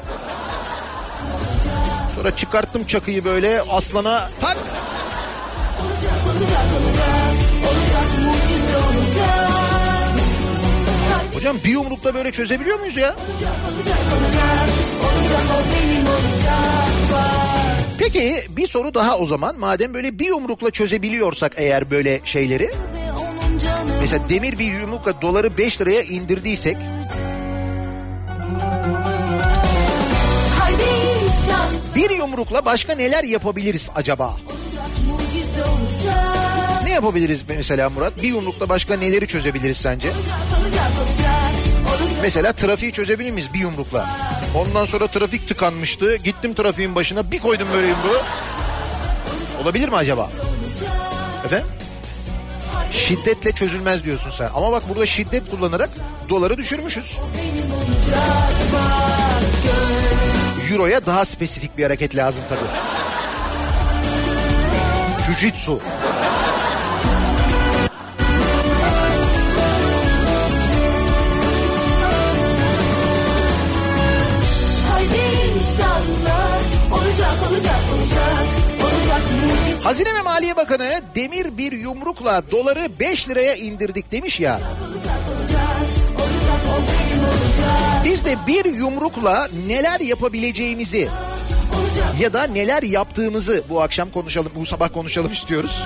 Sonra 2.16 2.36
çıkarttım 2.36 2.86
çakıyı 2.86 3.26
böyle 3.26 3.62
aslana 3.62 4.30
tak 4.42 4.58
Hocam 11.40 11.58
bir 11.66 11.70
yumrukla 11.70 12.14
böyle 12.14 12.32
çözebiliyor 12.32 12.80
muyuz 12.80 12.98
ya? 12.98 13.16
olacak 13.16 13.54
olacak 13.72 13.98
olacak 15.04 15.42
o 15.52 15.58
benim 15.74 16.06
olacak 16.06 16.60
Peki 17.98 18.36
bir 18.50 18.68
soru 18.68 18.94
daha 18.94 19.18
o 19.18 19.28
zaman. 19.28 19.60
Madem 19.60 19.94
böyle 19.94 20.20
bir 20.20 20.26
yumrukla 20.26 20.72
çözebiliyorsak 20.72 21.54
eğer 21.58 21.92
böyle 21.92 22.22
şeyleri. 22.24 22.72
Mesela 24.02 24.30
demir 24.30 24.60
bir 24.60 24.74
yumrukla 24.74 25.22
doları 25.22 25.58
5 25.58 25.82
liraya 25.82 26.02
indirdiysek. 26.02 26.78
Bir 31.96 32.10
yumrukla 32.10 32.66
başka 32.66 32.96
neler 32.96 33.24
yapabiliriz 33.24 33.90
acaba? 33.96 34.26
olacak 34.26 34.38
olacak 35.68 36.84
Ne 36.84 36.92
yapabiliriz 36.92 37.44
mesela 37.48 37.90
Murat? 37.90 38.18
Bir 38.22 38.28
yumrukla 38.28 38.70
başka 38.70 38.96
neleri 38.98 39.28
çözebiliriz 39.28 39.78
sence? 39.78 40.08
olacak 40.08 40.20
olacak 40.28 40.38
olacak 40.44 40.59
Mesela 42.22 42.54
trafiği 42.54 42.92
çözebilir 42.92 43.32
miyiz 43.32 43.54
bir 43.54 43.60
yumrukla? 43.60 44.10
Ondan 44.56 44.86
sonra 44.86 45.08
trafik 45.08 45.48
tıkanmıştı. 45.48 46.16
Gittim 46.16 46.54
trafiğin 46.54 46.96
başına 46.96 47.32
bir 47.32 47.40
koydum 47.40 47.68
böyle 47.74 47.88
yumruğu. 47.88 48.22
Olabilir 49.64 49.90
mi 49.90 49.96
acaba? 49.96 50.30
Efendim? 51.46 51.68
Şiddetle 52.92 53.52
çözülmez 53.52 54.04
diyorsun 54.04 54.30
sen. 54.30 54.50
Ama 54.56 54.72
bak 54.72 54.84
burada 54.90 55.06
şiddet 55.06 55.52
kullanarak 55.52 55.90
doları 56.30 56.58
düşürmüşüz. 56.58 57.18
Euro'ya 60.72 61.06
daha 61.06 61.26
spesifik 61.26 61.78
bir 61.78 61.84
hareket 61.84 62.16
lazım 62.16 62.44
tabii. 62.50 62.60
Jujitsu. 65.34 65.80
Hazine 79.84 80.14
ve 80.14 80.22
Maliye 80.22 80.58
Bakanı 80.58 81.02
demir 81.16 81.58
bir 81.58 81.72
yumrukla 81.72 82.44
doları 82.52 82.88
5 83.00 83.30
liraya 83.30 83.56
indirdik 83.56 84.12
demiş 84.12 84.40
ya. 84.40 84.60
Biz 88.06 88.26
de 88.26 88.36
bir 88.48 88.66
yumrukla 88.66 89.48
neler 89.68 90.00
yapabileceğimizi 90.00 91.10
ya 92.20 92.34
da 92.34 92.44
neler 92.44 92.84
yaptığımızı 92.84 93.64
bu 93.70 93.82
akşam 93.82 94.12
konuşalım, 94.12 94.52
bu 94.56 94.66
sabah 94.66 94.94
konuşalım 94.94 95.34
istiyoruz. 95.34 95.84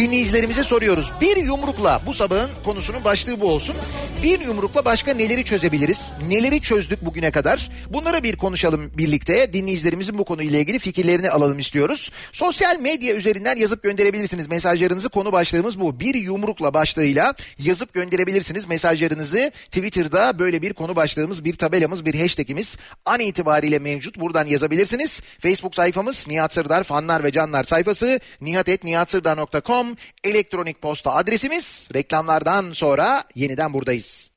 Dinleyicilerimize 0.00 0.64
soruyoruz. 0.64 1.12
Bir 1.20 1.36
yumrukla 1.36 2.02
bu 2.06 2.14
sabahın 2.14 2.50
konusunun 2.64 3.04
başlığı 3.04 3.40
bu 3.40 3.50
olsun. 3.50 3.76
Bir 4.22 4.40
yumrukla 4.40 4.84
başka 4.84 5.14
neleri 5.14 5.44
çözebiliriz? 5.44 6.14
Neleri 6.28 6.60
çözdük 6.60 7.04
bugüne 7.04 7.30
kadar? 7.30 7.70
Bunları 7.90 8.22
bir 8.22 8.36
konuşalım 8.36 8.90
birlikte. 8.98 9.52
Dinleyicilerimizin 9.52 10.18
bu 10.18 10.24
konuyla 10.24 10.58
ilgili 10.58 10.78
fikirlerini 10.78 11.30
alalım 11.30 11.58
istiyoruz. 11.58 12.10
Sosyal 12.32 12.80
medya 12.80 13.14
üzerinden 13.14 13.56
yazıp 13.56 13.82
gönderebilirsiniz. 13.82 14.46
Mesajlarınızı 14.46 15.08
konu 15.08 15.32
başlığımız 15.32 15.80
bu. 15.80 16.00
Bir 16.00 16.14
yumrukla 16.14 16.74
başlığıyla 16.74 17.34
yazıp 17.58 17.92
gönderebilirsiniz 17.92 18.68
mesajlarınızı. 18.68 19.50
Twitter'da 19.64 20.38
böyle 20.38 20.62
bir 20.62 20.72
konu 20.72 20.96
başlığımız, 20.96 21.44
bir 21.44 21.54
tabelamız, 21.54 22.04
bir 22.04 22.20
hashtagimiz 22.20 22.76
an 23.06 23.20
itibariyle 23.20 23.78
mevcut. 23.78 24.20
Buradan 24.20 24.46
yazabilirsiniz. 24.46 25.20
Facebook 25.40 25.74
sayfamız 25.74 26.28
Nihat 26.28 26.54
Sırdar 26.54 26.84
fanlar 26.84 27.24
ve 27.24 27.32
canlar 27.32 27.64
sayfası 27.64 28.20
nihatetnihatsırdar.com 28.40 29.89
elektronik 30.24 30.82
posta 30.82 31.10
adresimiz. 31.14 31.88
Reklamlardan 31.94 32.72
sonra 32.72 33.24
yeniden 33.34 33.74
buradayız. 33.74 34.30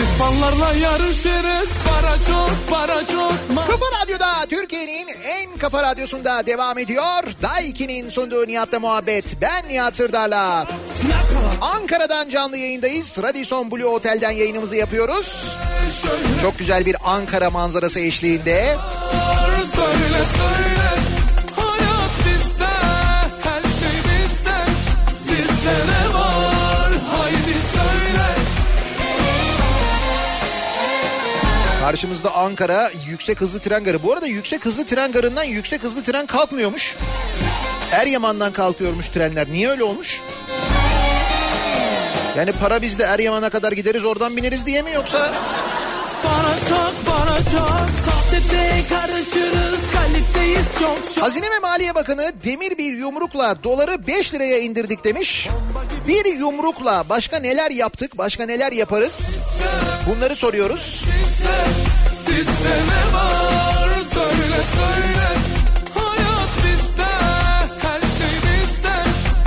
Biz 0.00 0.18
fanlarla 0.18 0.72
yarışırız 0.72 1.70
Para 1.84 2.14
çok 2.26 2.70
para 2.70 3.04
çok 3.06 3.56
Kafa 3.66 3.98
Türkiye'nin 4.48 5.08
en 5.24 5.58
kafa 5.58 5.82
radyosunda 5.82 6.46
devam 6.46 6.78
ediyor. 6.78 7.22
Daiki'nin 7.42 8.10
sunduğu 8.10 8.46
Nihat'la 8.46 8.80
muhabbet. 8.80 9.36
Ben 9.40 9.68
Nihat 9.68 9.96
Sırdar'la. 9.96 10.66
Ankara'dan 11.60 12.28
canlı 12.28 12.56
yayındayız. 12.56 13.18
Radisson 13.22 13.70
Blue 13.70 13.84
Otel'den 13.84 14.30
yayınımızı 14.30 14.76
yapıyoruz. 14.76 15.56
Çok 16.42 16.58
güzel 16.58 16.86
bir 16.86 16.96
Ankara 17.04 17.50
manzarası 17.50 18.00
eşliğinde. 18.00 18.76
Söyle 19.74 20.24
söyle 20.36 20.97
Karşımızda 31.88 32.34
Ankara 32.34 32.90
yüksek 33.06 33.40
hızlı 33.40 33.60
tren 33.60 33.84
garı. 33.84 34.02
Bu 34.02 34.12
arada 34.12 34.26
yüksek 34.26 34.64
hızlı 34.64 34.86
tren 34.86 35.12
garından 35.12 35.44
yüksek 35.44 35.82
hızlı 35.82 36.02
tren 36.02 36.26
kalkmıyormuş. 36.26 36.96
Eryaman'dan 37.92 38.52
kalkıyormuş 38.52 39.08
trenler. 39.08 39.50
Niye 39.50 39.68
öyle 39.68 39.84
olmuş? 39.84 40.20
Yani 42.36 42.52
para 42.52 42.82
bizde 42.82 43.02
Eryaman'a 43.02 43.50
kadar 43.50 43.72
gideriz 43.72 44.04
oradan 44.04 44.36
bineriz 44.36 44.66
diye 44.66 44.82
mi 44.82 44.92
yoksa? 44.92 45.34
Bana 46.24 46.54
çok 46.68 46.94
bana 47.06 47.36
çok 47.38 47.88
Sohbette 48.04 48.82
karışırız 48.88 49.80
Kaliteyiz 49.94 50.78
çok 50.80 51.14
çok 51.14 51.24
Hazine 51.24 51.46
ve 51.50 51.58
Maliye 51.58 51.94
Bakanı 51.94 52.32
demir 52.44 52.78
bir 52.78 52.92
yumrukla 52.92 53.62
doları 53.64 54.06
5 54.06 54.34
liraya 54.34 54.58
indirdik 54.58 55.04
demiş. 55.04 55.48
Bir 56.08 56.24
yumrukla 56.24 57.04
başka 57.08 57.38
neler 57.38 57.70
yaptık, 57.70 58.18
başka 58.18 58.46
neler 58.46 58.72
yaparız? 58.72 59.36
Bunları 60.10 60.36
soruyoruz. 60.36 61.04
Sizde 62.26 62.74
ne 62.90 63.14
var 63.16 63.88
Söyle 64.14 64.62
söyle 64.76 65.28
Hayat 65.94 66.50
bizde 66.64 67.10
Her 67.82 68.00
şey 68.00 68.36
bizde 68.42 68.94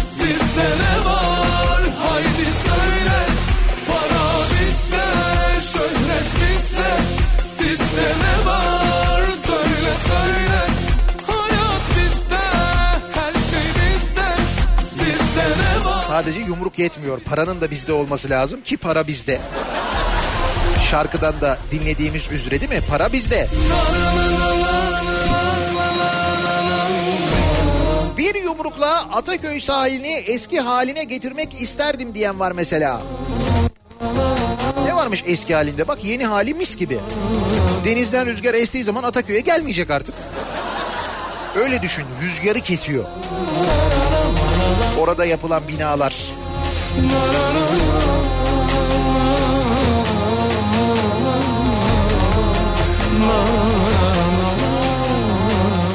Sizde 0.04 0.66
ne 0.66 1.06
var 1.06 1.21
Sadece 16.32 16.46
yumruk 16.46 16.80
yetmiyor. 16.80 17.20
Paranın 17.20 17.62
da 17.62 17.72
bizde 17.72 17.94
olması 17.94 18.30
lazım 18.30 18.62
ki 18.62 18.78
para 18.78 19.08
bizde. 19.08 19.40
şarkıdan 20.92 21.42
da 21.42 21.58
dinlediğimiz 21.72 22.32
üzere 22.32 22.62
değil 22.62 22.72
mi? 22.72 22.80
Para 22.90 23.14
bizde. 23.14 23.48
Bir 28.18 28.36
yumrukla 28.36 29.00
Ataköy 29.12 29.60
sahilini 29.60 30.12
eski 30.12 30.60
haline 30.60 31.04
getirmek 31.04 31.62
isterdim 31.62 32.14
diyen 32.14 32.40
var 32.40 32.52
mesela. 32.52 33.02
Ne 34.86 34.96
varmış 34.96 35.24
eski 35.28 35.56
halinde? 35.56 35.88
Bak 35.88 36.06
yeni 36.06 36.26
hali 36.26 36.54
mis 36.54 36.78
gibi. 36.78 37.00
Denizden 37.86 38.26
rüzgar 38.26 38.54
estiği 38.54 38.84
zaman 38.84 39.04
Ataköy'e 39.04 39.40
gelmeyecek 39.40 39.92
artık. 39.92 40.16
Öyle 41.56 41.82
düşün 41.82 42.06
rüzgarı 42.22 42.60
kesiyor. 42.60 43.06
Orada 45.02 45.26
yapılan 45.26 45.68
binalar. 45.68 46.16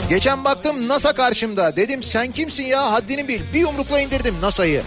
Geçen 0.08 0.44
baktım 0.44 0.88
NASA 0.88 1.12
karşımda. 1.12 1.76
Dedim 1.76 2.02
sen 2.02 2.32
kimsin 2.32 2.64
ya 2.64 2.92
haddini 2.92 3.28
bil. 3.28 3.40
Bir 3.54 3.60
yumrukla 3.60 4.00
indirdim 4.00 4.34
NASA'yı. 4.42 4.82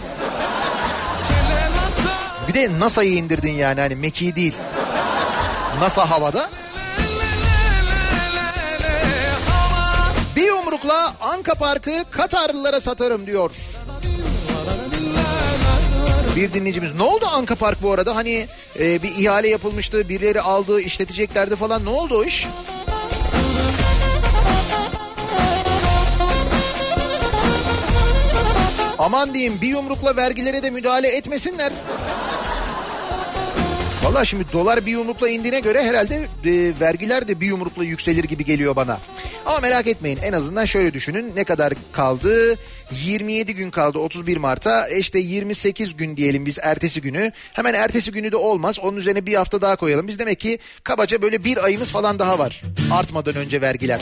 Bir 2.48 2.54
de 2.54 2.80
NASA'yı 2.80 3.14
indirdin 3.14 3.52
yani 3.52 3.80
hani 3.80 3.96
Mekiği 3.96 4.34
değil. 4.34 4.54
NASA 5.80 6.10
havada. 6.10 6.50
Bir 10.36 10.46
yumrukla 10.46 11.14
Anka 11.20 11.54
Parkı 11.54 12.04
Katarlılara 12.10 12.80
satarım 12.80 13.26
diyor. 13.26 13.50
Bir 16.36 16.52
dinleyicimiz 16.52 16.94
ne 16.94 17.02
oldu 17.02 17.26
Anka 17.26 17.54
Park 17.54 17.82
bu 17.82 17.92
arada? 17.92 18.16
Hani 18.16 18.46
e, 18.80 19.02
bir 19.02 19.16
ihale 19.16 19.48
yapılmıştı, 19.48 20.08
birileri 20.08 20.40
aldı, 20.40 20.80
işleteceklerdi 20.80 21.56
falan. 21.56 21.84
Ne 21.84 21.90
oldu 21.90 22.18
o 22.18 22.24
iş? 22.24 22.46
Aman 28.98 29.34
diyeyim 29.34 29.58
bir 29.60 29.68
yumrukla 29.68 30.16
vergilere 30.16 30.62
de 30.62 30.70
müdahale 30.70 31.08
etmesinler. 31.08 31.72
Valla 34.02 34.24
şimdi 34.24 34.52
dolar 34.52 34.86
bir 34.86 34.92
yumrukla 34.92 35.28
indiğine 35.28 35.60
göre 35.60 35.82
herhalde 35.82 36.14
e, 36.44 36.80
vergiler 36.80 37.28
de 37.28 37.40
bir 37.40 37.46
yumrukla 37.46 37.84
yükselir 37.84 38.24
gibi 38.24 38.44
geliyor 38.44 38.76
bana. 38.76 38.98
Ama 39.46 39.58
merak 39.58 39.86
etmeyin 39.86 40.18
en 40.22 40.32
azından 40.32 40.64
şöyle 40.64 40.94
düşünün 40.94 41.32
ne 41.36 41.44
kadar 41.44 41.72
kaldı? 41.92 42.56
27 42.92 43.54
gün 43.54 43.70
kaldı 43.70 43.98
31 43.98 44.36
Mart'a 44.36 44.88
E 44.88 44.98
işte 44.98 45.18
28 45.18 45.96
gün 45.96 46.16
diyelim 46.16 46.46
biz 46.46 46.58
ertesi 46.62 47.00
günü. 47.00 47.32
Hemen 47.52 47.74
ertesi 47.74 48.12
günü 48.12 48.32
de 48.32 48.36
olmaz 48.36 48.78
onun 48.78 48.96
üzerine 48.96 49.26
bir 49.26 49.34
hafta 49.34 49.60
daha 49.60 49.76
koyalım. 49.76 50.08
Biz 50.08 50.18
demek 50.18 50.40
ki 50.40 50.58
kabaca 50.84 51.22
böyle 51.22 51.44
bir 51.44 51.64
ayımız 51.64 51.90
falan 51.92 52.18
daha 52.18 52.38
var 52.38 52.62
artmadan 52.92 53.34
önce 53.34 53.60
vergiler. 53.60 54.00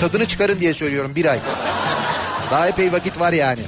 Tadını 0.00 0.26
çıkarın 0.26 0.60
diye 0.60 0.74
söylüyorum 0.74 1.12
bir 1.16 1.24
ay. 1.24 1.38
Daha 2.50 2.68
epey 2.68 2.92
vakit 2.92 3.20
var 3.20 3.32
yani. 3.32 3.60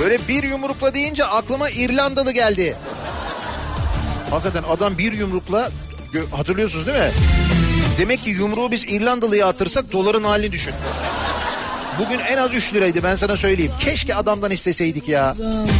Böyle 0.00 0.28
bir 0.28 0.42
yumrukla 0.42 0.94
deyince 0.94 1.24
aklıma 1.24 1.70
İrlandalı 1.70 2.32
geldi. 2.32 2.76
Hakikaten 4.30 4.62
adam 4.70 4.98
bir 4.98 5.12
yumrukla 5.12 5.70
hatırlıyorsunuz 6.36 6.86
değil 6.86 6.98
mi? 6.98 7.10
Demek 7.98 8.22
ki 8.24 8.30
yumruğu 8.30 8.70
biz 8.70 8.84
İrlandalı'ya 8.84 9.46
atırsak 9.48 9.92
doların 9.92 10.24
halini 10.24 10.52
düşün. 10.52 10.72
Bugün 11.98 12.18
en 12.18 12.36
az 12.36 12.54
3 12.54 12.74
liraydı 12.74 13.02
ben 13.02 13.16
sana 13.16 13.36
söyleyeyim. 13.36 13.72
Keşke 13.80 14.14
adamdan 14.14 14.50
isteseydik 14.50 15.08
ya. 15.08 15.34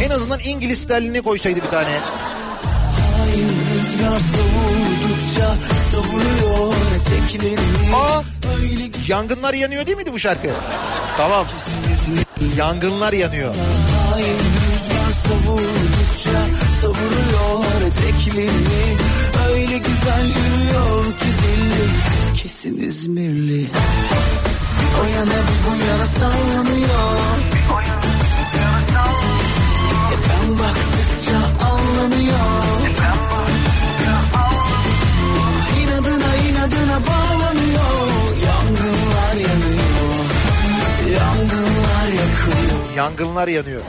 En 0.05 0.09
azından 0.09 0.39
İngiliz 0.39 0.79
sterlini 0.81 1.21
koysaydı 1.21 1.59
bir 1.61 1.67
tane. 1.69 1.89
Aa, 7.95 8.21
yangınlar 9.07 9.53
yanıyor 9.53 9.85
değil 9.85 9.97
miydi 9.97 10.13
bu 10.13 10.19
şarkı? 10.19 10.47
Tamam. 11.17 11.45
Yangınlar 12.57 13.13
yanıyor. 13.13 13.55
Hain 14.17 14.25
rüzgar 14.25 15.11
savurdukça 15.11 16.39
savuruyor 16.81 17.81
eteklerini. 17.87 18.97
Öyle 19.49 19.77
güzel 19.77 20.25
yürüyor 20.25 21.05
ki 21.05 21.25
zilli 21.25 21.87
kesin 22.35 22.81
İzmirli. 22.81 23.67
O 25.01 25.05
yana 25.05 25.37
bir 25.47 25.57
bu 25.65 25.89
yana 25.89 26.05
sallanıyor. 26.05 27.17
E 30.11 30.15
ben 30.29 30.59
baktıkça 30.59 30.86
Yangınlar 42.97 43.47
yanıyor. 43.47 43.81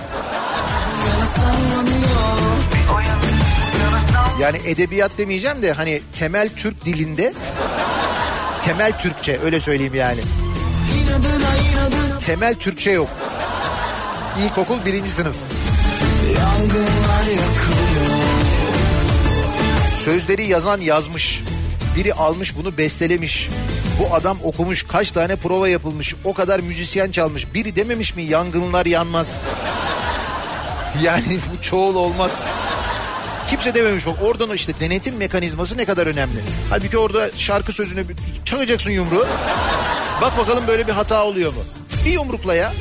Yani 4.40 4.58
edebiyat 4.64 5.18
demeyeceğim 5.18 5.62
de 5.62 5.72
hani 5.72 6.02
temel 6.12 6.48
Türk 6.56 6.84
dilinde 6.84 7.34
temel 8.64 8.92
Türkçe 9.02 9.40
öyle 9.44 9.60
söyleyeyim 9.60 9.94
yani. 9.94 10.20
Temel 12.26 12.54
Türkçe 12.54 12.90
yok. 12.90 13.08
İlkokul 14.44 14.84
birinci 14.84 15.10
sınıf. 15.10 15.36
Sözleri 20.04 20.46
yazan 20.46 20.80
yazmış. 20.80 21.42
Biri 21.96 22.14
almış 22.14 22.56
bunu 22.56 22.78
bestelemiş. 22.78 23.48
Bu 23.98 24.14
adam 24.14 24.38
okumuş 24.42 24.82
kaç 24.82 25.12
tane 25.12 25.36
prova 25.36 25.68
yapılmış. 25.68 26.14
O 26.24 26.34
kadar 26.34 26.60
müzisyen 26.60 27.10
çalmış. 27.10 27.54
Biri 27.54 27.76
dememiş 27.76 28.16
mi 28.16 28.22
yangınlar 28.22 28.86
yanmaz. 28.86 29.42
Yani 31.02 31.38
bu 31.52 31.62
çoğul 31.62 31.94
olmaz. 31.94 32.46
Kimse 33.48 33.74
dememiş 33.74 34.06
bak 34.06 34.14
oradan 34.22 34.50
işte 34.50 34.72
denetim 34.80 35.16
mekanizması 35.16 35.76
ne 35.76 35.84
kadar 35.84 36.06
önemli. 36.06 36.38
Halbuki 36.70 36.98
orada 36.98 37.30
şarkı 37.36 37.72
sözünü 37.72 38.04
çakacaksın 38.44 38.90
yumruğu. 38.90 39.26
Bak 40.22 40.38
bakalım 40.38 40.64
böyle 40.68 40.86
bir 40.86 40.92
hata 40.92 41.24
oluyor 41.24 41.52
mu? 41.52 41.60
Bir 42.06 42.10
yumrukla 42.10 42.54
ya. 42.54 42.72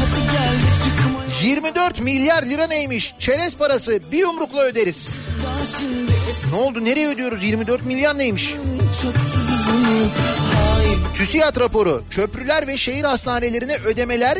Hadi 0.00 0.32
geldi 0.32 0.84
çıkma 0.84 1.20
24 1.42 2.00
milyar 2.00 2.42
lira 2.42 2.66
neymiş? 2.66 3.14
Çerez 3.18 3.56
parası 3.56 4.00
bir 4.12 4.18
yumrukla 4.18 4.62
öderiz. 4.62 5.16
Ne 6.50 6.56
oldu 6.56 6.84
nereye 6.84 7.08
ödüyoruz 7.08 7.42
24 7.44 7.84
milyar 7.86 8.18
neymiş? 8.18 8.54
TÜSİAD 11.14 11.60
raporu 11.60 12.02
köprüler 12.10 12.66
ve 12.66 12.76
şehir 12.76 13.04
hastanelerine 13.04 13.76
ödemeler 13.76 14.38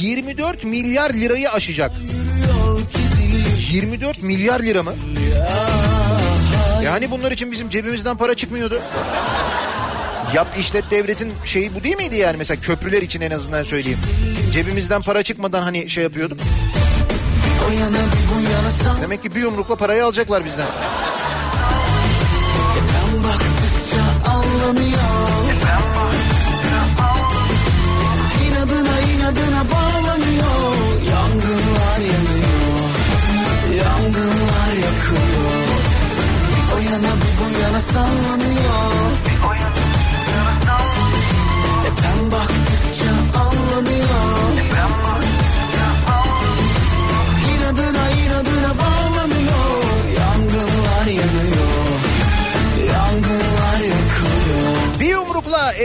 24 0.00 0.64
milyar 0.64 1.10
lirayı 1.10 1.50
aşacak. 1.50 1.92
yürüyor 2.00 2.80
ki 2.80 2.98
zilli. 3.16 3.76
24 3.76 4.22
milyar 4.22 4.60
lira 4.60 4.82
mı? 4.82 4.92
Yani 6.84 7.10
bunlar 7.10 7.32
için 7.32 7.52
bizim 7.52 7.70
cebimizden 7.70 8.16
para 8.16 8.34
çıkmıyordu. 8.34 8.80
Yap 10.34 10.48
işlet 10.60 10.90
devletin 10.90 11.32
şeyi 11.44 11.74
bu 11.74 11.82
değil 11.84 11.96
miydi 11.96 12.16
yani 12.16 12.36
mesela 12.36 12.60
köprüler 12.60 13.02
için 13.02 13.20
en 13.20 13.30
azından 13.30 13.62
söyleyeyim. 13.64 13.98
Cebimizden 14.52 15.02
para 15.02 15.22
çıkmadan 15.22 15.62
hani 15.62 15.90
şey 15.90 16.04
yapıyorduk. 16.04 16.38
Demek 19.02 19.22
ki 19.22 19.34
bir 19.34 19.40
yumrukla 19.40 19.76
parayı 19.76 20.04
alacaklar 20.04 20.44
bizden. 20.44 20.66
Ben 22.76 23.24
baktıkça 23.24 24.30
anlanıyor. 24.30 24.96
İnadına 28.48 29.00
inadına 29.00 29.70
bağlanıyor. 29.70 30.74
Yangınlar 31.12 31.98
yanıyor. 31.98 32.88
Yangınlar 33.84 34.72
yakıyor. 34.72 35.66
O 36.74 36.78
yana 36.78 37.12
bir 37.16 37.34
bu 37.38 37.60
yana 37.62 37.80
sallanıyor. 37.80 38.55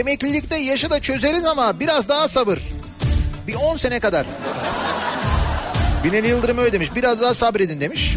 Emeklilikte 0.02 0.56
yaşı 0.56 0.90
da 0.90 1.00
çözeriz 1.00 1.44
ama 1.44 1.80
biraz 1.80 2.08
daha 2.08 2.28
sabır. 2.28 2.58
Bir 3.46 3.54
10 3.54 3.76
sene 3.76 4.00
kadar. 4.00 4.26
Binali 6.04 6.28
Yıldırım 6.28 6.58
öyle 6.58 6.72
demiş. 6.72 6.88
Biraz 6.96 7.20
daha 7.20 7.34
sabredin 7.34 7.80
demiş. 7.80 8.14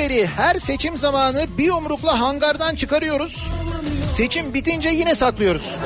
Beri 0.00 0.26
her 0.26 0.54
seçim 0.54 0.98
zamanı 0.98 1.46
bir 1.58 1.64
yumrukla 1.64 2.20
hangardan 2.20 2.74
çıkarıyoruz. 2.74 3.48
Seçim 4.16 4.54
bitince 4.54 4.88
yine 4.88 5.14
saklıyoruz. 5.14 5.76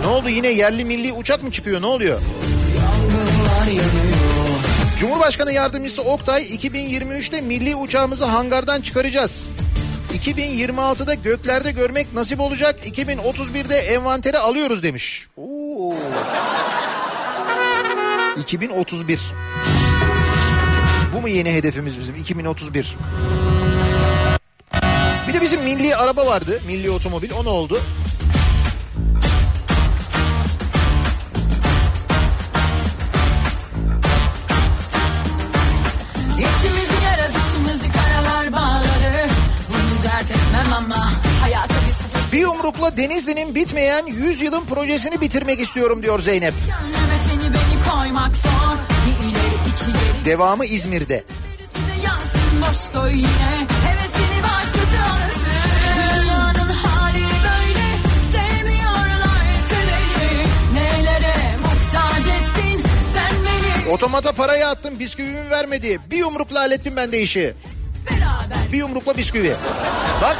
Ne 0.00 0.06
oldu 0.06 0.28
yine 0.28 0.48
yerli 0.48 0.84
milli 0.84 1.12
uçak 1.12 1.42
mı 1.42 1.50
çıkıyor 1.50 1.82
ne 1.82 1.86
oluyor? 1.86 2.20
Cumhurbaşkanı 4.98 5.52
Yardımcısı 5.52 6.02
Oktay 6.02 6.42
2023'te 6.42 7.40
milli 7.40 7.76
uçağımızı 7.76 8.24
hangardan 8.24 8.80
çıkaracağız. 8.80 9.48
2026'da 10.24 11.14
göklerde 11.14 11.72
görmek 11.72 12.14
nasip 12.14 12.40
olacak. 12.40 12.76
2031'de 12.86 13.76
envantere 13.78 14.38
alıyoruz 14.38 14.82
demiş. 14.82 15.26
Oo. 15.36 15.94
2031. 18.36 19.20
Bu 21.20 21.22
mu 21.22 21.28
yeni 21.28 21.52
hedefimiz 21.52 21.98
bizim 21.98 22.14
2031? 22.14 22.96
Bir 25.28 25.34
de 25.34 25.42
bizim 25.42 25.62
milli 25.62 25.96
araba 25.96 26.26
vardı. 26.26 26.60
Milli 26.66 26.90
otomobil 26.90 27.30
o 27.30 27.44
ne 27.44 27.48
oldu? 27.48 27.80
İçimizi 36.34 37.04
yara 37.04 37.28
dışımızı 37.28 37.88
karalar 37.92 38.52
bağladı 38.52 39.28
Bunu 39.68 40.02
dert 40.04 40.30
etmem 40.30 40.72
ama 40.76 41.10
hayata 41.42 41.74
bir 41.88 41.92
sıfır 41.92 42.32
Bir 42.32 42.38
yumrukla 42.38 42.96
Denizli'nin 42.96 43.54
bitmeyen 43.54 44.06
100 44.06 44.40
yılın 44.40 44.64
projesini 44.64 45.20
bitirmek 45.20 45.60
istiyorum 45.60 46.02
diyor 46.02 46.18
Zeynep. 46.22 46.54
Gönlüme 46.66 47.16
seni 47.28 47.54
beni 47.54 47.92
koymak 47.92 48.36
zor 48.36 48.89
Devamı 50.24 50.64
İzmir'de. 50.64 51.24
Otomata 63.90 64.32
parayı 64.32 64.66
attım 64.66 64.98
bisküvimi 64.98 65.50
vermedi. 65.50 65.98
Bir 66.10 66.16
yumrukla 66.16 66.60
hallettim 66.60 66.96
ben 66.96 67.12
de 67.12 67.22
işi. 67.22 67.54
Beraber 68.10 68.72
Bir 68.72 68.78
yumrukla 68.78 69.16
bisküvi. 69.16 69.56
Bak 70.22 70.36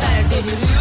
beraber 0.00 0.77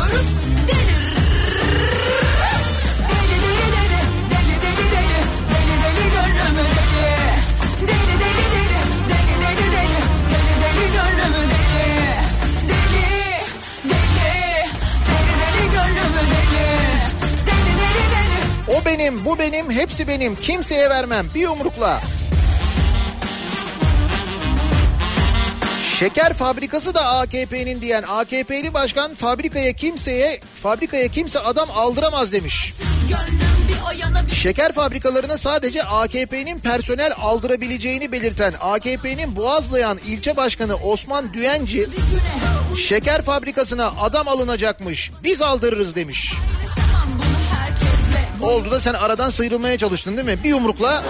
benim 19.00 19.26
bu 19.26 19.40
benim 19.40 19.72
hepsi 19.72 20.08
benim 20.08 20.36
kimseye 20.36 20.90
vermem 20.90 21.28
bir 21.36 21.42
yumrukla. 21.42 22.02
Şeker 26.00 26.34
fabrikası 26.34 26.94
da 26.96 27.06
AKP'nin 27.06 27.82
diyen 27.82 28.04
AKP'li 28.08 28.74
başkan 28.74 29.16
fabrikaya 29.16 29.74
kimseye 29.74 30.40
fabrikaya 30.56 31.08
kimse 31.08 31.40
adam 31.40 31.70
aldıramaz 31.72 32.34
demiş. 32.34 32.74
Şeker 34.34 34.74
fabrikalarına 34.74 35.38
sadece 35.38 35.84
AKP'nin 35.84 36.60
personel 36.60 37.14
aldırabileceğini 37.22 38.12
belirten 38.12 38.54
AKP'nin 38.62 39.36
Boğazlayan 39.36 40.00
ilçe 40.06 40.38
başkanı 40.38 40.76
Osman 40.76 41.34
Düyenci 41.34 41.88
şeker 42.88 43.22
fabrikasına 43.22 43.88
adam 44.02 44.28
alınacakmış 44.28 45.12
biz 45.24 45.42
aldırırız 45.42 45.96
demiş. 45.96 46.34
Yaşamam 46.62 47.27
Oldu 48.48 48.72
da 48.72 48.80
sen 48.80 48.94
aradan 48.94 49.30
sıyrılmaya 49.30 49.78
çalıştın 49.78 50.18
değil 50.18 50.28
mi? 50.28 50.44
Bir 50.44 50.50
yumrukla 50.50 51.04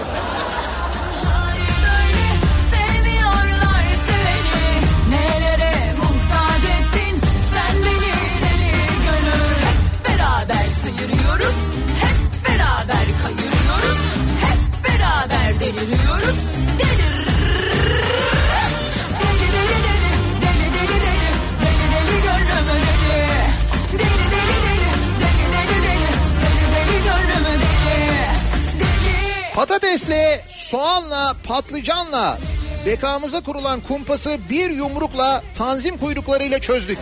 patatesle, 29.58 30.44
soğanla, 30.48 31.34
patlıcanla 31.44 32.38
bekamıza 32.86 33.40
kurulan 33.40 33.80
kumpası 33.80 34.38
bir 34.50 34.70
yumrukla 34.70 35.42
tanzim 35.54 35.98
kuyruklarıyla 35.98 36.58
çözdük. 36.58 36.98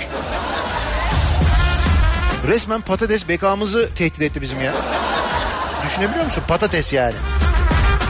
Resmen 2.47 2.81
patates 2.81 3.29
bekamızı 3.29 3.91
tehdit 3.95 4.23
etti 4.23 4.43
bizim 4.43 4.61
ya. 4.61 4.73
Düşünebiliyor 5.87 6.25
musun? 6.25 6.43
Patates 6.49 6.93
yani. 6.93 7.15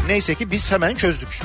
Neyse 0.07 0.35
ki 0.35 0.51
biz 0.51 0.73
hemen 0.73 0.95
çözdük. 0.95 1.41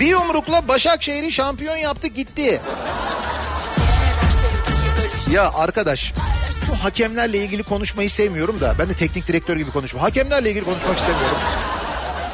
Bir 0.00 0.06
yumrukla 0.06 0.68
Başakşehir'i 0.68 1.32
şampiyon 1.32 1.76
yaptı 1.76 2.08
gitti. 2.08 2.60
Ya 5.30 5.52
arkadaş 5.52 6.12
bu 6.68 6.84
hakemlerle 6.84 7.38
ilgili 7.38 7.62
konuşmayı 7.62 8.10
sevmiyorum 8.10 8.60
da 8.60 8.74
ben 8.78 8.88
de 8.88 8.94
teknik 8.94 9.28
direktör 9.28 9.56
gibi 9.56 9.70
konuşma. 9.70 10.02
Hakemlerle 10.02 10.50
ilgili 10.50 10.64
konuşmak 10.64 10.98
istemiyorum. 10.98 11.36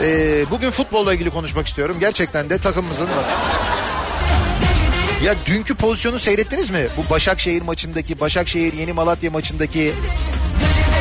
Ee, 0.02 0.50
bugün 0.50 0.70
futbolla 0.70 1.14
ilgili 1.14 1.30
konuşmak 1.30 1.66
istiyorum. 1.68 1.96
Gerçekten 2.00 2.50
de 2.50 2.58
takımımızın 2.58 3.06
da. 3.06 3.24
Ya 5.24 5.34
dünkü 5.46 5.74
pozisyonu 5.74 6.18
seyrettiniz 6.18 6.70
mi? 6.70 6.88
Bu 6.96 7.10
Başakşehir 7.10 7.62
maçındaki, 7.62 8.20
Başakşehir 8.20 8.72
Yeni 8.72 8.92
Malatya 8.92 9.30
maçındaki 9.30 9.78
Deli 9.80 9.92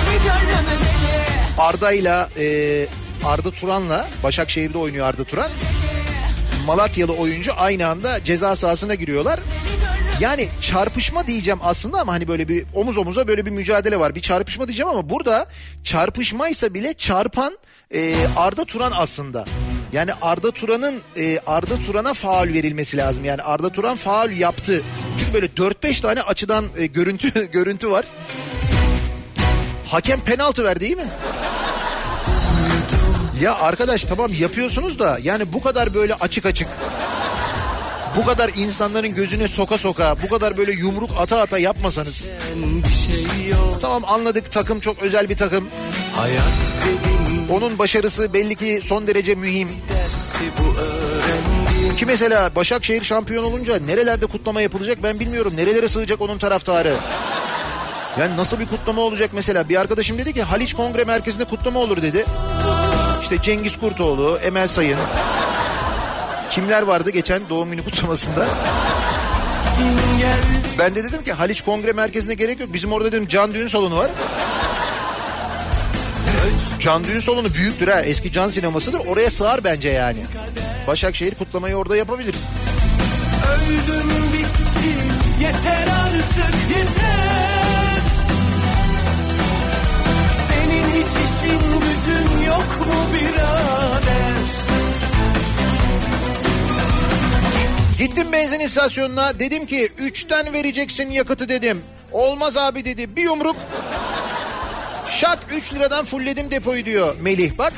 deli 0.03 0.24
gönlümü 0.24 0.68
deli 0.70 1.61
Arda'yla 1.61 2.30
e, 2.38 2.88
Arda 3.26 3.51
Turan'la 3.51 4.07
Başakşehir'de 4.24 4.78
oynuyor 4.78 5.07
Arda 5.07 5.24
Turan. 5.24 5.51
Malatyalı 6.68 7.13
oyuncu 7.13 7.51
aynı 7.57 7.88
anda 7.88 8.24
ceza 8.24 8.55
sahasına 8.55 8.95
giriyorlar. 8.95 9.39
Yani 10.20 10.47
çarpışma 10.61 11.28
diyeceğim 11.28 11.59
aslında 11.63 12.01
ama 12.01 12.13
hani 12.13 12.28
böyle 12.28 12.47
bir 12.47 12.65
omuz 12.74 12.97
omuza 12.97 13.28
böyle 13.28 13.45
bir 13.45 13.51
mücadele 13.51 13.99
var. 13.99 14.15
Bir 14.15 14.22
çarpışma 14.22 14.68
diyeceğim 14.68 14.89
ama 14.89 15.09
burada 15.09 15.47
çarpışmaysa 15.84 16.74
bile 16.74 16.93
çarpan 16.93 17.57
e, 17.93 18.15
Arda 18.38 18.65
Turan 18.65 18.91
aslında. 18.95 19.45
Yani 19.93 20.11
Arda 20.22 20.51
Turan'ın 20.51 21.01
e, 21.18 21.39
Arda 21.47 21.78
Turan'a 21.86 22.13
faul 22.13 22.47
verilmesi 22.47 22.97
lazım. 22.97 23.26
Yani 23.26 23.41
Arda 23.41 23.70
Turan 23.70 23.95
faul 23.95 24.30
yaptı. 24.30 24.84
Çünkü 25.20 25.34
böyle 25.34 25.45
4-5 25.45 26.01
tane 26.01 26.22
açıdan 26.22 26.65
e, 26.78 26.86
görüntü 26.86 27.45
görüntü 27.51 27.91
var. 27.91 28.05
Hakem 29.88 30.20
penaltı 30.20 30.63
verdi 30.63 30.80
değil 30.80 30.97
mi? 30.97 31.07
Ya 33.41 33.55
arkadaş 33.55 34.05
tamam 34.05 34.32
yapıyorsunuz 34.39 34.99
da 34.99 35.20
yani 35.22 35.53
bu 35.53 35.61
kadar 35.61 35.93
böyle 35.93 36.13
açık 36.13 36.45
açık 36.45 36.68
bu 38.18 38.26
kadar 38.26 38.51
insanların 38.55 39.15
gözüne 39.15 39.47
soka 39.47 39.78
soka 39.78 40.15
bu 40.24 40.28
kadar 40.30 40.57
böyle 40.57 40.72
yumruk 40.72 41.09
ata 41.18 41.41
ata 41.41 41.57
yapmasanız. 41.59 42.32
Tamam 43.82 44.05
anladık. 44.05 44.51
Takım 44.51 44.80
çok 44.80 44.99
özel 44.99 45.30
bir 45.30 45.38
takım. 45.38 45.68
Onun 47.49 47.80
başarısı 47.80 48.34
belli 48.34 48.55
ki 48.55 48.80
son 48.84 49.07
derece 49.07 49.36
mühim. 49.36 49.70
Ki 51.97 52.05
mesela 52.05 52.55
Başakşehir 52.55 53.03
şampiyon 53.03 53.43
olunca 53.43 53.80
nerelerde 53.80 54.26
kutlama 54.26 54.61
yapılacak 54.61 54.97
ben 55.03 55.20
bilmiyorum. 55.20 55.53
Nerelere 55.57 55.89
sığacak 55.89 56.22
onun 56.22 56.38
taraftarı? 56.38 56.93
Yani 58.20 58.38
nasıl 58.38 58.59
bir 58.59 58.65
kutlama 58.65 59.01
olacak 59.01 59.30
mesela? 59.34 59.70
Bir 59.70 59.76
arkadaşım 59.76 60.18
dedi 60.18 60.34
ki 60.34 60.43
Haliç 60.43 60.74
Kongre 60.74 61.03
Merkezi'nde 61.03 61.45
kutlama 61.45 61.80
olur 61.80 62.01
dedi. 62.01 62.26
İşte 63.22 63.41
Cengiz 63.41 63.80
Kurtoğlu 63.80 64.39
Emel 64.43 64.68
Sayın 64.68 64.97
kimler 66.58 66.82
vardı 66.82 67.10
geçen 67.10 67.41
doğum 67.49 67.72
günü 67.72 67.84
kutlamasında 67.84 68.45
ben 70.80 70.95
de 70.95 71.03
dedim 71.03 71.24
ki 71.24 71.34
Haliç 71.34 71.62
Kongre 71.62 71.93
Merkezi'ne 71.93 72.34
gerek 72.34 72.60
yok. 72.60 72.74
Bizim 72.74 72.91
orada 72.91 73.12
dedim 73.12 73.28
can 73.28 73.53
düğün 73.53 73.68
salonu 73.68 73.97
var. 73.97 74.12
Can 76.80 77.03
düğün 77.03 77.20
salonu 77.20 77.53
büyüktür 77.53 77.88
ha. 77.88 78.01
Eski 78.01 78.32
can 78.32 78.49
sinemasıdır. 78.49 78.99
Oraya 78.99 79.30
sığar 79.30 79.64
bence 79.64 79.89
yani. 79.89 80.20
Başakşehir 80.88 81.36
kutlamayı 81.36 81.76
orada 81.76 81.95
yapabilir. 81.95 82.36
Öldüm 83.53 84.10
bittim 84.34 85.12
yeter 85.41 85.88
artık 85.88 86.55
yeter 86.70 88.01
Senin 90.47 90.88
hiç 90.89 91.12
işin 91.12 91.62
gücün 91.80 92.45
yok 92.45 92.88
mu 92.88 93.01
birader 93.14 94.27
Gittim 97.98 98.32
benzin 98.32 98.60
istasyonuna 98.60 99.39
dedim 99.39 99.66
ki 99.66 99.89
3'ten 100.00 100.54
vereceksin 100.54 101.10
yakıtı 101.10 101.50
dedim. 101.50 101.82
Olmaz 102.12 102.58
abi 102.58 102.86
dedi 102.86 103.16
bir 103.16 103.22
yumruk. 103.24 103.56
Şak 105.10 105.39
3 105.52 105.74
liradan 105.74 106.06
fullledim 106.06 106.52
depoyu 106.52 106.86
diyor 106.86 107.16
Melih 107.22 107.58
bak. 107.58 107.74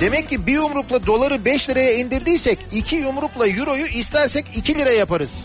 Demek 0.00 0.28
ki 0.28 0.46
bir 0.46 0.52
yumrukla 0.52 1.06
doları 1.06 1.44
5 1.44 1.70
liraya 1.70 1.92
indirdiysek 1.92 2.58
iki 2.72 2.96
yumrukla 2.96 3.48
euroyu 3.48 3.86
istersek 3.86 4.46
2 4.56 4.78
lira 4.78 4.90
yaparız. 4.90 5.44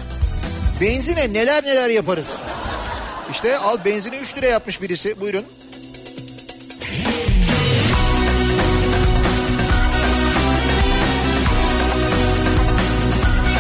Benzine 0.82 1.34
neler 1.34 1.64
neler 1.64 1.90
yaparız. 1.90 2.38
İşte 3.32 3.58
al 3.58 3.78
benzini 3.86 4.16
3 4.16 4.38
lira 4.38 4.46
yapmış 4.46 4.82
birisi 4.82 5.22
buyurun. 5.22 5.46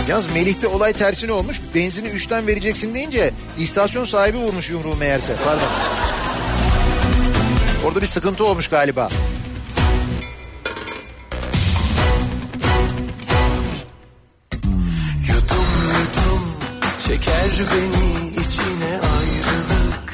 Yalnız 0.08 0.32
Melih'te 0.32 0.68
olay 0.68 0.94
tersine 0.94 1.32
olmuş. 1.32 1.62
Benzini 1.76 2.08
3'ten 2.08 2.48
vereceksin 2.48 2.96
deyince 2.96 3.34
istasyon 3.58 4.06
sahibi 4.06 4.38
vurmuş 4.38 4.70
yumruğu 4.70 4.96
meğerse. 4.96 5.36
Pardon. 5.46 5.68
Orada 7.86 8.02
bir 8.02 8.08
sıkıntı 8.08 8.46
olmuş 8.46 8.68
galiba. 8.68 9.10
Yudum 15.28 15.72
yudum 15.88 16.54
çeker 17.08 17.52
beni 17.72 18.28
içine 18.28 18.92
ayrılık 18.92 20.14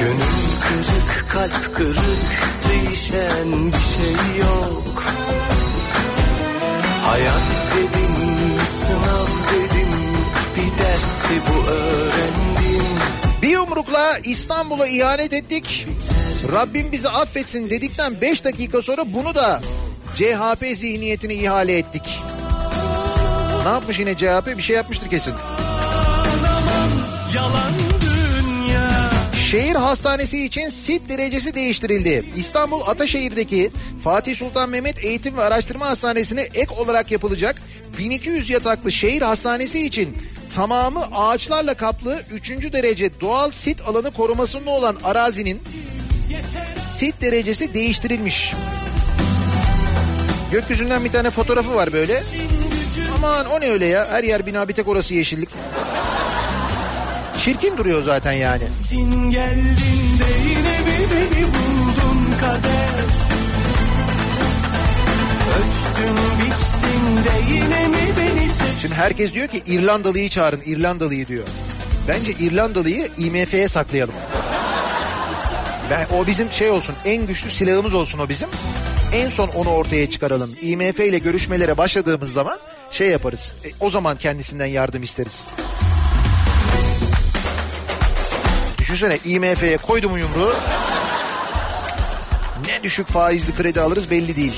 Gönül 0.00 0.46
kırık 0.60 1.30
kalp 1.30 1.74
kırık 1.74 2.56
değişen 2.68 3.72
bir 3.72 3.96
şey 3.96 4.40
yok 4.40 5.02
Hayat 7.16 7.42
dedim 7.76 8.14
sınav 8.68 9.26
dedim 9.52 9.92
bir 10.56 10.78
dersti 10.84 11.40
bu 11.48 11.70
öğrendim 11.70 12.86
Bir 13.42 13.48
yumrukla 13.48 14.18
İstanbul'a 14.24 14.86
ihanet 14.86 15.32
ettik. 15.32 15.86
Rabbim 16.52 16.92
bizi 16.92 17.08
affetsin 17.08 17.70
dedikten 17.70 18.20
5 18.20 18.44
dakika 18.44 18.82
sonra 18.82 19.02
bunu 19.06 19.34
da 19.34 19.60
CHP 20.16 20.66
zihniyetini 20.76 21.34
ihale 21.34 21.78
ettik. 21.78 22.20
Ne 23.64 23.70
yapmış 23.70 23.98
yine 23.98 24.14
CHP? 24.16 24.56
Bir 24.56 24.62
şey 24.62 24.76
yapmıştır 24.76 25.10
kesin. 25.10 25.34
Yalan 27.34 27.72
dünya 27.78 27.95
Şehir 29.56 29.74
hastanesi 29.74 30.44
için 30.44 30.68
sit 30.68 31.08
derecesi 31.08 31.54
değiştirildi. 31.54 32.24
İstanbul 32.36 32.80
Ataşehir'deki 32.86 33.70
Fatih 34.04 34.36
Sultan 34.36 34.70
Mehmet 34.70 35.04
Eğitim 35.04 35.36
ve 35.36 35.42
Araştırma 35.42 35.86
Hastanesi'ne 35.86 36.40
ek 36.40 36.74
olarak 36.74 37.10
yapılacak 37.10 37.56
1200 37.98 38.50
yataklı 38.50 38.92
şehir 38.92 39.22
hastanesi 39.22 39.86
için 39.86 40.18
tamamı 40.54 41.04
ağaçlarla 41.12 41.74
kaplı 41.74 42.22
3. 42.32 42.50
derece 42.50 43.20
doğal 43.20 43.50
sit 43.50 43.82
alanı 43.82 44.10
korumasında 44.10 44.70
olan 44.70 44.96
arazinin 45.04 45.60
sit 46.80 47.22
derecesi 47.22 47.74
değiştirilmiş. 47.74 48.54
Gökyüzünden 50.52 51.04
bir 51.04 51.12
tane 51.12 51.30
fotoğrafı 51.30 51.74
var 51.74 51.92
böyle. 51.92 52.20
Aman 53.16 53.46
o 53.46 53.60
ne 53.60 53.70
öyle 53.70 53.86
ya 53.86 54.08
her 54.10 54.24
yer 54.24 54.46
bina 54.46 54.68
bir 54.68 54.74
tek 54.74 54.88
orası 54.88 55.14
yeşillik. 55.14 55.48
Çirkin 57.38 57.76
duruyor 57.76 58.02
zaten 58.02 58.32
yani. 58.32 58.62
için 58.84 59.30
geldin 59.30 60.18
de 60.18 60.48
yine 60.48 60.78
mi 60.78 61.06
beni 61.14 61.44
buldun 61.44 62.32
kader 62.40 63.06
Ölçtün 65.56 66.16
biçtin 66.40 67.24
de 67.24 67.54
yine 67.54 67.88
mi 67.88 67.96
beni 68.18 68.46
seçtin 68.46 68.78
Şimdi 68.80 68.94
herkes 68.94 69.34
diyor 69.34 69.48
ki 69.48 69.62
İrlandalıyı 69.66 70.28
çağırın 70.28 70.60
İrlandalıyı 70.66 71.26
diyor. 71.26 71.46
Bence 72.08 72.32
İrlandalıyı 72.32 73.08
IMF'ye 73.16 73.68
saklayalım. 73.68 74.14
Ben 75.90 76.06
o 76.16 76.26
bizim 76.26 76.52
şey 76.52 76.70
olsun 76.70 76.94
en 77.04 77.26
güçlü 77.26 77.50
silahımız 77.50 77.94
olsun 77.94 78.18
o 78.18 78.28
bizim. 78.28 78.48
En 79.12 79.28
son 79.30 79.48
onu 79.48 79.68
ortaya 79.68 80.10
çıkaralım. 80.10 80.50
IMF 80.62 81.00
ile 81.00 81.18
görüşmelere 81.18 81.76
başladığımız 81.78 82.32
zaman 82.32 82.58
şey 82.90 83.08
yaparız. 83.08 83.54
E, 83.64 83.68
o 83.80 83.90
zaman 83.90 84.16
kendisinden 84.16 84.66
yardım 84.66 85.02
isteriz. 85.02 85.46
Düşünsene 88.86 89.18
IMF'ye 89.24 89.76
koydum 89.76 90.16
yumruğu. 90.16 90.54
Ne 92.66 92.82
düşük 92.82 93.08
faizli 93.08 93.54
kredi 93.54 93.80
alırız 93.80 94.10
belli 94.10 94.36
değil. 94.36 94.54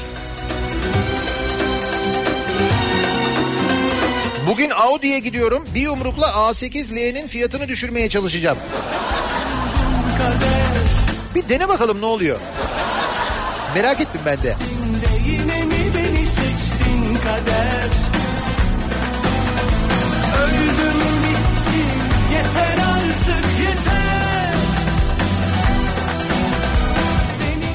Bugün 4.47 4.71
Audi'ye 4.71 5.19
gidiyorum. 5.19 5.67
Bir 5.75 5.81
yumrukla 5.81 6.27
A8L'nin 6.27 7.27
fiyatını 7.27 7.69
düşürmeye 7.69 8.09
çalışacağım. 8.09 8.59
Bir 11.35 11.49
dene 11.49 11.69
bakalım 11.69 12.01
ne 12.01 12.07
oluyor. 12.07 12.41
Merak 13.75 14.01
ettim 14.01 14.21
ben 14.27 14.43
de. 14.43 14.57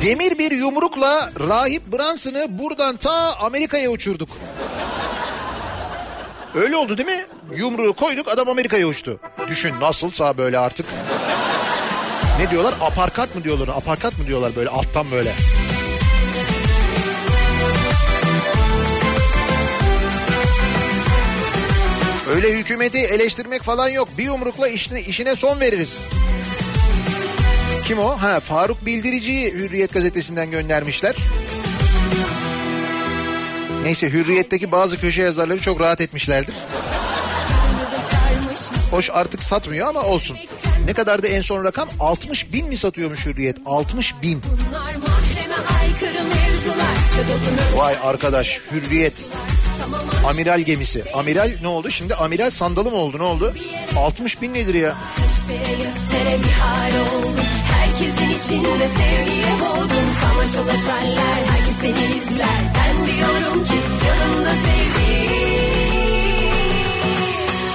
Demir 0.03 0.38
bir 0.38 0.51
yumrukla 0.51 1.31
rahip 1.39 1.93
Branson'ı 1.93 2.45
buradan 2.49 2.97
ta 2.97 3.35
Amerika'ya 3.35 3.89
uçurduk. 3.89 4.30
Öyle 6.55 6.75
oldu 6.75 6.97
değil 6.97 7.09
mi? 7.09 7.25
Yumruğu 7.55 7.93
koyduk 7.93 8.27
adam 8.27 8.49
Amerika'ya 8.49 8.88
uçtu. 8.88 9.19
Düşün 9.47 9.80
nasılsa 9.80 10.38
böyle 10.38 10.57
artık. 10.57 10.85
Ne 12.39 12.49
diyorlar? 12.51 12.73
Aparkat 12.81 13.35
mı 13.35 13.43
diyorlar? 13.43 13.67
Aparkat 13.67 14.19
mı 14.19 14.27
diyorlar 14.27 14.51
böyle 14.55 14.69
alttan 14.69 15.05
böyle? 15.11 15.31
Öyle 22.35 22.53
hükümeti 22.53 22.97
eleştirmek 22.97 23.61
falan 23.61 23.89
yok. 23.89 24.07
Bir 24.17 24.23
yumrukla 24.23 24.67
işine, 24.67 25.01
işine 25.01 25.35
son 25.35 25.59
veririz. 25.59 26.09
Kim 27.85 27.99
o? 27.99 28.22
Ha 28.22 28.39
Faruk 28.39 28.85
Bildirici'yi 28.85 29.53
Hürriyet 29.53 29.93
gazetesinden 29.93 30.51
göndermişler. 30.51 31.15
Neyse 33.84 34.10
Hürriyet'teki 34.10 34.72
bazı 34.72 35.01
köşe 35.01 35.22
yazarları 35.22 35.61
çok 35.61 35.81
rahat 35.81 36.01
etmişlerdir. 36.01 36.55
Hoş 38.91 39.10
artık 39.14 39.43
satmıyor 39.43 39.88
ama 39.88 40.01
olsun. 40.01 40.38
Ne 40.85 40.93
kadar 40.93 41.23
da 41.23 41.27
en 41.27 41.41
son 41.41 41.64
rakam 41.64 41.89
60 41.99 42.53
bin 42.53 42.68
mi 42.68 42.77
satıyormuş 42.77 43.26
Hürriyet? 43.26 43.57
60 43.65 44.22
bin. 44.22 44.41
Vay 47.76 47.95
arkadaş 48.03 48.60
Hürriyet. 48.72 49.30
Amiral 50.27 50.60
gemisi. 50.60 51.03
Amiral 51.14 51.51
ne 51.61 51.68
oldu? 51.68 51.91
Şimdi 51.91 52.15
amiral 52.15 52.49
sandalı 52.49 52.91
mı 52.91 52.97
oldu? 52.97 53.18
Ne 53.19 53.23
oldu? 53.23 53.53
60 53.97 54.41
bin 54.41 54.53
nedir 54.53 54.73
ya? 54.73 54.95
göstere 55.47 55.76
göstere 55.77 56.39
bir 56.43 56.51
hal 56.51 57.18
oldum. 57.18 57.52
Herkesin 57.94 58.30
içinde 58.30 58.88
sevgiye 58.88 59.53
boğdum. 59.61 60.07
Savaş 60.22 60.65
ulaşarlar, 60.65 61.40
herkes 61.49 61.76
seni 61.82 62.15
izler. 62.15 62.60
Ben 62.76 63.06
diyorum 63.07 63.64
ki 63.64 63.74
yanımda 64.07 64.49
sevdiğim. 64.49 65.34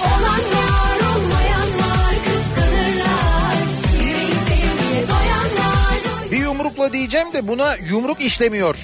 Olanlar 0.03 0.99
olmayanlar 1.17 2.15
kıskanırlar. 2.25 3.57
Yüreği 3.95 4.35
sevgiye 4.49 5.09
doyanlar. 5.09 6.31
Bir 6.33 6.39
yumrukla 6.39 6.93
diyeceğim 6.93 7.33
de 7.33 7.49
buna 7.49 7.77
yumruk 7.77 8.21
işlemiyor. 8.21 8.77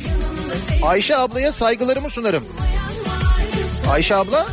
Ayşe 0.82 1.16
ablaya 1.16 1.52
saygılarımı 1.52 2.10
sunarım. 2.10 2.44
Ayşe 3.90 4.16
abla? 4.16 4.46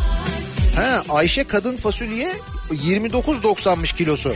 Ha 0.76 1.04
Ayşe 1.10 1.44
kadın 1.44 1.76
fasulye 1.76 2.32
29.90'mış 2.72 3.96
kilosu. 3.96 4.34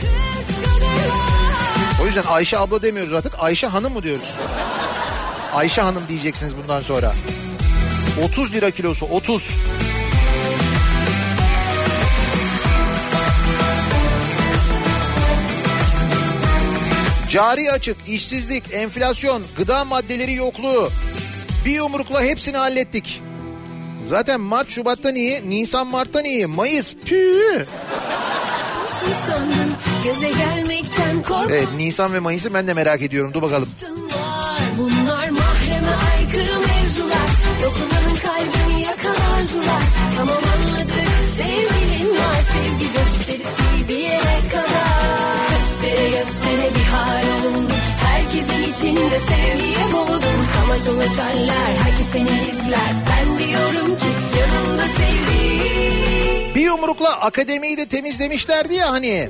Yüzden 2.06 2.24
Ayşe 2.28 2.58
abla 2.58 2.82
demiyoruz 2.82 3.12
artık. 3.12 3.32
Ayşe 3.38 3.66
hanım 3.66 3.92
mı 3.92 4.02
diyoruz? 4.02 4.34
Ayşe 5.54 5.82
hanım 5.82 6.02
diyeceksiniz 6.08 6.56
bundan 6.56 6.80
sonra. 6.80 7.12
30 8.24 8.52
lira 8.52 8.70
kilosu 8.70 9.06
30. 9.06 9.50
Cari 17.30 17.72
açık, 17.72 17.96
işsizlik, 18.08 18.64
enflasyon, 18.72 19.42
gıda 19.56 19.84
maddeleri 19.84 20.34
yokluğu. 20.34 20.90
Bir 21.64 21.70
yumrukla 21.70 22.22
hepsini 22.22 22.56
hallettik. 22.56 23.22
Zaten 24.06 24.40
Mart 24.40 24.70
Şubat'tan 24.70 25.14
iyi, 25.14 25.50
Nisan 25.50 25.86
Mart'tan 25.86 26.24
iyi, 26.24 26.46
Mayıs 26.46 26.94
püh. 27.04 27.66
Şu 29.00 29.06
sandım 29.26 29.74
göze 30.04 30.28
korktum 30.28 30.65
Evet 31.50 31.68
Nisan 31.76 32.12
ve 32.12 32.20
Mayıs'ı 32.20 32.54
ben 32.54 32.68
de 32.68 32.74
merak 32.74 33.02
ediyorum. 33.02 33.34
Dur 33.34 33.42
bakalım. 33.42 33.68
Bunlar 34.78 35.28
mahreme 35.28 35.92
aykırı 36.16 36.58
mevzular. 36.58 37.28
Dokunanın 37.64 38.16
kalbini 38.22 38.82
yakan 38.82 39.16
arzular 39.38 39.82
Tamam 40.16 40.36
anladık 40.36 41.06
sevgilin 41.36 42.10
var 42.16 42.42
Sevgi 42.52 42.86
gösterisi 42.92 43.88
bir 43.88 43.98
yere 43.98 44.40
kadar. 44.52 45.36
Göstere 45.50 46.08
göstere 46.08 46.70
bir 46.78 46.84
hal 46.92 47.24
oldum. 47.38 47.66
Herkesin 48.06 48.62
içinde 48.62 49.18
sevgiye 49.18 49.92
boğdum. 49.92 50.38
Savaş 50.56 50.96
ulaşarlar 50.96 51.70
herkes 51.82 52.06
seni 52.12 52.28
izler. 52.50 52.92
Ben 53.10 53.38
diyorum 53.38 53.96
ki 53.98 54.06
yanımda 54.40 54.82
sevdiğim 54.82 56.54
Bir 56.54 56.60
yumrukla 56.60 57.20
akademiyi 57.20 57.76
de 57.76 57.86
temizlemişlerdi 57.86 58.74
ya 58.74 58.90
hani. 58.92 59.28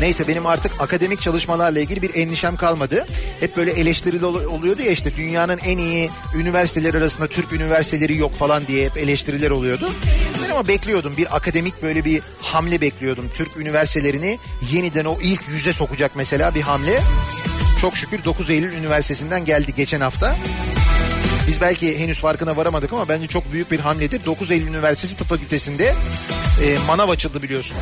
Neyse 0.00 0.28
benim 0.28 0.46
artık 0.46 0.72
akademik 0.82 1.20
çalışmalarla 1.20 1.80
ilgili 1.80 2.02
bir 2.02 2.14
endişem 2.14 2.56
kalmadı. 2.56 3.06
Hep 3.40 3.56
böyle 3.56 3.70
eleştirili 3.70 4.26
ol- 4.26 4.44
oluyordu 4.44 4.82
ya 4.82 4.90
işte 4.90 5.16
dünyanın 5.16 5.58
en 5.58 5.78
iyi 5.78 6.10
üniversiteler 6.36 6.94
arasında 6.94 7.26
Türk 7.26 7.52
üniversiteleri 7.52 8.16
yok 8.16 8.34
falan 8.34 8.66
diye 8.66 8.86
hep 8.86 8.96
eleştiriler 8.96 9.50
oluyordu. 9.50 9.90
Ben 10.44 10.50
ama 10.50 10.68
bekliyordum 10.68 11.16
bir 11.16 11.36
akademik 11.36 11.82
böyle 11.82 12.04
bir 12.04 12.22
hamle 12.42 12.80
bekliyordum. 12.80 13.30
Türk 13.34 13.56
üniversitelerini 13.56 14.38
yeniden 14.72 15.04
o 15.04 15.18
ilk 15.22 15.40
yüze 15.52 15.72
sokacak 15.72 16.12
mesela 16.16 16.54
bir 16.54 16.60
hamle. 16.62 17.00
Çok 17.80 17.96
şükür 17.96 18.24
9 18.24 18.50
Eylül 18.50 18.72
Üniversitesi'nden 18.72 19.44
geldi 19.44 19.74
geçen 19.76 20.00
hafta. 20.00 20.36
Biz 21.48 21.60
belki 21.60 21.98
henüz 21.98 22.20
farkına 22.20 22.56
varamadık 22.56 22.92
ama 22.92 23.08
bence 23.08 23.26
çok 23.26 23.52
büyük 23.52 23.70
bir 23.70 23.80
hamledir. 23.80 24.24
9 24.24 24.50
Eylül 24.50 24.66
Üniversitesi 24.68 25.16
Tıp 25.16 25.28
Fakültesi'nde 25.28 25.94
e, 26.64 26.78
manav 26.86 27.08
açıldı 27.08 27.42
biliyorsun. 27.42 27.76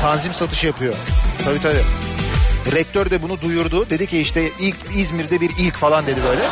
Tanzim 0.00 0.34
satışı 0.34 0.66
yapıyor. 0.66 0.94
Tabii 1.44 1.58
tabii. 1.62 1.82
Rektör 2.76 3.10
de 3.10 3.22
bunu 3.22 3.40
duyurdu. 3.40 3.90
Dedi 3.90 4.06
ki 4.06 4.18
işte 4.20 4.42
ilk 4.60 4.76
İzmir'de 4.96 5.40
bir 5.40 5.50
ilk 5.60 5.76
falan 5.76 6.06
dedi 6.06 6.20
böyle. 6.28 6.42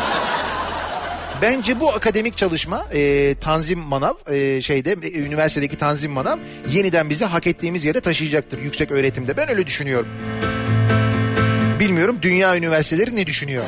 Bence 1.43 1.81
bu 1.81 1.93
akademik 1.93 2.37
çalışma 2.37 2.87
e, 2.93 3.35
Tanzim 3.41 3.79
Manav 3.79 4.15
e, 4.33 4.63
şeyde 4.63 4.97
e, 5.03 5.21
üniversitedeki 5.21 5.77
Tanzim 5.77 6.13
Manav 6.13 6.39
yeniden 6.71 7.11
bizi 7.11 7.25
hak 7.25 7.47
ettiğimiz 7.47 7.85
yere 7.85 8.01
taşıyacaktır 8.01 8.59
yüksek 8.59 8.91
öğretimde. 8.91 9.37
Ben 9.37 9.51
öyle 9.51 9.67
düşünüyorum. 9.67 10.09
Bilmiyorum 11.81 12.19
dünya 12.23 12.57
üniversiteleri 12.57 13.17
ne 13.17 13.27
düşünüyor? 13.27 13.65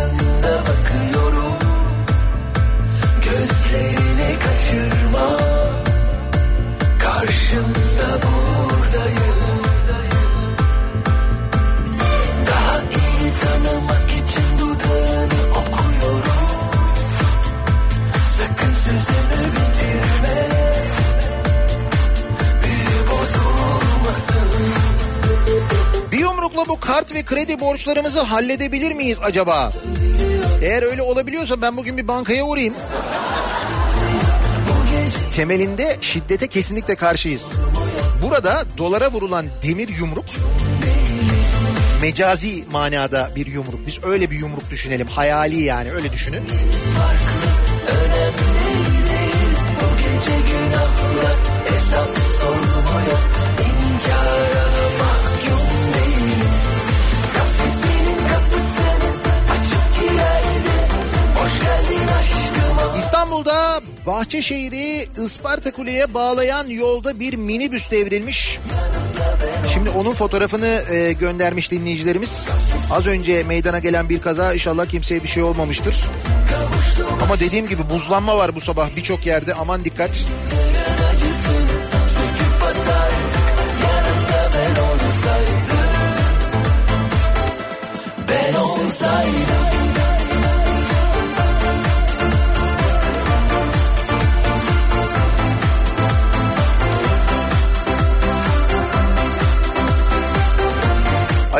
Hızında 0.00 0.60
bakıyorum 0.60 1.54
Gözlerini 3.24 4.38
kaçırma 4.38 5.49
Yumrukla 26.50 26.74
bu 26.74 26.80
kart 26.80 27.14
ve 27.14 27.22
kredi 27.22 27.60
borçlarımızı 27.60 28.20
halledebilir 28.20 28.92
miyiz 28.92 29.18
acaba? 29.22 29.72
Eğer 30.62 30.82
öyle 30.82 31.02
olabiliyorsa 31.02 31.62
ben 31.62 31.76
bugün 31.76 31.96
bir 31.96 32.08
bankaya 32.08 32.44
uğrayayım. 32.44 32.74
Temelinde 35.36 35.96
şiddete 36.00 36.46
kesinlikle 36.46 36.94
karşıyız. 36.96 37.56
Burada 38.22 38.64
dolara 38.78 39.12
vurulan 39.12 39.46
demir 39.62 39.88
yumruk 39.88 40.24
mecazi 42.02 42.64
manada 42.72 43.30
bir 43.36 43.46
yumruk. 43.46 43.86
Biz 43.86 44.04
öyle 44.04 44.30
bir 44.30 44.38
yumruk 44.38 44.70
düşünelim. 44.70 45.06
Hayali 45.06 45.60
yani 45.60 45.92
öyle 45.92 46.12
düşünün. 46.12 46.42
Gece 49.98 50.36
günahlar 50.48 51.36
hesap 51.68 52.10
sormaya 52.40 53.18
inkara 53.60 54.69
İstanbul'da 63.10 63.80
Bahçeşehir'i 64.06 65.06
Isparta 65.24 65.72
Kule'ye 65.72 66.14
bağlayan 66.14 66.66
yolda 66.66 67.20
bir 67.20 67.34
minibüs 67.34 67.90
devrilmiş. 67.90 68.58
Şimdi 69.74 69.90
onun 69.90 70.12
fotoğrafını 70.12 70.82
e, 70.90 71.12
göndermiş 71.12 71.70
dinleyicilerimiz. 71.70 72.50
Az 72.92 73.06
önce 73.06 73.44
meydana 73.44 73.78
gelen 73.78 74.08
bir 74.08 74.20
kaza 74.20 74.54
inşallah 74.54 74.86
kimseye 74.86 75.22
bir 75.22 75.28
şey 75.28 75.42
olmamıştır. 75.42 75.96
Ama 77.22 77.40
dediğim 77.40 77.68
gibi 77.68 77.82
buzlanma 77.94 78.36
var 78.36 78.54
bu 78.54 78.60
sabah 78.60 78.88
birçok 78.96 79.26
yerde 79.26 79.54
aman 79.54 79.84
dikkat. 79.84 80.26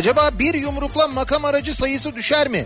Acaba 0.01 0.31
bir 0.39 0.55
yumrukla 0.55 1.09
makam 1.09 1.44
aracı 1.44 1.74
sayısı 1.74 2.16
düşer 2.16 2.48
mi? 2.48 2.64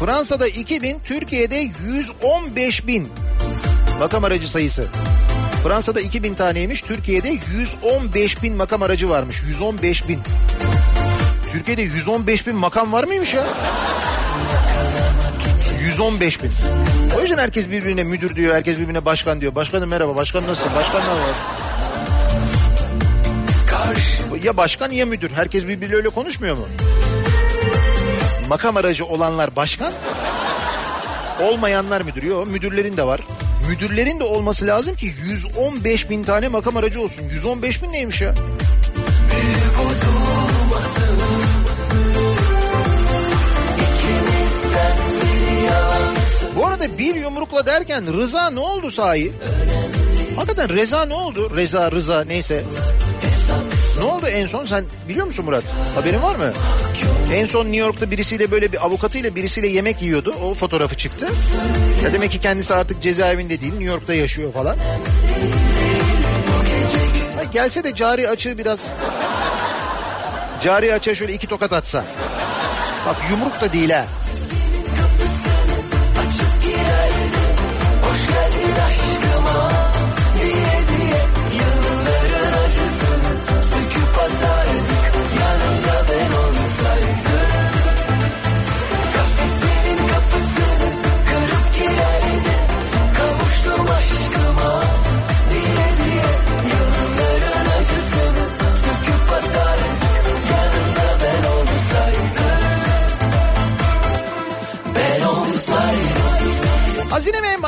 Fransa'da 0.00 0.48
2000, 0.48 0.98
Türkiye'de 1.04 1.68
115 1.86 2.86
bin 2.86 3.08
makam 4.00 4.24
aracı 4.24 4.50
sayısı. 4.50 4.86
Fransa'da 5.62 6.00
2000 6.00 6.34
taneymiş, 6.34 6.82
Türkiye'de 6.82 7.28
115 7.28 8.42
bin 8.42 8.54
makam 8.56 8.82
aracı 8.82 9.08
varmış. 9.08 9.42
115 9.48 10.08
bin. 10.08 10.20
Türkiye'de 11.52 11.82
115 11.82 12.46
bin 12.46 12.56
makam 12.56 12.92
var 12.92 13.04
mıymış 13.04 13.34
ya? 13.34 13.44
115 15.86 16.42
bin. 16.42 16.50
O 17.18 17.20
yüzden 17.20 17.38
herkes 17.38 17.70
birbirine 17.70 18.04
müdür 18.04 18.36
diyor, 18.36 18.54
herkes 18.54 18.78
birbirine 18.78 19.04
başkan 19.04 19.40
diyor. 19.40 19.54
Başkanım 19.54 19.88
merhaba, 19.88 20.16
başkan 20.16 20.42
nasılsın? 20.46 20.72
Başkan 20.76 21.00
ne 21.00 21.06
var? 21.06 21.73
Ya 24.44 24.56
başkan 24.56 24.90
ya 24.90 25.06
müdür. 25.06 25.30
Herkes 25.34 25.66
birbiriyle 25.66 25.96
öyle 25.96 26.08
konuşmuyor 26.08 26.56
mu? 26.56 26.66
Makam 28.48 28.76
aracı 28.76 29.06
olanlar 29.06 29.56
başkan, 29.56 29.92
olmayanlar 31.42 32.00
müdür. 32.00 32.22
Yok 32.22 32.46
müdürlerin 32.46 32.96
de 32.96 33.06
var. 33.06 33.20
Müdürlerin 33.68 34.20
de 34.20 34.24
olması 34.24 34.66
lazım 34.66 34.94
ki 34.94 35.12
115 35.24 36.10
bin 36.10 36.24
tane 36.24 36.48
makam 36.48 36.76
aracı 36.76 37.00
olsun. 37.00 37.22
115 37.32 37.82
bin 37.82 37.92
neymiş 37.92 38.20
ya? 38.20 38.34
Bu 46.56 46.66
arada 46.66 46.98
bir 46.98 47.14
yumrukla 47.14 47.66
derken 47.66 48.18
Rıza 48.18 48.50
ne 48.50 48.60
oldu 48.60 48.90
sahi? 48.90 49.32
Hakikaten 50.36 50.76
Reza 50.76 51.04
ne 51.04 51.14
oldu? 51.14 51.56
Reza, 51.56 51.90
Rıza 51.90 52.24
neyse. 52.24 52.64
Ne 53.98 54.04
oldu 54.04 54.26
en 54.26 54.46
son 54.46 54.64
sen 54.64 54.84
biliyor 55.08 55.26
musun 55.26 55.44
Murat? 55.44 55.64
Haberin 55.94 56.22
var 56.22 56.36
mı? 56.36 56.52
En 57.34 57.46
son 57.46 57.64
New 57.64 57.76
York'ta 57.80 58.10
birisiyle 58.10 58.50
böyle 58.50 58.72
bir 58.72 58.84
avukatıyla 58.86 59.34
birisiyle 59.34 59.66
yemek 59.66 60.02
yiyordu. 60.02 60.34
O 60.44 60.54
fotoğrafı 60.54 60.96
çıktı. 60.96 61.28
Ya 62.04 62.12
demek 62.12 62.30
ki 62.30 62.40
kendisi 62.40 62.74
artık 62.74 63.02
cezaevinde 63.02 63.60
değil 63.60 63.72
New 63.72 63.88
York'ta 63.90 64.14
yaşıyor 64.14 64.52
falan. 64.52 64.76
Ay 67.38 67.50
gelse 67.52 67.84
de 67.84 67.94
cari 67.94 68.28
açığı 68.28 68.58
biraz 68.58 68.80
cari 70.62 70.94
açığa 70.94 71.14
şöyle 71.14 71.32
iki 71.32 71.46
tokat 71.46 71.72
atsa. 71.72 72.04
Bak 73.06 73.16
yumruk 73.30 73.60
da 73.60 73.72
değil 73.72 73.90
ha. 73.90 74.04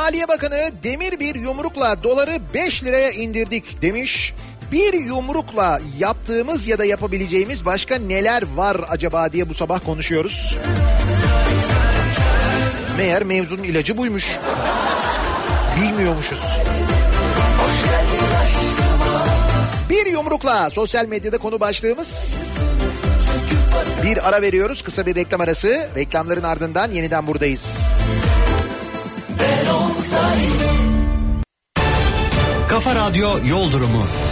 Maliye 0.07 0.29
Bakanı 0.29 0.71
demir 0.83 1.21
bir 1.21 1.35
yumrukla 1.35 2.03
doları 2.03 2.39
5 2.55 2.85
liraya 2.85 3.11
indirdik 3.11 3.83
demiş. 3.83 4.35
Bir 4.73 4.93
yumrukla 4.93 5.81
yaptığımız 5.99 6.67
ya 6.67 6.79
da 6.79 6.85
yapabileceğimiz 6.85 7.65
başka 7.65 7.99
neler 7.99 8.43
var 8.57 8.77
acaba 8.89 9.33
diye 9.33 9.49
bu 9.49 9.55
sabah 9.55 9.81
konuşuyoruz. 9.85 10.57
Meğer 12.97 13.25
mevzunun 13.25 13.63
ilacı 13.63 13.97
buymuş. 13.97 14.39
Bilmiyormuşuz. 15.77 16.45
Bir 19.91 20.07
yumrukla 20.07 20.71
sosyal 20.71 21.07
medyada 21.07 21.39
konu 21.39 21.61
başlığımız. 21.61 22.35
Bir 24.03 24.29
ara 24.29 24.43
veriyoruz 24.43 24.83
kısa 24.83 25.07
bir 25.07 25.15
reklam 25.15 25.41
arası. 25.41 25.89
Reklamların 25.97 26.43
ardından 26.43 26.93
yeniden 26.93 27.27
buradayız. 27.27 27.79
Kafa 27.79 28.36
Radyo 33.07 33.39
Yol 33.45 33.71
Durumu. 33.71 34.26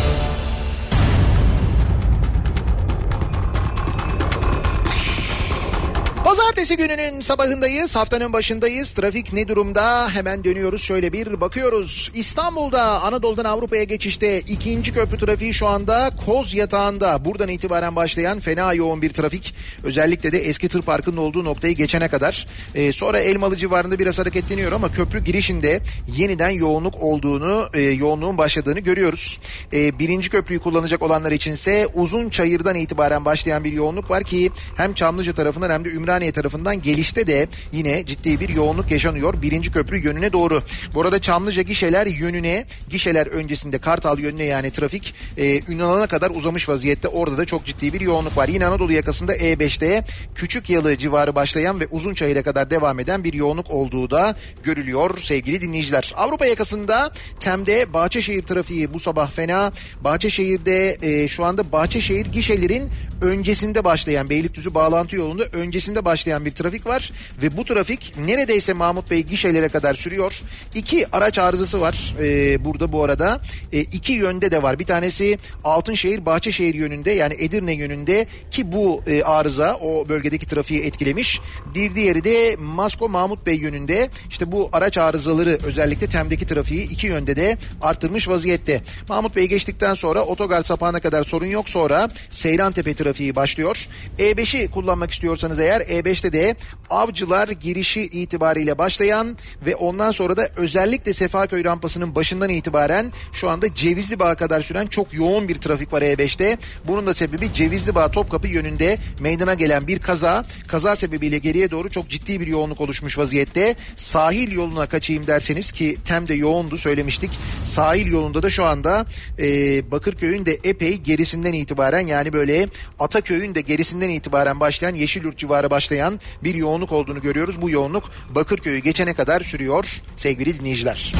Pazartesi 6.55 6.77
gününün 6.77 7.21
sabahındayız, 7.21 7.97
haftanın 7.97 8.33
başındayız. 8.33 8.93
Trafik 8.93 9.33
ne 9.33 9.49
durumda? 9.49 10.11
Hemen 10.11 10.45
dönüyoruz 10.45 10.83
şöyle 10.83 11.13
bir 11.13 11.41
bakıyoruz. 11.41 12.11
İstanbul'da 12.15 13.03
Anadolu'dan 13.03 13.45
Avrupa'ya 13.45 13.85
geçişte 13.85 14.41
ikinci 14.41 14.95
köprü 14.95 15.19
trafiği 15.19 15.55
şu 15.55 15.67
anda 15.67 16.11
Koz 16.27 16.55
Yatağı'nda. 16.55 17.25
Buradan 17.25 17.49
itibaren 17.49 17.97
başlayan 17.97 18.41
fena 18.41 18.75
yoğun 18.75 19.03
bir 19.03 19.11
trafik. 19.11 19.55
Özellikle 19.85 20.33
de 20.33 20.39
eski 20.39 20.69
tır 20.69 20.83
parkının 20.83 21.17
olduğu 21.17 21.45
noktayı 21.45 21.75
geçene 21.75 22.09
kadar. 22.09 22.47
Ee, 22.75 22.93
sonra 22.93 23.19
Elmalı 23.19 23.57
civarında 23.57 23.99
biraz 23.99 24.19
hareketleniyor 24.19 24.73
ama 24.73 24.93
köprü 24.93 25.25
girişinde 25.25 25.81
yeniden 26.17 26.51
yoğunluk 26.51 27.03
olduğunu, 27.03 27.69
e, 27.75 27.81
yoğunluğun 27.81 28.39
başladığını 28.39 28.81
görüyoruz. 28.81 29.41
Ee, 29.73 29.99
birinci 29.99 30.31
köprüyü 30.31 30.61
kullanacak 30.61 31.03
olanlar 31.03 31.33
içinse 31.33 31.87
uzun 31.95 32.31
çayırdan 32.31 32.77
itibaren 32.77 33.25
başlayan 33.25 33.65
bir 33.65 33.73
yoğunluk 33.73 34.11
var 34.11 34.25
ki 34.25 34.51
hem 34.77 34.95
Çamlıca 34.95 35.35
tarafından 35.35 35.71
hem 35.71 35.85
de 35.85 35.91
Ümraniye 35.91 36.33
tarafından 36.33 36.44
gelişte 36.83 37.27
de 37.27 37.49
yine 37.73 38.07
ciddi 38.07 38.41
bir 38.41 38.49
yoğunluk 38.49 38.91
yaşanıyor. 38.91 39.43
Birinci 39.43 39.73
köprü 39.73 40.05
yönüne 40.05 40.33
doğru. 40.33 40.63
Bu 40.95 41.01
arada 41.01 41.21
Çamlıca 41.21 41.63
gişeler 41.63 42.07
yönüne, 42.07 42.65
gişeler 42.89 43.27
öncesinde 43.27 43.79
Kartal 43.79 44.19
yönüne 44.19 44.45
yani 44.45 44.71
trafik 44.71 45.15
e, 45.37 45.61
Ünal'a 45.69 46.07
kadar 46.07 46.31
uzamış 46.31 46.69
vaziyette. 46.69 47.09
Orada 47.09 47.39
da 47.39 47.45
çok 47.45 47.65
ciddi 47.65 47.93
bir 47.93 48.01
yoğunluk 48.01 48.37
var. 48.37 48.49
Yine 48.49 48.67
Anadolu 48.67 48.93
yakasında 48.93 49.37
E5'te 49.37 50.05
Küçük 50.35 50.71
Yalı 50.71 50.99
civarı 50.99 51.35
başlayan 51.35 51.81
ve 51.81 51.87
uzun 51.91 52.15
çayıra 52.15 52.43
kadar 52.43 52.71
devam 52.71 53.01
eden 53.01 53.25
bir 53.25 53.33
yoğunluk 53.33 53.71
olduğu 53.71 54.11
da 54.11 54.37
görülüyor 54.63 55.19
sevgili 55.19 55.61
dinleyiciler. 55.61 56.13
Avrupa 56.17 56.47
yakasında 56.47 57.13
Tem'de 57.41 57.93
Bahçeşehir 57.93 58.43
trafiği 58.43 58.95
bu 58.95 59.01
sabah 59.01 59.31
fena. 59.31 59.73
Bahçeşehir'de 60.01 60.99
e, 61.03 61.29
şu 61.29 61.45
anda 61.45 61.73
Bahçeşehir 61.73 62.27
gişelerin 62.27 62.91
öncesinde 63.23 63.85
başlayan 63.85 64.31
Beylikdüzü 64.31 64.75
bağlantı 64.75 65.17
yolunda 65.17 65.45
öncesinde 65.45 66.05
başlayan 66.05 66.45
bir 66.45 66.53
trafik 66.53 66.87
var 66.87 67.13
ve 67.43 67.57
bu 67.57 67.65
trafik 67.65 68.15
neredeyse 68.19 68.73
Mahmut 68.73 69.11
Bey 69.11 69.23
gişelere 69.23 69.69
kadar 69.69 69.95
sürüyor. 69.95 70.43
İki 70.75 71.17
araç 71.17 71.39
arızası 71.39 71.81
var 71.81 72.15
ee, 72.21 72.65
burada 72.65 72.93
bu 72.93 73.05
arada. 73.05 73.41
Ee, 73.73 73.81
iki 73.81 74.13
yönde 74.13 74.51
de 74.51 74.63
var. 74.63 74.79
Bir 74.79 74.87
tanesi 74.87 75.39
Altınşehir 75.65 76.27
Bahçeşehir 76.27 76.75
yönünde 76.75 77.11
yani 77.11 77.35
Edirne 77.39 77.75
yönünde 77.75 78.27
ki 78.51 78.73
bu 78.73 79.03
e, 79.07 79.23
arıza 79.23 79.75
o 79.75 80.09
bölgedeki 80.09 80.47
trafiği 80.47 80.81
etkilemiş. 80.81 81.41
Bir 81.75 81.95
diğeri 81.95 82.25
de 82.25 82.57
Masko 82.59 83.09
Mahmut 83.09 83.47
Bey 83.47 83.57
yönünde 83.57 84.09
işte 84.31 84.53
bu 84.53 84.71
araç 84.73 84.99
arızaları 84.99 85.59
özellikle 85.65 86.07
Tem'deki 86.07 86.47
trafiği 86.47 86.91
iki 86.91 87.07
yönde 87.07 87.37
de 87.37 87.59
arttırmış 87.83 88.29
vaziyette. 88.29 88.83
Mahmut 89.09 89.37
Bey 89.37 89.49
geçtikten 89.49 89.95
sonra 89.95 90.23
otogar 90.23 90.63
sapağına 90.63 91.01
kadar 91.01 91.25
sorun 91.25 91.47
yok 91.47 91.69
sonra 91.69 92.09
Seyrantepe 92.31 92.95
trafiği 93.05 93.37
başlıyor. 93.37 93.89
E5'i 94.19 94.71
kullanmak 94.71 95.11
istiyorsanız 95.11 95.61
eğer 95.61 95.81
E5'te 95.81 96.33
de 96.33 96.57
Avcılar 96.91 97.49
girişi 97.49 98.01
itibariyle 98.01 98.79
başlayan 98.79 99.37
ve 99.67 99.77
ondan 99.77 100.11
sonra 100.11 100.37
da 100.37 100.49
özellikle 100.57 101.13
Sefaköy 101.13 101.65
rampasının 101.65 102.15
başından 102.15 102.49
itibaren 102.49 103.13
şu 103.33 103.51
anda 103.51 103.75
Cevizli 103.75 104.19
Bağ 104.19 104.35
kadar 104.35 104.61
süren 104.61 104.87
çok 104.87 105.15
yoğun 105.15 105.49
bir 105.49 105.55
trafik 105.55 105.93
var 105.93 106.03
E5'te. 106.03 106.59
Bunun 106.85 107.07
da 107.07 107.15
sebebi 107.15 107.53
Cevizli 107.53 107.95
Bağ 107.95 108.11
Topkapı 108.11 108.49
yönünde 108.49 108.99
meydana 109.21 109.55
gelen 109.55 109.87
bir 109.87 109.99
kaza. 109.99 110.45
Kaza 110.67 110.97
sebebiyle 110.97 111.39
geriye 111.39 111.71
doğru 111.71 111.91
çok 111.91 112.09
ciddi 112.09 112.41
bir 112.41 112.47
yoğunluk 112.47 112.81
oluşmuş 112.81 113.19
vaziyette. 113.19 113.77
Sahil 113.97 114.53
yoluna 114.53 114.87
kaçayım 114.87 115.27
derseniz 115.27 115.73
ki 115.73 115.97
Tem'de 116.05 116.35
yoğundu 116.35 116.79
söylemiştik. 116.79 117.31
Sahil 117.63 118.13
yolunda 118.13 118.43
da 118.43 118.51
şu 118.51 118.65
anda 118.65 119.07
e, 119.39 119.47
Bakırköy'ün 119.91 120.47
de 120.47 120.59
epey 120.65 120.97
gerisinden 120.97 121.53
itibaren 121.53 122.07
yani 122.07 122.33
böyle 122.33 122.67
Ataköy'ün 122.99 123.55
de 123.55 123.61
gerisinden 123.61 124.09
itibaren 124.09 124.61
başlayan 124.61 124.95
Yeşilyurt 124.95 125.39
civarı 125.39 125.71
başlayan 125.71 126.21
bir 126.45 126.55
yoğunluk 126.55 126.93
olduğunu 126.93 127.21
görüyoruz. 127.21 127.63
Bu 127.63 127.71
yoğunluk 127.71 128.11
Bakırköy'ü 128.31 128.79
geçene 128.79 129.15
kadar 129.15 129.41
sürüyor 129.41 130.01
sevgili 130.17 130.61
dinleyiciler. 130.61 131.13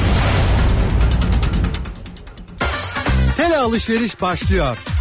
Tele 3.37 3.57
alışveriş 3.57 4.21
başlıyor. 4.21 4.94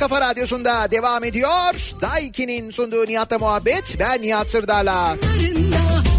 Kafa 0.00 0.20
radyosunda 0.20 0.90
devam 0.90 1.24
ediyor. 1.24 1.74
Daiki'nin 2.00 2.70
sunduğu 2.70 3.06
Nihat'la 3.06 3.38
muhabbet. 3.38 3.96
Ben 3.98 4.22
Nihat 4.22 4.50
Sırdar'la. 4.50 5.16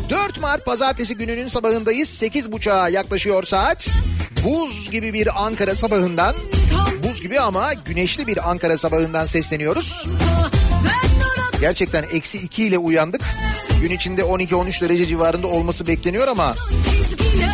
4 0.09 0.39
Mart 0.41 0.65
pazartesi 0.65 1.15
gününün 1.15 1.47
sabahındayız. 1.47 2.23
8.30'a 2.23 2.89
yaklaşıyor 2.89 3.43
saat. 3.43 3.87
Buz 4.45 4.91
gibi 4.91 5.13
bir 5.13 5.45
Ankara 5.45 5.75
sabahından, 5.75 6.35
buz 7.03 7.21
gibi 7.21 7.39
ama 7.39 7.73
güneşli 7.73 8.27
bir 8.27 8.49
Ankara 8.49 8.77
sabahından 8.77 9.25
sesleniyoruz. 9.25 10.07
Gerçekten 11.59 12.05
eksi 12.13 12.37
2 12.37 12.63
ile 12.63 12.77
uyandık. 12.77 13.21
Gün 13.81 13.91
içinde 13.91 14.21
12-13 14.21 14.81
derece 14.81 15.05
civarında 15.05 15.47
olması 15.47 15.87
bekleniyor 15.87 16.27
ama 16.27 16.55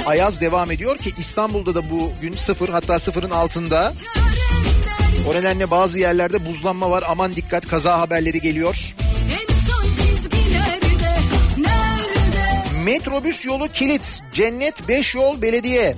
Ayaz 0.05 0.41
devam 0.41 0.71
ediyor 0.71 0.97
ki 0.97 1.13
İstanbul'da 1.17 1.75
da 1.75 1.89
bu 1.89 2.11
gün 2.21 2.33
sıfır 2.33 2.69
hatta 2.69 2.99
sıfırın 2.99 3.29
altında. 3.29 3.93
O 5.27 5.33
nedenle 5.33 5.71
bazı 5.71 5.99
yerlerde 5.99 6.45
buzlanma 6.45 6.91
var 6.91 7.03
aman 7.07 7.35
dikkat 7.35 7.67
kaza 7.67 7.99
haberleri 7.99 8.41
geliyor. 8.41 8.77
Metrobüs 12.85 13.45
yolu 13.45 13.67
kilit. 13.67 14.21
Cennet 14.33 14.87
5 14.87 15.15
yol 15.15 15.41
belediye. 15.41 15.95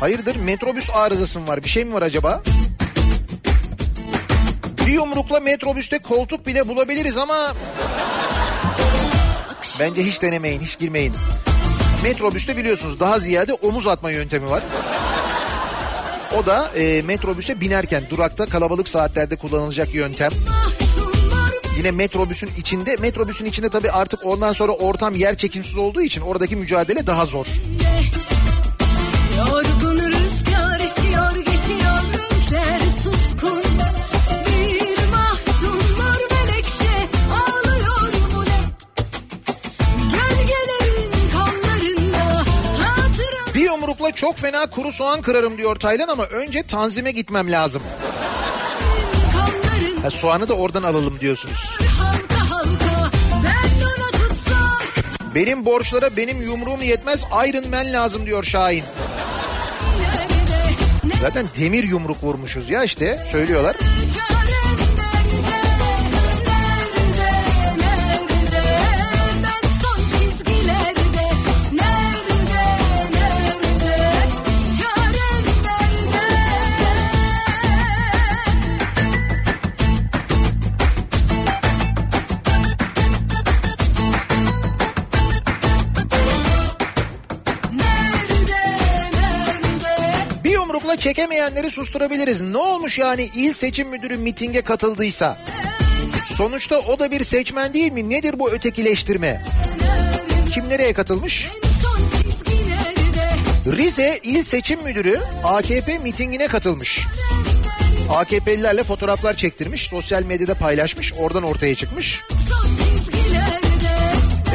Hayırdır 0.00 0.36
metrobüs 0.36 0.90
arızası 0.90 1.40
mı 1.40 1.46
var? 1.46 1.64
Bir 1.64 1.68
şey 1.68 1.84
mi 1.84 1.92
var 1.92 2.02
acaba? 2.02 2.42
Bir 4.86 4.92
yumrukla 4.92 5.40
metrobüste 5.40 5.98
koltuk 5.98 6.46
bile 6.46 6.68
bulabiliriz 6.68 7.18
ama... 7.18 7.54
Bence 9.80 10.04
hiç 10.04 10.22
denemeyin, 10.22 10.60
hiç 10.60 10.78
girmeyin. 10.78 11.14
Metrobüste 12.02 12.56
biliyorsunuz 12.56 13.00
daha 13.00 13.18
ziyade 13.18 13.52
omuz 13.52 13.86
atma 13.86 14.10
yöntemi 14.10 14.50
var. 14.50 14.62
O 16.38 16.46
da 16.46 16.70
e, 16.76 17.02
metrobüse 17.02 17.60
binerken 17.60 18.02
durakta 18.10 18.46
kalabalık 18.46 18.88
saatlerde 18.88 19.36
kullanılacak 19.36 19.94
yöntem. 19.94 20.30
Yine 21.78 21.90
metrobüsün 21.90 22.50
içinde, 22.56 22.96
metrobüsün 22.96 23.44
içinde 23.44 23.68
tabii 23.68 23.90
artık 23.90 24.26
ondan 24.26 24.52
sonra 24.52 24.72
ortam 24.72 25.14
yer 25.14 25.36
çekimsiz 25.36 25.76
olduğu 25.76 26.02
için 26.02 26.20
oradaki 26.20 26.56
mücadele 26.56 27.06
daha 27.06 27.26
zor. 27.26 27.46
Yorgun 29.38 30.07
yumrukla 43.98 44.16
çok 44.16 44.38
fena 44.38 44.66
kuru 44.66 44.92
soğan 44.92 45.22
kırarım 45.22 45.58
diyor 45.58 45.76
Taylan 45.76 46.08
ama 46.08 46.24
önce 46.24 46.62
tanzime 46.62 47.10
gitmem 47.10 47.50
lazım. 47.52 47.82
Ha, 50.02 50.10
soğanı 50.10 50.48
da 50.48 50.54
oradan 50.54 50.82
alalım 50.82 51.20
diyorsunuz. 51.20 51.78
Halka 51.98 52.50
halka 52.50 53.10
ben 53.44 53.86
onu 53.86 54.10
tutsam 54.10 54.78
Benim 55.34 55.64
borçlara 55.64 56.16
benim 56.16 56.42
yumruğum 56.42 56.82
yetmez 56.82 57.24
Iron 57.48 57.70
Man 57.70 57.92
lazım 57.92 58.26
diyor 58.26 58.44
Şahin. 58.44 58.84
nerede 61.04 61.16
Zaten 61.20 61.46
demir 61.60 61.84
yumruk 61.84 62.22
vurmuşuz 62.22 62.70
ya 62.70 62.84
işte 62.84 63.26
söylüyorlar. 63.32 63.76
çarem 63.76 64.37
çekemeyenleri 91.18 91.70
susturabiliriz. 91.70 92.40
Ne 92.42 92.58
olmuş 92.58 92.98
yani 92.98 93.28
il 93.34 93.52
seçim 93.52 93.88
müdürü 93.88 94.16
mitinge 94.16 94.62
katıldıysa? 94.62 95.38
Sonuçta 96.36 96.78
o 96.78 96.98
da 96.98 97.10
bir 97.10 97.24
seçmen 97.24 97.74
değil 97.74 97.92
mi? 97.92 98.10
Nedir 98.10 98.38
bu 98.38 98.50
ötekileştirme? 98.50 99.42
Kim 100.52 100.68
nereye 100.68 100.92
katılmış? 100.92 101.48
Rize 103.66 104.20
İl 104.22 104.42
Seçim 104.42 104.82
Müdürü 104.82 105.20
AKP 105.44 105.98
mitingine 105.98 106.46
katılmış. 106.46 107.00
AKP'lilerle 108.10 108.84
fotoğraflar 108.84 109.34
çektirmiş, 109.34 109.82
sosyal 109.82 110.22
medyada 110.22 110.54
paylaşmış, 110.54 111.12
oradan 111.18 111.42
ortaya 111.42 111.74
çıkmış. 111.74 112.20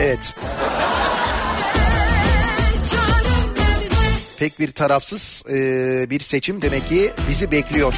Evet, 0.01 0.35
pek 4.39 4.59
bir 4.59 4.71
tarafsız 4.71 5.43
e, 5.49 5.55
bir 6.09 6.19
seçim 6.19 6.61
demek 6.61 6.87
ki 6.87 7.11
bizi 7.29 7.51
bekliyor. 7.51 7.93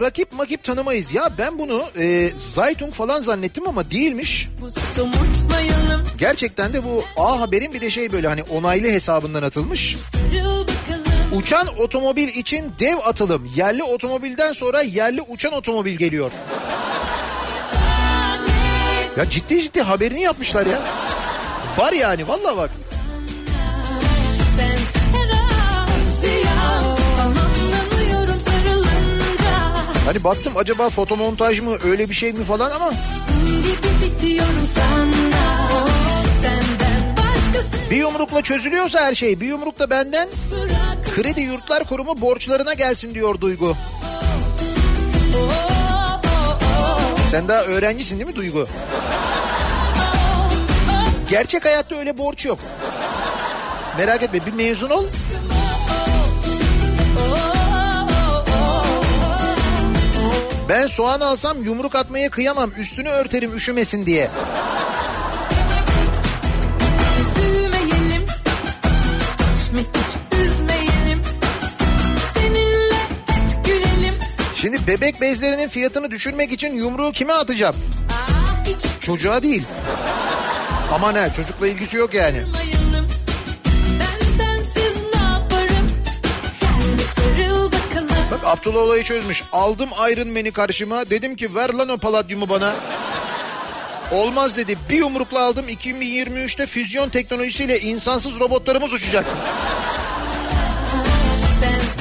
Rakip 0.00 0.32
makip 0.32 0.64
tanımayız. 0.64 1.14
Ya 1.14 1.30
ben 1.38 1.58
bunu 1.58 1.82
e, 1.98 2.30
Zaytung 2.36 2.92
falan 2.94 3.20
zannettim 3.20 3.68
ama 3.68 3.90
değilmiş. 3.90 4.48
Gerçekten 6.18 6.72
de 6.72 6.84
bu 6.84 7.04
A 7.16 7.40
Haber'in 7.40 7.72
bir 7.72 7.80
de 7.80 7.90
şey 7.90 8.12
böyle 8.12 8.28
hani 8.28 8.42
onaylı 8.42 8.88
hesabından 8.88 9.42
atılmış. 9.42 9.96
Uçan 11.32 11.68
otomobil 11.78 12.28
için 12.28 12.72
dev 12.80 12.96
atılım. 13.04 13.50
Yerli 13.56 13.82
otomobilden 13.82 14.52
sonra 14.52 14.82
yerli 14.82 15.22
uçan 15.22 15.52
otomobil 15.52 15.96
geliyor. 15.96 16.30
Ya 19.16 19.30
ciddi 19.30 19.62
ciddi 19.62 19.82
haberini 19.82 20.20
yapmışlar 20.22 20.66
ya. 20.66 20.82
Var 21.78 21.92
yani 21.92 22.28
vallahi 22.28 22.56
bak. 22.56 22.70
Hani 30.08 30.24
baktım 30.24 30.52
acaba 30.56 30.90
fotomontaj 30.90 31.60
mı 31.60 31.76
öyle 31.84 32.08
bir 32.08 32.14
şey 32.14 32.32
mi 32.32 32.44
falan 32.44 32.70
ama 32.70 32.90
bir 37.90 37.96
yumrukla 37.96 38.42
çözülüyorsa 38.42 39.00
her 39.00 39.14
şey 39.14 39.40
bir 39.40 39.46
yumrukla 39.46 39.90
benden 39.90 40.28
Kredi 41.14 41.40
Yurtlar 41.40 41.84
Kurumu 41.84 42.20
borçlarına 42.20 42.74
gelsin 42.74 43.14
diyor 43.14 43.40
Duygu. 43.40 43.76
Sen 47.30 47.48
daha 47.48 47.62
öğrencisin 47.62 48.16
değil 48.16 48.30
mi 48.30 48.36
Duygu? 48.36 48.68
Gerçek 51.30 51.64
hayatta 51.64 51.96
öyle 51.96 52.18
borç 52.18 52.46
yok. 52.46 52.58
Merak 53.96 54.22
etme 54.22 54.46
bir 54.46 54.52
mezun 54.52 54.90
ol. 54.90 55.06
Ben 60.68 60.86
soğan 60.86 61.20
alsam 61.20 61.62
yumruk 61.62 61.94
atmaya 61.94 62.30
kıyamam. 62.30 62.70
Üstünü 62.78 63.08
örterim 63.08 63.56
üşümesin 63.56 64.06
diye. 64.06 64.30
Üzülmeyelim 67.20 68.26
Hiç 69.38 69.72
mi 69.72 69.80
hiç 69.94 70.38
üzmeyelim 70.38 71.22
Seninle 72.34 72.94
hep 72.94 73.64
gülelim 73.64 74.14
Şimdi 74.56 74.86
bebek 74.86 75.20
bezlerinin 75.20 75.68
fiyatını 75.68 76.10
düşürmek 76.10 76.52
için 76.52 76.72
yumruğu 76.72 77.12
kime 77.12 77.32
atacağım? 77.32 77.74
Ah 78.12 78.64
hiç 78.64 79.00
Çocuğa 79.00 79.42
değil. 79.42 79.62
Ama 80.94 81.12
ne 81.12 81.30
çocukla 81.36 81.66
ilgisi 81.66 81.96
yok 81.96 82.14
yani. 82.14 82.38
durmayalım 82.40 82.67
Bak 88.38 88.46
Abdullah 88.46 88.80
olayı 88.80 89.04
çözmüş. 89.04 89.42
Aldım 89.52 89.88
Iron 90.12 90.28
Man'i 90.28 90.50
karşıma. 90.52 91.10
Dedim 91.10 91.36
ki 91.36 91.54
ver 91.54 91.74
lan 91.74 91.88
o 91.88 91.98
paladyumu 91.98 92.48
bana. 92.48 92.74
Olmaz 94.12 94.56
dedi. 94.56 94.76
Bir 94.90 94.96
yumrukla 94.96 95.44
aldım. 95.44 95.68
2023'te 95.68 96.66
füzyon 96.66 97.08
teknolojisiyle 97.08 97.80
insansız 97.80 98.40
robotlarımız 98.40 98.92
uçacak. 98.92 99.24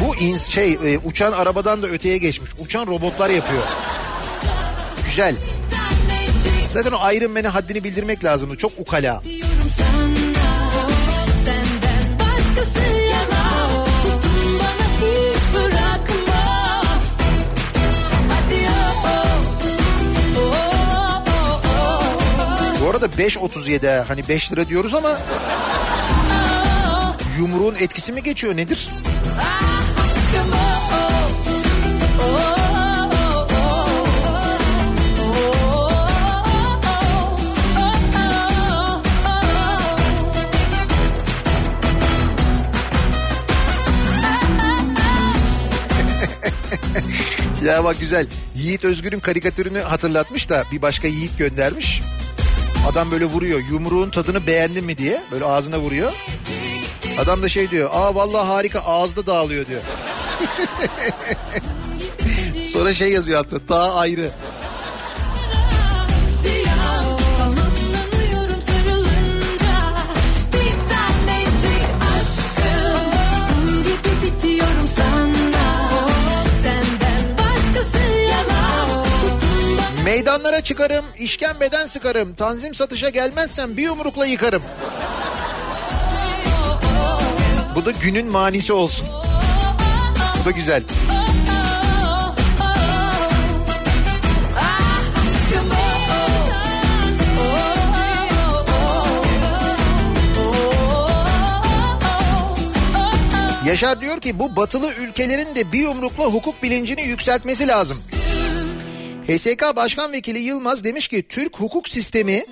Bu 0.02 0.16
ins 0.16 0.50
şey 0.50 0.74
e, 0.74 0.98
uçan 0.98 1.32
arabadan 1.32 1.84
da 1.84 1.88
öteye 1.88 2.18
geçmiş. 2.18 2.52
Uçan 2.60 2.88
robotlar 2.88 3.30
yapıyor. 3.30 3.64
Güzel. 5.06 5.36
Zaten 6.74 6.92
o 6.92 7.12
Iron 7.12 7.32
Man'e 7.32 7.48
haddini 7.48 7.84
bildirmek 7.84 8.24
lazımdı. 8.24 8.58
Çok 8.58 8.72
ukala. 8.78 9.22
diyorum 9.24 9.70
sana 9.78 10.17
arada 22.98 23.16
5.37 23.16 23.98
ha. 23.98 24.06
hani 24.08 24.28
5 24.28 24.52
lira 24.52 24.68
diyoruz 24.68 24.94
ama 24.94 25.18
yumruğun 27.40 27.76
etkisi 27.76 28.14
mi 28.14 28.24
geçiyor 28.24 28.56
nedir? 28.56 28.90
Ya 47.66 47.84
bak 47.84 48.00
güzel. 48.00 48.28
Yiğit 48.56 48.86
Özgür'ün 48.86 49.20
karikatürünü 49.20 49.80
hatırlatmış 49.80 50.50
da 50.50 50.64
bir 50.72 50.82
başka 50.82 51.08
Yiğit 51.08 51.38
göndermiş. 51.38 52.02
Adam 52.88 53.12
böyle 53.12 53.26
vuruyor. 53.26 53.60
Yumruğun 53.72 54.10
tadını 54.10 54.48
beğendin 54.48 54.86
mi 54.86 54.98
diye. 54.98 55.24
Böyle 55.32 55.46
ağzına 55.46 55.80
vuruyor. 55.80 56.12
Adam 57.20 57.44
da 57.44 57.50
şey 57.50 57.72
diyor. 57.72 57.90
Aa 57.94 58.16
vallahi 58.16 58.48
harika 58.48 58.80
ağızda 58.80 59.26
dağılıyor 59.26 59.66
diyor. 59.66 59.82
Sonra 62.74 62.94
şey 62.94 63.12
yazıyor 63.12 63.40
altta. 63.40 63.58
Daha 63.70 63.96
ayrı. 63.96 64.32
Meydanlara 80.38 80.62
çıkarım, 80.62 81.06
işkembeden 81.18 81.86
sıkarım. 81.86 82.34
Tanzim 82.34 82.76
satışa 82.76 83.10
gelmezsem 83.10 83.78
bir 83.78 83.84
yumrukla 83.84 84.26
yıkarım. 84.26 84.62
Bu 87.76 87.86
da 87.86 87.92
günün 87.92 88.28
manisi 88.28 88.74
olsun. 88.74 89.08
Bu 90.42 90.46
da 90.46 90.52
güzel. 90.52 90.84
Yaşar 103.66 104.02
diyor 104.02 104.22
ki 104.22 104.40
bu 104.40 104.56
batılı 104.56 104.94
ülkelerin 104.94 105.56
de 105.56 105.72
bir 105.72 105.80
yumrukla 105.80 106.26
hukuk 106.26 106.64
bilincini 106.64 107.02
yükseltmesi 107.02 107.68
lazım. 107.68 107.98
HSK 109.28 109.76
Başkan 109.76 110.12
Vekili 110.12 110.40
Yılmaz 110.40 110.84
demiş 110.84 111.08
ki 111.08 111.28
Türk 111.30 111.60
hukuk 111.60 111.90
sistemi 111.90 112.44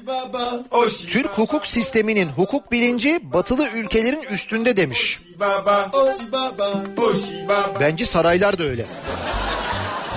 Türk 1.07 1.27
hukuk 1.27 1.65
sisteminin 1.65 2.29
hukuk 2.29 2.71
bilinci 2.71 3.19
batılı 3.23 3.69
ülkelerin 3.69 4.21
üstünde 4.21 4.77
demiş. 4.77 5.19
Bence 7.79 8.05
saraylar 8.05 8.59
da 8.59 8.63
öyle. 8.63 8.85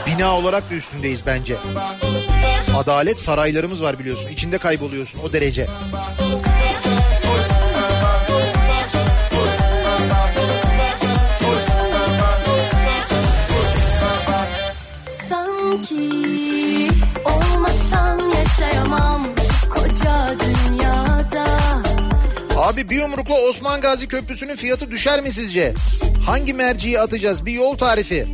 Bina 0.07 0.39
olarak 0.39 0.71
da 0.71 0.75
üstündeyiz 0.75 1.27
bence. 1.27 1.57
Adalet 2.77 3.21
saraylarımız 3.21 3.83
var 3.83 3.99
biliyorsun. 3.99 4.29
İçinde 4.29 4.59
kayboluyorsun 4.59 5.21
o 5.25 5.33
derece. 5.33 5.67
Sanki 15.29 16.18
Abi 22.69 22.91
bir 22.91 22.97
yumrukla 22.97 23.35
Osman 23.35 23.81
Gazi 23.81 24.09
Köprüsü'nün 24.09 24.57
fiyatı 24.57 24.91
düşer 24.91 25.21
mi 25.21 25.33
sizce? 25.33 25.75
Hangi 26.27 26.55
merciyi 26.55 27.01
atacağız? 27.01 27.47
Bir 27.47 27.53
yol 27.53 27.77
tarifi. 27.77 28.27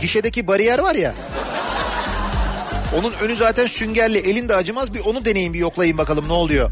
Gişedeki 0.00 0.46
bariyer 0.46 0.78
var 0.78 0.94
ya. 0.94 1.14
Onun 2.98 3.12
önü 3.12 3.36
zaten 3.36 3.66
süngerli. 3.66 4.18
Elin 4.18 4.48
de 4.48 4.54
acımaz. 4.54 4.94
Bir 4.94 5.00
onu 5.00 5.24
deneyin 5.24 5.54
bir 5.54 5.58
yoklayın 5.58 5.98
bakalım 5.98 6.28
ne 6.28 6.32
oluyor. 6.32 6.70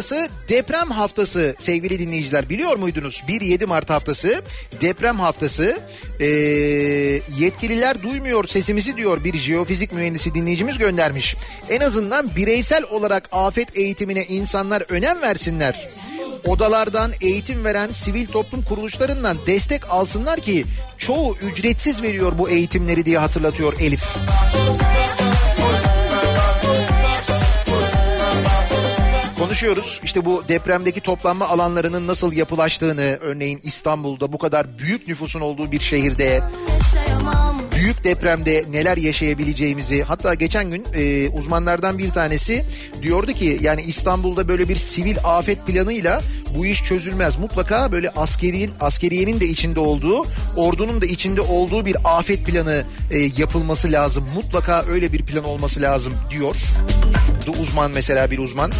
1-7 0.00 0.06
Mart 0.06 0.12
arası 0.12 0.28
deprem 0.48 0.90
haftası 0.90 1.54
sevgili 1.58 1.98
dinleyiciler 1.98 2.48
biliyor 2.48 2.76
muydunuz? 2.76 3.22
1-7 3.28 3.66
Mart 3.66 3.90
haftası 3.90 4.42
deprem 4.80 5.20
haftası 5.20 5.80
Ee, 6.20 6.26
yetkililer 7.38 8.02
duymuyor 8.02 8.48
sesimizi 8.48 8.96
diyor 8.96 9.24
bir 9.24 9.38
jeofizik 9.38 9.92
mühendisi 9.92 10.34
dinleyicimiz 10.34 10.78
göndermiş. 10.78 11.36
En 11.70 11.80
azından 11.80 12.36
bireysel 12.36 12.84
olarak 12.90 13.28
afet 13.32 13.76
eğitimine 13.76 14.24
insanlar 14.24 14.82
önem 14.88 15.22
versinler. 15.22 15.88
Odalardan 16.46 17.12
eğitim 17.20 17.64
veren 17.64 17.92
sivil 17.92 18.26
toplum 18.26 18.62
kuruluşlarından 18.62 19.36
destek 19.46 19.90
alsınlar 19.90 20.40
ki 20.40 20.64
çoğu 20.98 21.36
ücretsiz 21.36 22.02
veriyor 22.02 22.32
bu 22.38 22.50
eğitimleri 22.50 23.04
diye 23.04 23.18
hatırlatıyor 23.18 23.72
Elif. 23.80 24.04
Konuşuyoruz 29.50 30.00
işte 30.04 30.24
bu 30.24 30.42
depremdeki 30.48 31.00
toplanma 31.00 31.48
alanlarının 31.48 32.06
nasıl 32.06 32.32
yapılaştığını 32.32 33.18
örneğin 33.20 33.60
İstanbul'da 33.62 34.32
bu 34.32 34.38
kadar 34.38 34.78
büyük 34.78 35.08
nüfusun 35.08 35.40
olduğu 35.40 35.72
bir 35.72 35.80
şehirde 35.80 36.40
büyük 37.76 38.04
depremde 38.04 38.64
neler 38.70 38.96
yaşayabileceğimizi 38.96 40.02
hatta 40.02 40.34
geçen 40.34 40.70
gün 40.70 40.84
e, 40.94 41.28
uzmanlardan 41.28 41.98
bir 41.98 42.10
tanesi 42.10 42.64
diyordu 43.02 43.32
ki 43.32 43.58
yani 43.62 43.82
İstanbul'da 43.82 44.48
böyle 44.48 44.68
bir 44.68 44.76
sivil 44.76 45.16
afet 45.24 45.66
planıyla 45.66 46.22
bu 46.54 46.66
iş 46.66 46.84
çözülmez. 46.84 47.38
Mutlaka 47.38 47.92
böyle 47.92 48.10
askeriyin 48.10 48.70
askeriyenin 48.80 49.40
de 49.40 49.46
içinde 49.46 49.80
olduğu, 49.80 50.26
ordunun 50.56 51.00
da 51.00 51.06
içinde 51.06 51.40
olduğu 51.40 51.86
bir 51.86 51.96
afet 52.04 52.46
planı 52.46 52.84
e, 53.10 53.18
yapılması 53.18 53.92
lazım. 53.92 54.24
Mutlaka 54.34 54.84
öyle 54.90 55.12
bir 55.12 55.22
plan 55.22 55.44
olması 55.44 55.82
lazım 55.82 56.12
diyor. 56.30 56.56
Bu 57.46 57.50
uzman 57.50 57.90
mesela 57.90 58.30
bir 58.30 58.38
uzman. 58.38 58.72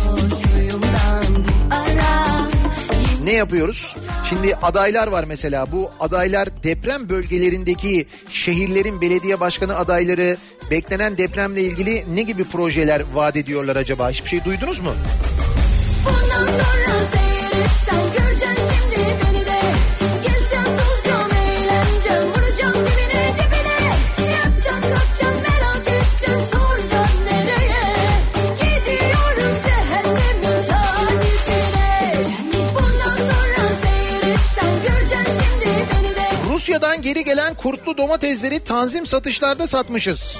Ne 3.24 3.32
yapıyoruz? 3.32 3.96
Şimdi 4.28 4.54
adaylar 4.54 5.06
var 5.06 5.24
mesela. 5.24 5.72
Bu 5.72 5.90
adaylar 6.00 6.48
deprem 6.62 7.08
bölgelerindeki 7.08 8.06
şehirlerin 8.30 9.00
belediye 9.00 9.40
başkanı 9.40 9.76
adayları 9.76 10.36
beklenen 10.70 11.18
depremle 11.18 11.62
ilgili 11.62 12.04
ne 12.14 12.22
gibi 12.22 12.44
projeler 12.44 13.02
vaat 13.14 13.36
ediyorlar 13.36 13.76
acaba? 13.76 14.10
Hiçbir 14.10 14.28
şey 14.28 14.44
duydunuz 14.44 14.80
mu? 14.80 14.92
Bundan 16.04 16.46
sonra 16.46 17.29
Rusya'dan 36.70 37.02
geri 37.02 37.24
gelen 37.24 37.54
kurtlu 37.54 37.96
domatesleri 37.96 38.64
tanzim 38.64 39.06
satışlarda 39.06 39.66
satmışız. 39.66 40.38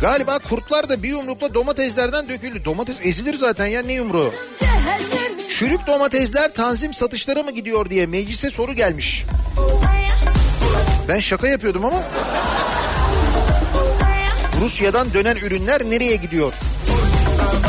Galiba 0.00 0.38
kurtlar 0.38 0.88
da 0.88 1.02
bir 1.02 1.08
yumrukla 1.08 1.54
domateslerden 1.54 2.28
döküldü. 2.28 2.64
Domates 2.64 2.96
ezilir 3.02 3.34
zaten 3.34 3.66
ya 3.66 3.82
ne 3.82 3.92
yumruğu? 3.92 4.32
cehennemin 4.58 5.15
Çürük 5.58 5.86
domatesler 5.86 6.54
tanzim 6.54 6.94
satışlara 6.94 7.42
mı 7.42 7.50
gidiyor 7.50 7.90
diye 7.90 8.06
meclise 8.06 8.50
soru 8.50 8.72
gelmiş. 8.72 9.24
Ben 11.08 11.20
şaka 11.20 11.48
yapıyordum 11.48 11.84
ama. 11.84 12.02
Rusya'dan 14.60 15.12
dönen 15.14 15.36
ürünler 15.36 15.84
nereye 15.84 16.16
gidiyor? 16.16 16.52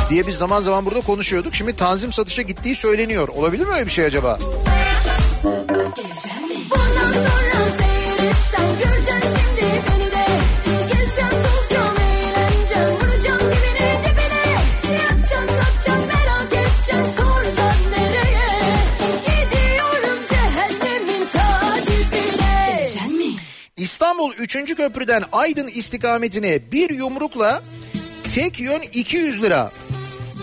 diye 0.10 0.28
biz 0.28 0.36
zaman 0.36 0.62
zaman 0.62 0.86
burada 0.86 1.02
konuşuyorduk. 1.02 1.56
Şimdi 1.56 1.76
tanzim 1.76 2.14
satışa 2.14 2.42
gittiği 2.42 2.76
söyleniyor. 2.76 3.28
Olabilir 3.28 3.66
mi 3.66 3.74
öyle 3.74 3.86
bir 3.86 3.92
şey 3.92 4.06
acaba? 4.06 4.40
Bundan 5.44 5.94
İstanbul 24.08 24.34
3. 24.34 24.76
köprüden 24.76 25.24
Aydın 25.32 25.68
istikametine 25.68 26.72
bir 26.72 26.90
yumrukla 26.90 27.62
tek 28.36 28.60
yön 28.60 28.82
200 28.94 29.42
lira. 29.42 29.72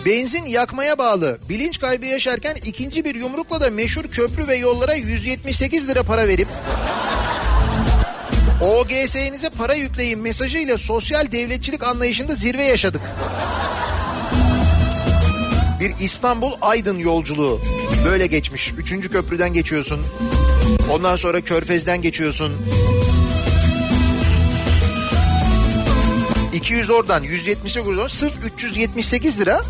Benzin 0.05 0.45
yakmaya 0.45 0.97
bağlı. 0.97 1.39
Bilinç 1.49 1.79
kaybı 1.79 2.05
yaşarken 2.05 2.55
ikinci 2.65 3.05
bir 3.05 3.15
yumrukla 3.15 3.61
da 3.61 3.69
meşhur 3.69 4.03
köprü 4.03 4.47
ve 4.47 4.55
yollara 4.55 4.93
178 4.93 5.89
lira 5.89 6.03
para 6.03 6.27
verip 6.27 6.47
OGS'nize 8.61 9.49
para 9.49 9.73
yükleyin 9.73 10.19
mesajıyla 10.19 10.77
sosyal 10.77 11.31
devletçilik 11.31 11.83
anlayışında 11.83 12.35
zirve 12.35 12.63
yaşadık. 12.63 13.01
Bir 15.79 15.93
İstanbul 15.99 16.51
Aydın 16.61 16.97
yolculuğu 16.97 17.61
böyle 18.05 18.27
geçmiş. 18.27 18.73
Üçüncü 18.77 19.09
köprüden 19.09 19.53
geçiyorsun. 19.53 20.05
Ondan 20.91 21.15
sonra 21.15 21.41
Körfez'den 21.41 22.01
geçiyorsun. 22.01 22.51
200 26.55 26.89
oradan 26.89 27.23
170'e 27.23 27.85
buradan 27.85 28.07
sırf 28.07 28.33
378 28.45 29.41
lira 29.41 29.61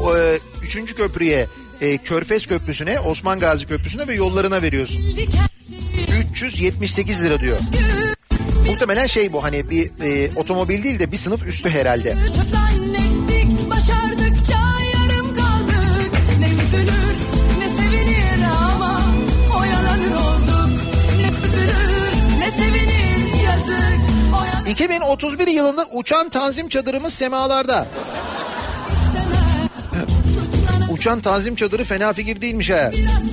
e, 0.00 0.38
üçüncü 0.62 0.94
köprüye 0.94 1.46
e, 1.80 1.98
Körfez 1.98 2.46
Köprüsü'ne 2.46 3.00
Osman 3.00 3.38
Gazi 3.38 3.66
Köprüsü'ne 3.66 4.08
ve 4.08 4.14
yollarına 4.14 4.62
veriyorsun. 4.62 5.02
378 6.32 7.24
lira 7.24 7.38
diyor. 7.40 7.58
Muhtemelen 8.66 9.06
şey 9.06 9.32
bu 9.32 9.44
hani 9.44 9.70
bir 9.70 9.90
e, 10.04 10.30
otomobil 10.36 10.84
değil 10.84 10.98
de 10.98 11.12
bir 11.12 11.16
sınıf 11.16 11.46
üstü 11.46 11.70
herhalde. 11.70 12.14
Zannettik 12.14 13.68
2031 24.72 25.46
yılında 25.46 25.84
uçan 25.92 26.28
tanzim 26.28 26.68
çadırımız 26.68 27.14
semalarda. 27.14 27.86
uçan 30.92 31.20
tanzim 31.20 31.54
çadırı 31.54 31.84
fena 31.84 32.12
fikir 32.12 32.40
değilmiş 32.40 32.70
ha. 32.70 32.90
Biraz 32.92 33.32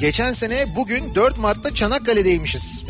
geçen 0.00 0.32
sene 0.32 0.76
bugün 0.76 1.14
4 1.14 1.38
Mart'ta 1.38 1.74
Çanakkale'deymişiz. 1.74 2.84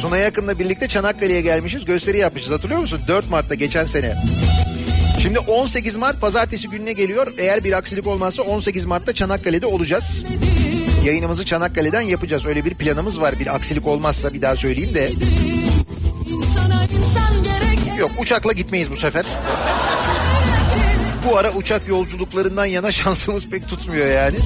Suna 0.00 0.18
Yakın'la 0.18 0.58
birlikte 0.58 0.88
Çanakkale'ye 0.88 1.40
gelmişiz. 1.40 1.84
Gösteri 1.84 2.18
yapmışız 2.18 2.50
hatırlıyor 2.50 2.80
musun? 2.80 3.00
4 3.08 3.30
Mart'ta 3.30 3.54
geçen 3.54 3.84
sene. 3.84 4.14
Şimdi 5.22 5.38
18 5.38 5.96
Mart 5.96 6.20
pazartesi 6.20 6.68
gününe 6.68 6.92
geliyor. 6.92 7.32
Eğer 7.38 7.64
bir 7.64 7.72
aksilik 7.72 8.06
olmazsa 8.06 8.42
18 8.42 8.84
Mart'ta 8.84 9.12
Çanakkale'de 9.12 9.66
olacağız. 9.66 10.24
Yayınımızı 11.04 11.44
Çanakkale'den 11.44 12.00
yapacağız. 12.00 12.46
Öyle 12.46 12.64
bir 12.64 12.74
planımız 12.74 13.20
var. 13.20 13.38
Bir 13.38 13.54
aksilik 13.54 13.86
olmazsa 13.86 14.32
bir 14.32 14.42
daha 14.42 14.56
söyleyeyim 14.56 14.94
de. 14.94 15.10
Yok 17.98 18.10
uçakla 18.18 18.52
gitmeyiz 18.52 18.90
bu 18.90 18.96
sefer. 18.96 19.24
Bu 21.24 21.38
ara 21.38 21.50
uçak 21.52 21.88
yolculuklarından 21.88 22.64
yana 22.66 22.92
şansımız 22.92 23.50
pek 23.50 23.68
tutmuyor 23.68 24.06
yani. 24.06 24.36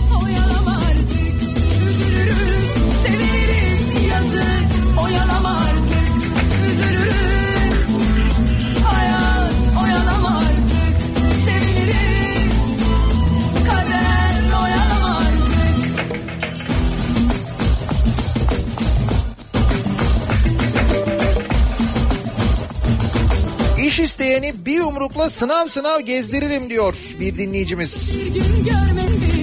İş 23.96 24.00
isteyeni 24.00 24.52
bir 24.66 24.74
yumrukla 24.74 25.30
sınav 25.30 25.66
sınav 25.66 26.00
gezdiririm 26.00 26.70
diyor 26.70 26.94
bir 27.20 27.38
dinleyicimiz. 27.38 28.16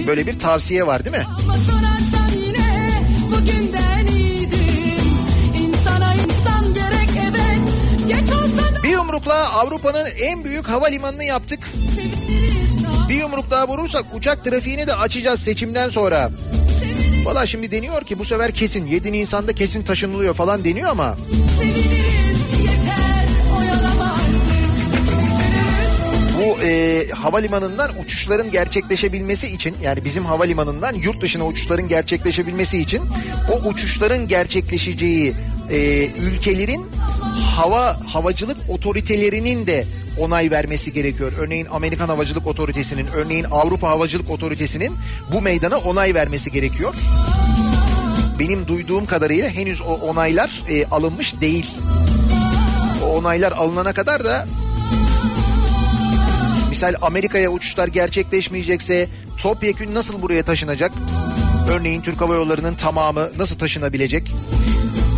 Böyle 0.06 0.26
bir 0.26 0.38
tavsiye 0.38 0.86
var 0.86 1.04
değil 1.04 1.16
mi? 1.16 1.24
Bir 8.82 8.88
yumrukla 8.88 9.52
Avrupa'nın 9.52 10.06
en 10.20 10.44
büyük 10.44 10.68
havalimanını 10.68 11.24
yaptık. 11.24 11.60
Bir 13.08 13.14
yumruk 13.14 13.50
daha 13.50 13.68
vurursak 13.68 14.04
uçak 14.14 14.44
trafiğini 14.44 14.86
de 14.86 14.94
açacağız 14.94 15.40
seçimden 15.40 15.88
sonra. 15.88 16.30
Valla 17.24 17.46
şimdi 17.46 17.70
deniyor 17.70 18.02
ki 18.02 18.18
bu 18.18 18.24
sefer 18.24 18.52
kesin 18.52 18.86
7 18.86 19.12
Nisan'da 19.12 19.52
kesin 19.52 19.82
taşınılıyor 19.82 20.34
falan 20.34 20.64
deniyor 20.64 20.90
ama 20.90 21.16
Seviniriz 21.60 22.33
bu 26.44 26.62
e, 26.62 27.06
havalimanından 27.10 27.90
uçuşların 28.04 28.50
gerçekleşebilmesi 28.50 29.48
için 29.48 29.76
yani 29.82 30.04
bizim 30.04 30.24
havalimanından 30.24 30.94
yurt 30.94 31.20
dışına 31.20 31.46
uçuşların 31.46 31.88
gerçekleşebilmesi 31.88 32.78
için 32.78 33.02
o 33.52 33.68
uçuşların 33.68 34.28
gerçekleşeceği 34.28 35.34
e, 35.70 36.06
ülkelerin 36.06 36.86
hava 37.56 37.96
havacılık 38.06 38.56
otoritelerinin 38.68 39.66
de 39.66 39.84
onay 40.18 40.50
vermesi 40.50 40.92
gerekiyor. 40.92 41.32
Örneğin 41.38 41.66
Amerikan 41.66 42.08
Havacılık 42.08 42.46
Otoritesi'nin, 42.46 43.06
örneğin 43.06 43.46
Avrupa 43.50 43.88
Havacılık 43.88 44.30
Otoritesi'nin 44.30 44.92
bu 45.32 45.42
meydana 45.42 45.78
onay 45.78 46.14
vermesi 46.14 46.52
gerekiyor. 46.52 46.94
Benim 48.38 48.66
duyduğum 48.68 49.06
kadarıyla 49.06 49.48
henüz 49.48 49.80
o 49.80 49.94
onaylar 49.94 50.62
e, 50.68 50.86
alınmış 50.86 51.40
değil. 51.40 51.76
O 53.04 53.06
onaylar 53.06 53.52
alınana 53.52 53.92
kadar 53.92 54.24
da 54.24 54.46
Misal 56.84 57.06
Amerika'ya 57.06 57.50
uçuşlar 57.50 57.88
gerçekleşmeyecekse 57.88 59.08
topyekün 59.38 59.94
nasıl 59.94 60.22
buraya 60.22 60.42
taşınacak? 60.42 60.92
Örneğin 61.70 62.00
Türk 62.00 62.20
Hava 62.20 62.34
Yolları'nın 62.34 62.74
tamamı 62.74 63.28
nasıl 63.38 63.58
taşınabilecek? 63.58 64.32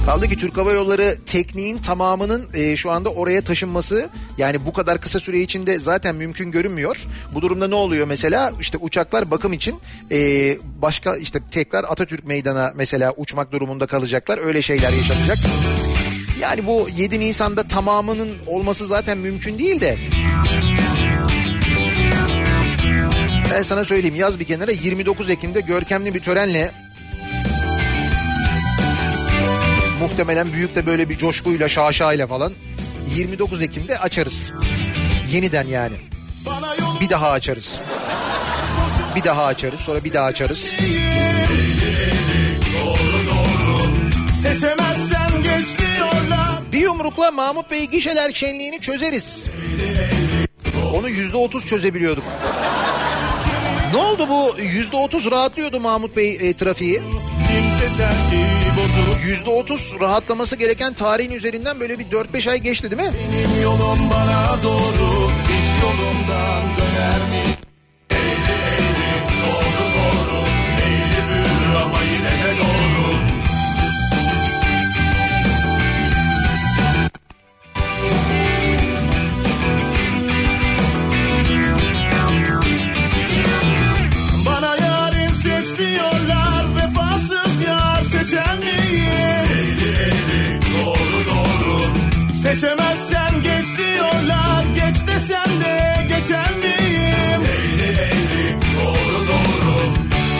Kaldı 0.07 0.29
ki 0.29 0.37
Türk 0.37 0.57
Hava 0.57 0.73
Yolları 0.73 1.17
tekniğin 1.27 1.79
tamamının 1.79 2.47
e, 2.55 2.77
şu 2.77 2.91
anda 2.91 3.09
oraya 3.09 3.43
taşınması 3.43 4.09
yani 4.39 4.67
bu 4.67 4.73
kadar 4.73 5.01
kısa 5.01 5.21
süre 5.21 5.41
içinde 5.41 5.79
zaten 5.79 6.17
mümkün 6.17 6.51
görünmüyor. 6.51 6.97
Bu 7.35 7.43
durumda 7.43 7.69
ne 7.69 7.75
oluyor 7.75 8.07
mesela? 8.07 8.53
İşte 8.61 8.79
uçaklar 8.79 9.31
bakım 9.31 9.53
için 9.53 9.81
e, 10.11 10.19
başka 10.83 11.17
işte 11.17 11.41
tekrar 11.51 11.85
Atatürk 11.85 12.27
Meydan'a 12.27 12.73
mesela 12.77 13.13
uçmak 13.17 13.53
durumunda 13.53 13.87
kalacaklar. 13.87 14.39
Öyle 14.39 14.63
şeyler 14.63 14.93
yaşanacak. 14.93 15.39
Yani 16.41 16.67
bu 16.67 16.89
7 16.97 17.21
Nisan'da 17.21 17.63
tamamının 17.63 18.29
olması 18.47 18.87
zaten 18.87 19.19
mümkün 19.19 19.59
değil 19.59 19.81
de 19.81 19.99
ben 23.51 23.63
sana 23.63 23.85
söyleyeyim 23.85 24.17
yaz 24.17 24.41
bir 24.41 24.45
kenara 24.45 24.71
29 24.71 25.31
Ekim'de 25.31 25.61
görkemli 25.61 26.15
bir 26.15 26.21
törenle 26.21 26.73
muhtemelen 30.01 30.53
büyük 30.53 30.75
de 30.75 30.87
böyle 30.87 31.09
bir 31.09 31.19
coşkuyla 31.19 31.69
şaşayla 31.69 32.27
falan 32.27 32.53
29 33.17 33.63
Ekim'de 33.63 33.99
açarız. 33.99 34.53
Yeniden 35.33 35.67
yani. 35.67 35.95
Bir 37.01 37.11
daha 37.11 37.31
açarız. 37.31 37.81
Bir 39.17 39.25
daha 39.25 39.45
açarız 39.45 39.81
sonra 39.81 40.05
bir 40.05 40.13
daha 40.13 40.25
açarız. 40.25 40.73
Seçemezsen 44.43 45.43
geç 45.43 45.79
diyorlar 45.79 46.47
Bir 46.73 46.79
yumrukla 46.79 47.31
Mahmut 47.31 47.71
Bey 47.71 47.87
gişeler 47.87 48.33
şenliğini 48.33 48.81
çözeriz. 48.81 49.47
Onu 50.95 51.09
yüzde 51.09 51.37
otuz 51.37 51.67
çözebiliyorduk. 51.67 52.25
Ne 53.97 54.03
oldu 54.03 54.29
bu 54.29 54.61
yüzde 54.61 54.97
otuz 54.97 55.31
rahatlıyordu 55.31 55.81
Mahmut 55.81 56.17
Bey 56.17 56.35
e, 56.35 56.53
trafiği. 56.57 57.03
Yüzde 59.27 59.51
otuz 59.51 59.95
rahatlaması 60.01 60.57
gereken 60.57 60.93
tarihin 60.93 61.31
üzerinden 61.31 61.81
böyle 61.81 61.99
bir 61.99 62.05
4-5 62.05 62.51
ay 62.51 62.59
geçti 62.59 62.91
değil 62.91 63.03
mi? 63.03 63.15
Benim 63.33 63.63
yolum 63.63 63.99
bana 64.11 64.63
doğru 64.65 65.31
Hiç 65.45 65.83
yolumdan 65.83 66.63
döner 66.79 67.21
mi? 67.31 67.43
Eğri 68.11 68.53
eğri 68.53 69.13
doğru 69.43 69.86
Seçemezsen 92.47 93.43
geç 93.43 93.79
diyorlar 93.79 94.65
Geç 94.75 94.97
desem 95.07 95.61
de 95.61 96.07
geçer 96.09 96.51
miyim? 96.63 97.43
Eğri 97.55 97.91
eğri 98.07 98.47
doğru 98.77 99.19
doğru. 99.31 99.75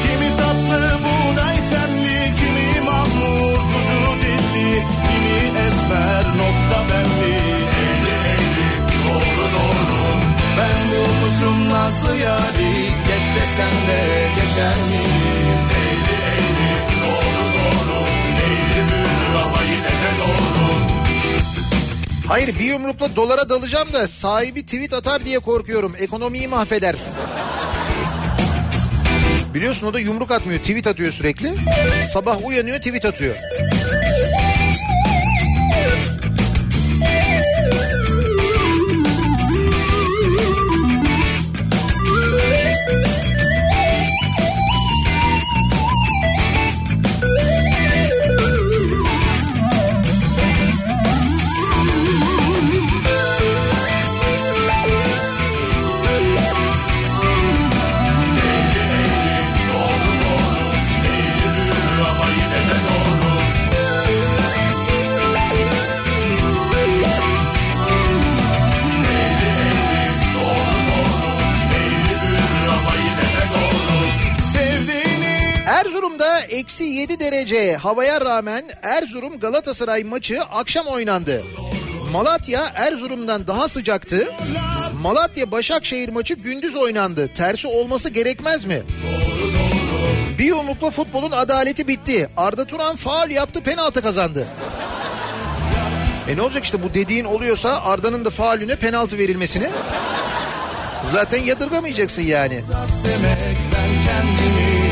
Kimi 0.03 0.37
tatlı 0.37 0.99
buğday 1.05 1.57
tenli 1.71 2.35
Kimi 2.39 2.81
mahmur 2.87 3.59
dudu 3.73 4.13
dilli. 4.23 4.83
Kimi 5.07 5.59
esmer 5.67 6.25
nokta 6.41 6.79
belli 6.91 7.35
Eğri 7.83 8.15
eğri 8.33 8.69
doğru 9.05 9.45
doğru. 9.57 9.99
Ben 10.59 10.83
bulmuşum 10.91 11.69
nazlı 11.71 12.17
yari 12.17 12.75
Geç 13.09 13.27
desem 13.37 13.75
de 13.89 14.01
geçer 14.37 14.77
miyim? 14.91 15.61
Eğri 15.83 16.17
eğri 16.33 16.73
doğru 17.03 17.55
doğru 17.55 17.56
Hayır 22.29 22.59
bir 22.59 22.65
yumrukla 22.65 23.17
dolara 23.17 23.49
dalacağım 23.49 23.93
da 23.93 24.09
sahibi 24.09 24.65
tweet 24.65 24.93
atar 24.93 25.25
diye 25.25 25.39
korkuyorum. 25.39 25.95
Ekonomiyi 25.99 26.49
mahveder. 26.49 26.97
Biliyorsun 29.55 29.87
o 29.87 29.93
da 29.93 30.01
yumruk 30.01 30.31
atmıyor 30.31 30.61
tweet 30.61 30.87
atıyor 30.87 31.13
sürekli. 31.13 31.53
Sabah 32.13 32.47
uyanıyor 32.47 32.79
tweet 32.79 33.05
atıyor. 33.05 33.37
Eksi 76.67 76.85
7 76.85 77.21
derece 77.21 77.77
havaya 77.77 78.21
rağmen 78.21 78.63
Erzurum 78.83 79.39
Galatasaray 79.39 80.05
maçı 80.05 80.43
akşam 80.43 80.87
oynandı. 80.87 81.45
Malatya 82.13 82.73
Erzurum'dan 82.75 83.47
daha 83.47 83.69
sıcaktı. 83.69 84.29
Malatya 85.03 85.51
Başakşehir 85.51 86.09
maçı 86.09 86.35
gündüz 86.35 86.77
oynandı. 86.77 87.29
Tersi 87.35 87.69
olması 87.69 88.09
gerekmez 88.09 88.65
mi? 88.65 88.83
Bir 90.39 90.45
yumrukla 90.45 90.91
futbolun 90.91 91.31
adaleti 91.31 91.89
bitti. 91.89 92.29
Arda 92.37 92.65
Turan 92.65 92.97
faal 92.97 93.31
yaptı 93.31 93.61
penaltı 93.61 94.03
kazandı. 94.03 94.47
E 96.29 96.37
ne 96.37 96.43
olacak 96.43 96.65
işte 96.65 96.83
bu 96.83 96.95
dediğin 96.95 97.25
oluyorsa 97.25 97.83
Arda'nın 97.83 98.25
da 98.25 98.31
faalüne 98.31 98.77
penaltı 98.77 99.19
verilmesini 99.19 99.69
zaten 101.13 101.43
yadırgamayacaksın 101.43 102.23
yani. 102.23 102.55
demek 103.05 103.57
ben 103.73 103.91
kendimi 104.07 104.86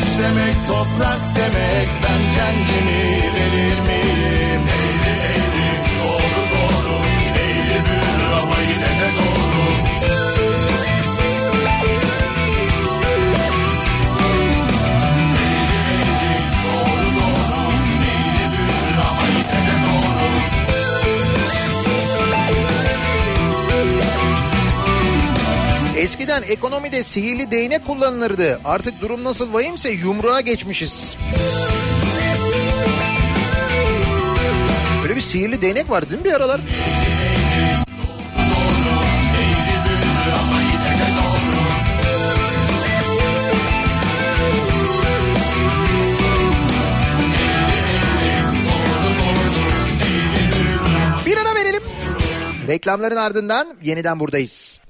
Barış 0.00 0.18
demek 0.18 0.56
toprak 0.68 1.20
demek 1.36 1.88
ben 2.02 2.22
kendimi 2.36 3.34
verir 3.34 3.80
miyim? 3.80 4.62
Eğri 4.80 5.09
Eskiden 26.00 26.42
ekonomide 26.42 27.02
sihirli 27.02 27.50
değnek 27.50 27.86
kullanılırdı. 27.86 28.60
Artık 28.64 29.00
durum 29.00 29.24
nasıl 29.24 29.52
vahimse 29.52 29.90
yumruğa 29.90 30.40
geçmişiz. 30.40 31.16
Böyle 35.02 35.16
bir 35.16 35.20
sihirli 35.20 35.62
değnek 35.62 35.90
vardı 35.90 36.10
değil 36.10 36.20
mi 36.20 36.24
bir 36.24 36.32
aralar? 36.32 36.60
Bir 51.26 51.36
ara 51.36 51.54
verelim. 51.54 51.82
Reklamların 52.68 53.16
ardından 53.16 53.76
yeniden 53.82 54.20
buradayız. 54.20 54.80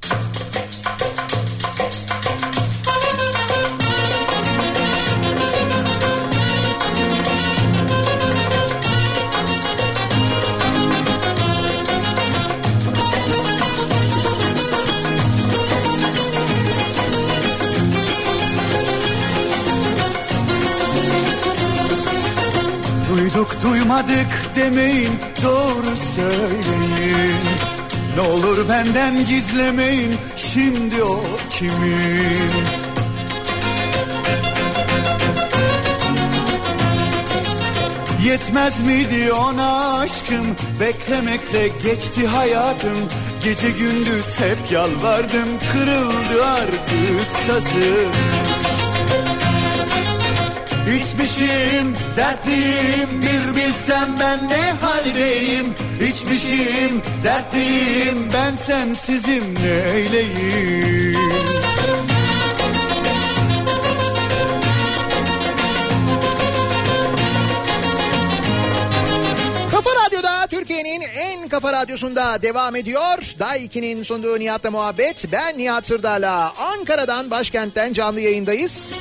Duyduk 23.34 23.62
duymadık 23.64 24.56
demeyin 24.56 25.12
doğru 25.42 25.96
söyleyin. 26.16 27.44
Ne 28.16 28.20
olur 28.20 28.68
benden 28.68 29.26
gizlemeyin 29.26 30.14
şimdi 30.36 31.02
o 31.02 31.22
kimin? 31.50 32.64
Yetmez 38.24 38.80
miydi 38.80 39.32
ona 39.32 39.98
aşkım? 39.98 40.46
Beklemekle 40.80 41.68
geçti 41.68 42.26
hayatım. 42.26 42.96
Gece 43.44 43.70
gündüz 43.70 44.40
hep 44.40 44.72
yalvardım 44.72 45.48
Kırıldı 45.72 46.44
artık 46.44 47.32
sazım 47.46 48.49
İçmişim 50.96 51.94
dertliyim 52.16 53.22
bir 53.22 53.56
bilsem 53.56 54.16
ben 54.20 54.48
ne 54.48 54.72
haldeyim 54.72 55.74
İçmişim 56.10 57.02
dertliyim 57.24 58.28
ben 58.32 58.54
sensizim 58.54 59.54
neyleyim 59.54 61.20
Kafa 69.70 69.90
Radyo'da 70.06 70.46
Türkiye'nin 70.46 71.00
en 71.00 71.48
kafa 71.48 71.72
radyosunda 71.72 72.42
devam 72.42 72.76
ediyor. 72.76 73.18
Day 73.38 73.66
2'nin 73.66 74.02
sunduğu 74.02 74.38
Nihat'la 74.38 74.70
muhabbet. 74.70 75.26
Ben 75.32 75.58
Nihat 75.58 75.86
Sırdar'la 75.86 76.52
Ankara'dan 76.58 77.30
başkentten 77.30 77.92
canlı 77.92 78.20
yayındayız. 78.20 78.94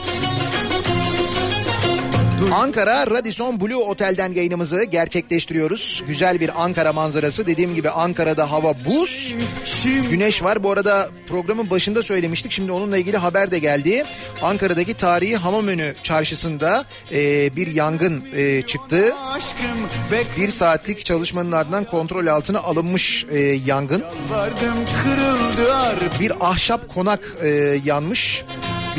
Ankara 2.53 3.07
Radisson 3.07 3.61
Blue 3.61 3.75
Otel'den 3.75 4.33
yayınımızı 4.33 4.83
gerçekleştiriyoruz. 4.83 6.03
Güzel 6.07 6.39
bir 6.39 6.63
Ankara 6.63 6.93
manzarası. 6.93 7.47
Dediğim 7.47 7.75
gibi 7.75 7.89
Ankara'da 7.89 8.51
hava 8.51 8.73
buz. 8.85 9.35
Güneş 10.09 10.43
var. 10.43 10.63
Bu 10.63 10.71
arada 10.71 11.09
programın 11.27 11.69
başında 11.69 12.03
söylemiştik. 12.03 12.51
Şimdi 12.51 12.71
onunla 12.71 12.97
ilgili 12.97 13.17
haber 13.17 13.51
de 13.51 13.59
geldi. 13.59 14.05
Ankara'daki 14.41 14.93
tarihi 14.93 15.35
Hamamönü 15.37 15.93
çarşısında 16.03 16.85
e, 17.11 17.55
bir 17.55 17.67
yangın 17.67 18.23
e, 18.35 18.61
çıktı. 18.61 19.13
Bir 20.37 20.49
saatlik 20.49 21.05
çalışmanın 21.05 21.51
ardından 21.51 21.83
kontrol 21.83 22.27
altına 22.27 22.59
alınmış 22.59 23.25
e, 23.31 23.39
yangın. 23.39 24.03
Bir 26.19 26.33
ahşap 26.39 26.93
konak 26.93 27.37
e, 27.41 27.47
yanmış. 27.85 28.43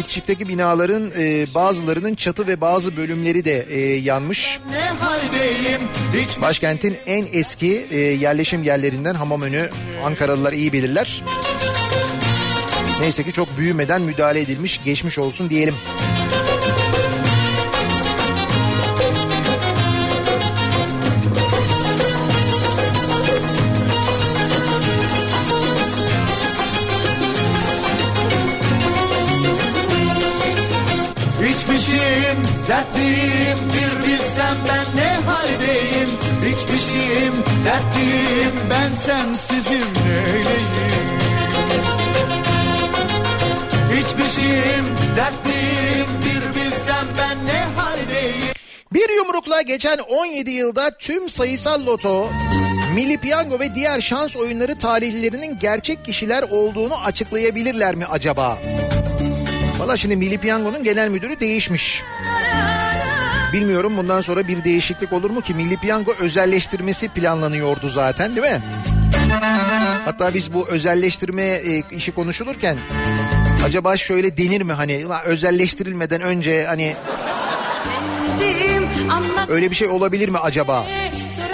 Bitişikteki 0.00 0.48
binaların 0.48 1.10
e, 1.18 1.46
bazılarının 1.54 2.14
çatı 2.14 2.46
ve 2.46 2.60
bazı 2.60 2.96
bölümleri 2.96 3.44
de 3.44 3.66
e, 3.70 3.80
yanmış. 3.96 4.60
Başkentin 6.42 6.96
en 7.06 7.26
eski 7.32 7.86
e, 7.90 7.98
yerleşim 7.98 8.62
yerlerinden 8.62 9.14
Hamamönü 9.14 9.70
Ankaralılar 10.04 10.52
iyi 10.52 10.72
bilirler. 10.72 11.22
Neyse 13.00 13.22
ki 13.22 13.32
çok 13.32 13.58
büyümeden 13.58 14.02
müdahale 14.02 14.40
edilmiş 14.40 14.84
geçmiş 14.84 15.18
olsun 15.18 15.50
diyelim. 15.50 15.74
Dertliyim 37.64 38.54
ben 38.70 38.94
sensizim 38.94 39.88
neyleyim 40.06 41.10
İçmişim 44.00 44.86
dertliyim 45.16 46.08
bir 46.24 46.54
bilsem 46.56 47.06
ben 47.18 47.46
ne 47.46 47.80
haldeyim 47.80 48.54
Bir 48.92 49.16
yumrukla 49.16 49.62
geçen 49.62 49.98
17 49.98 50.50
yılda 50.50 50.90
tüm 50.98 51.28
sayısal 51.28 51.86
loto, 51.86 52.30
milli 52.94 53.18
piyango 53.18 53.60
ve 53.60 53.74
diğer 53.74 54.00
şans 54.00 54.36
oyunları 54.36 54.78
talihlilerinin 54.78 55.58
gerçek 55.58 56.04
kişiler 56.04 56.42
olduğunu 56.42 56.96
açıklayabilirler 57.04 57.94
mi 57.94 58.06
acaba? 58.06 58.58
Valla 59.78 59.96
şimdi 59.96 60.16
Milli 60.16 60.38
Piyango'nun 60.38 60.84
genel 60.84 61.08
müdürü 61.08 61.40
değişmiş. 61.40 62.02
Bilmiyorum 63.52 63.96
bundan 63.96 64.20
sonra 64.20 64.48
bir 64.48 64.64
değişiklik 64.64 65.12
olur 65.12 65.30
mu 65.30 65.40
ki 65.40 65.54
Milli 65.54 65.76
Piyango 65.76 66.12
özelleştirmesi 66.20 67.08
planlanıyordu 67.08 67.88
zaten 67.88 68.36
değil 68.36 68.46
mi? 68.54 68.60
Hatta 70.04 70.34
biz 70.34 70.54
bu 70.54 70.68
özelleştirme 70.68 71.42
e, 71.42 71.82
işi 71.90 72.12
konuşulurken 72.12 72.78
acaba 73.66 73.96
şöyle 73.96 74.36
denir 74.36 74.62
mi 74.62 74.72
hani 74.72 75.06
"Ulan 75.06 75.24
özelleştirilmeden 75.24 76.20
önce 76.20 76.64
hani 76.66 76.94
öyle 79.48 79.70
bir 79.70 79.76
şey 79.76 79.88
olabilir 79.88 80.28
mi 80.28 80.38
acaba? 80.38 80.86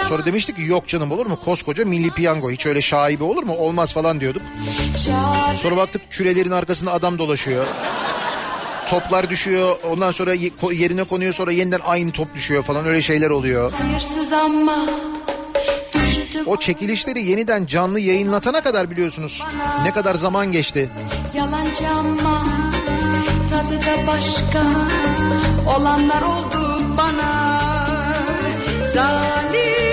Sonra 0.09 0.25
demiştik 0.25 0.55
ki 0.55 0.63
yok 0.65 0.87
canım 0.87 1.11
olur 1.11 1.25
mu 1.25 1.39
koskoca 1.45 1.85
milli 1.85 2.11
piyango 2.11 2.51
hiç 2.51 2.65
öyle 2.65 2.81
şaibe 2.81 3.23
olur 3.23 3.43
mu 3.43 3.53
olmaz 3.55 3.93
falan 3.93 4.19
diyorduk. 4.19 4.41
Sonra 5.57 5.77
baktık 5.77 6.01
kürelerin 6.11 6.51
arkasında 6.51 6.93
adam 6.93 7.17
dolaşıyor. 7.17 7.65
Toplar 8.89 9.29
düşüyor 9.29 9.75
ondan 9.89 10.11
sonra 10.11 10.33
yerine 10.71 11.03
konuyor 11.03 11.33
sonra 11.33 11.51
yeniden 11.51 11.79
aynı 11.85 12.11
top 12.11 12.35
düşüyor 12.35 12.63
falan 12.63 12.85
öyle 12.85 13.01
şeyler 13.01 13.29
oluyor. 13.29 13.71
O 16.45 16.57
çekilişleri 16.57 17.25
yeniden 17.25 17.65
canlı 17.65 17.99
yayınlatana 17.99 18.61
kadar 18.61 18.91
biliyorsunuz 18.91 19.43
ne 19.83 19.91
kadar 19.91 20.15
zaman 20.15 20.51
geçti. 20.51 20.89
Yalancı 21.33 21.87
ama 21.87 22.45
tadı 23.49 23.79
da 23.79 24.07
başka 24.07 24.63
olanlar 25.77 26.21
oldu 26.21 26.81
bana 26.97 27.59
Zalim 28.93 29.86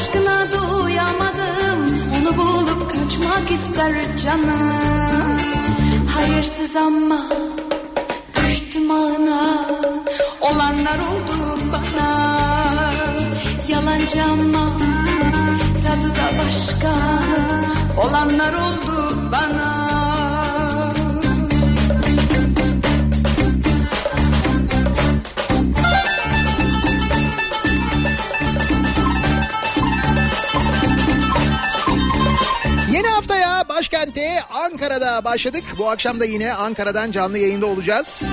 aşkına 0.00 0.52
doyamadım 0.52 1.98
Onu 2.20 2.36
bulup 2.36 2.90
kaçmak 2.92 3.50
ister 3.50 3.92
canım. 4.24 5.38
Hayırsız 6.14 6.76
ama 6.76 7.26
düştüm 8.36 8.90
ağına 8.90 9.66
Olanlar 10.40 10.98
oldu 10.98 11.58
bana. 11.72 12.38
Yalancı 13.68 14.22
ama 14.22 14.70
tadı 15.82 16.14
da 16.14 16.38
başka. 16.38 16.92
Olanlar 18.00 18.52
oldu 18.52 19.14
bana 19.32 19.69
Ankara'da 34.60 35.24
başladık. 35.24 35.64
Bu 35.78 35.90
akşam 35.90 36.20
da 36.20 36.24
yine 36.24 36.52
Ankara'dan 36.52 37.10
canlı 37.10 37.38
yayında 37.38 37.66
olacağız. 37.66 38.30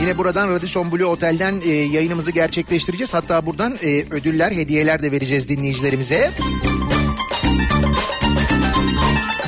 Yine 0.00 0.18
buradan 0.18 0.50
Radisson 0.52 0.92
Blue 0.92 1.04
Otel'den 1.04 1.60
e, 1.64 1.68
yayınımızı 1.68 2.30
gerçekleştireceğiz. 2.30 3.14
Hatta 3.14 3.46
buradan 3.46 3.78
e, 3.82 4.04
ödüller, 4.10 4.52
hediyeler 4.52 5.02
de 5.02 5.12
vereceğiz 5.12 5.48
dinleyicilerimize. 5.48 6.30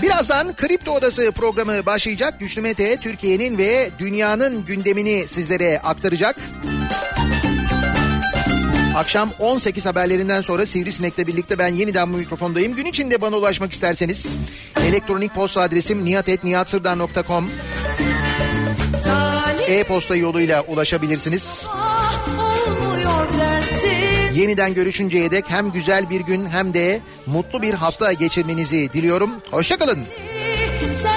Birazdan 0.03 0.57
Kripto 0.57 0.93
Odası 0.93 1.33
programı 1.33 1.87
başlayacak. 1.87 2.41
Güçlü 2.41 2.61
Mete 2.61 2.97
Türkiye'nin 2.97 3.59
ve 3.59 3.91
dünyanın 3.99 4.65
gündemini 4.65 5.29
sizlere 5.29 5.79
aktaracak. 5.79 6.37
Akşam 8.95 9.31
18 9.39 9.87
haberlerinden 9.87 10.41
sonra 10.41 10.67
Sivrisinek'le 10.67 11.27
birlikte 11.27 11.59
ben 11.59 11.69
yeniden 11.69 12.13
bu 12.13 12.17
mikrofondayım. 12.17 12.77
Gün 12.77 12.85
içinde 12.85 13.21
bana 13.21 13.37
ulaşmak 13.37 13.73
isterseniz 13.73 14.37
elektronik 14.89 15.35
posta 15.35 15.61
adresim 15.61 16.05
nihatetnihatsırdar.com 16.05 17.51
e-posta 19.69 20.17
yoluyla 20.17 20.63
ulaşabilirsiniz. 20.63 21.69
derdim 23.39 24.41
Yeniden 24.41 24.75
görüşünceye 24.75 25.31
dek 25.31 25.45
hem 25.49 25.73
güzel 25.73 26.11
bir 26.11 26.21
gün 26.21 26.47
hem 26.47 26.75
de 26.75 27.01
mutlu 27.27 27.63
bir 27.63 27.75
hafta 27.75 28.13
geçirmenizi 28.13 28.93
diliyorum. 28.93 29.31
Hoşçakalın. 29.51 29.99
Sen 31.03 31.14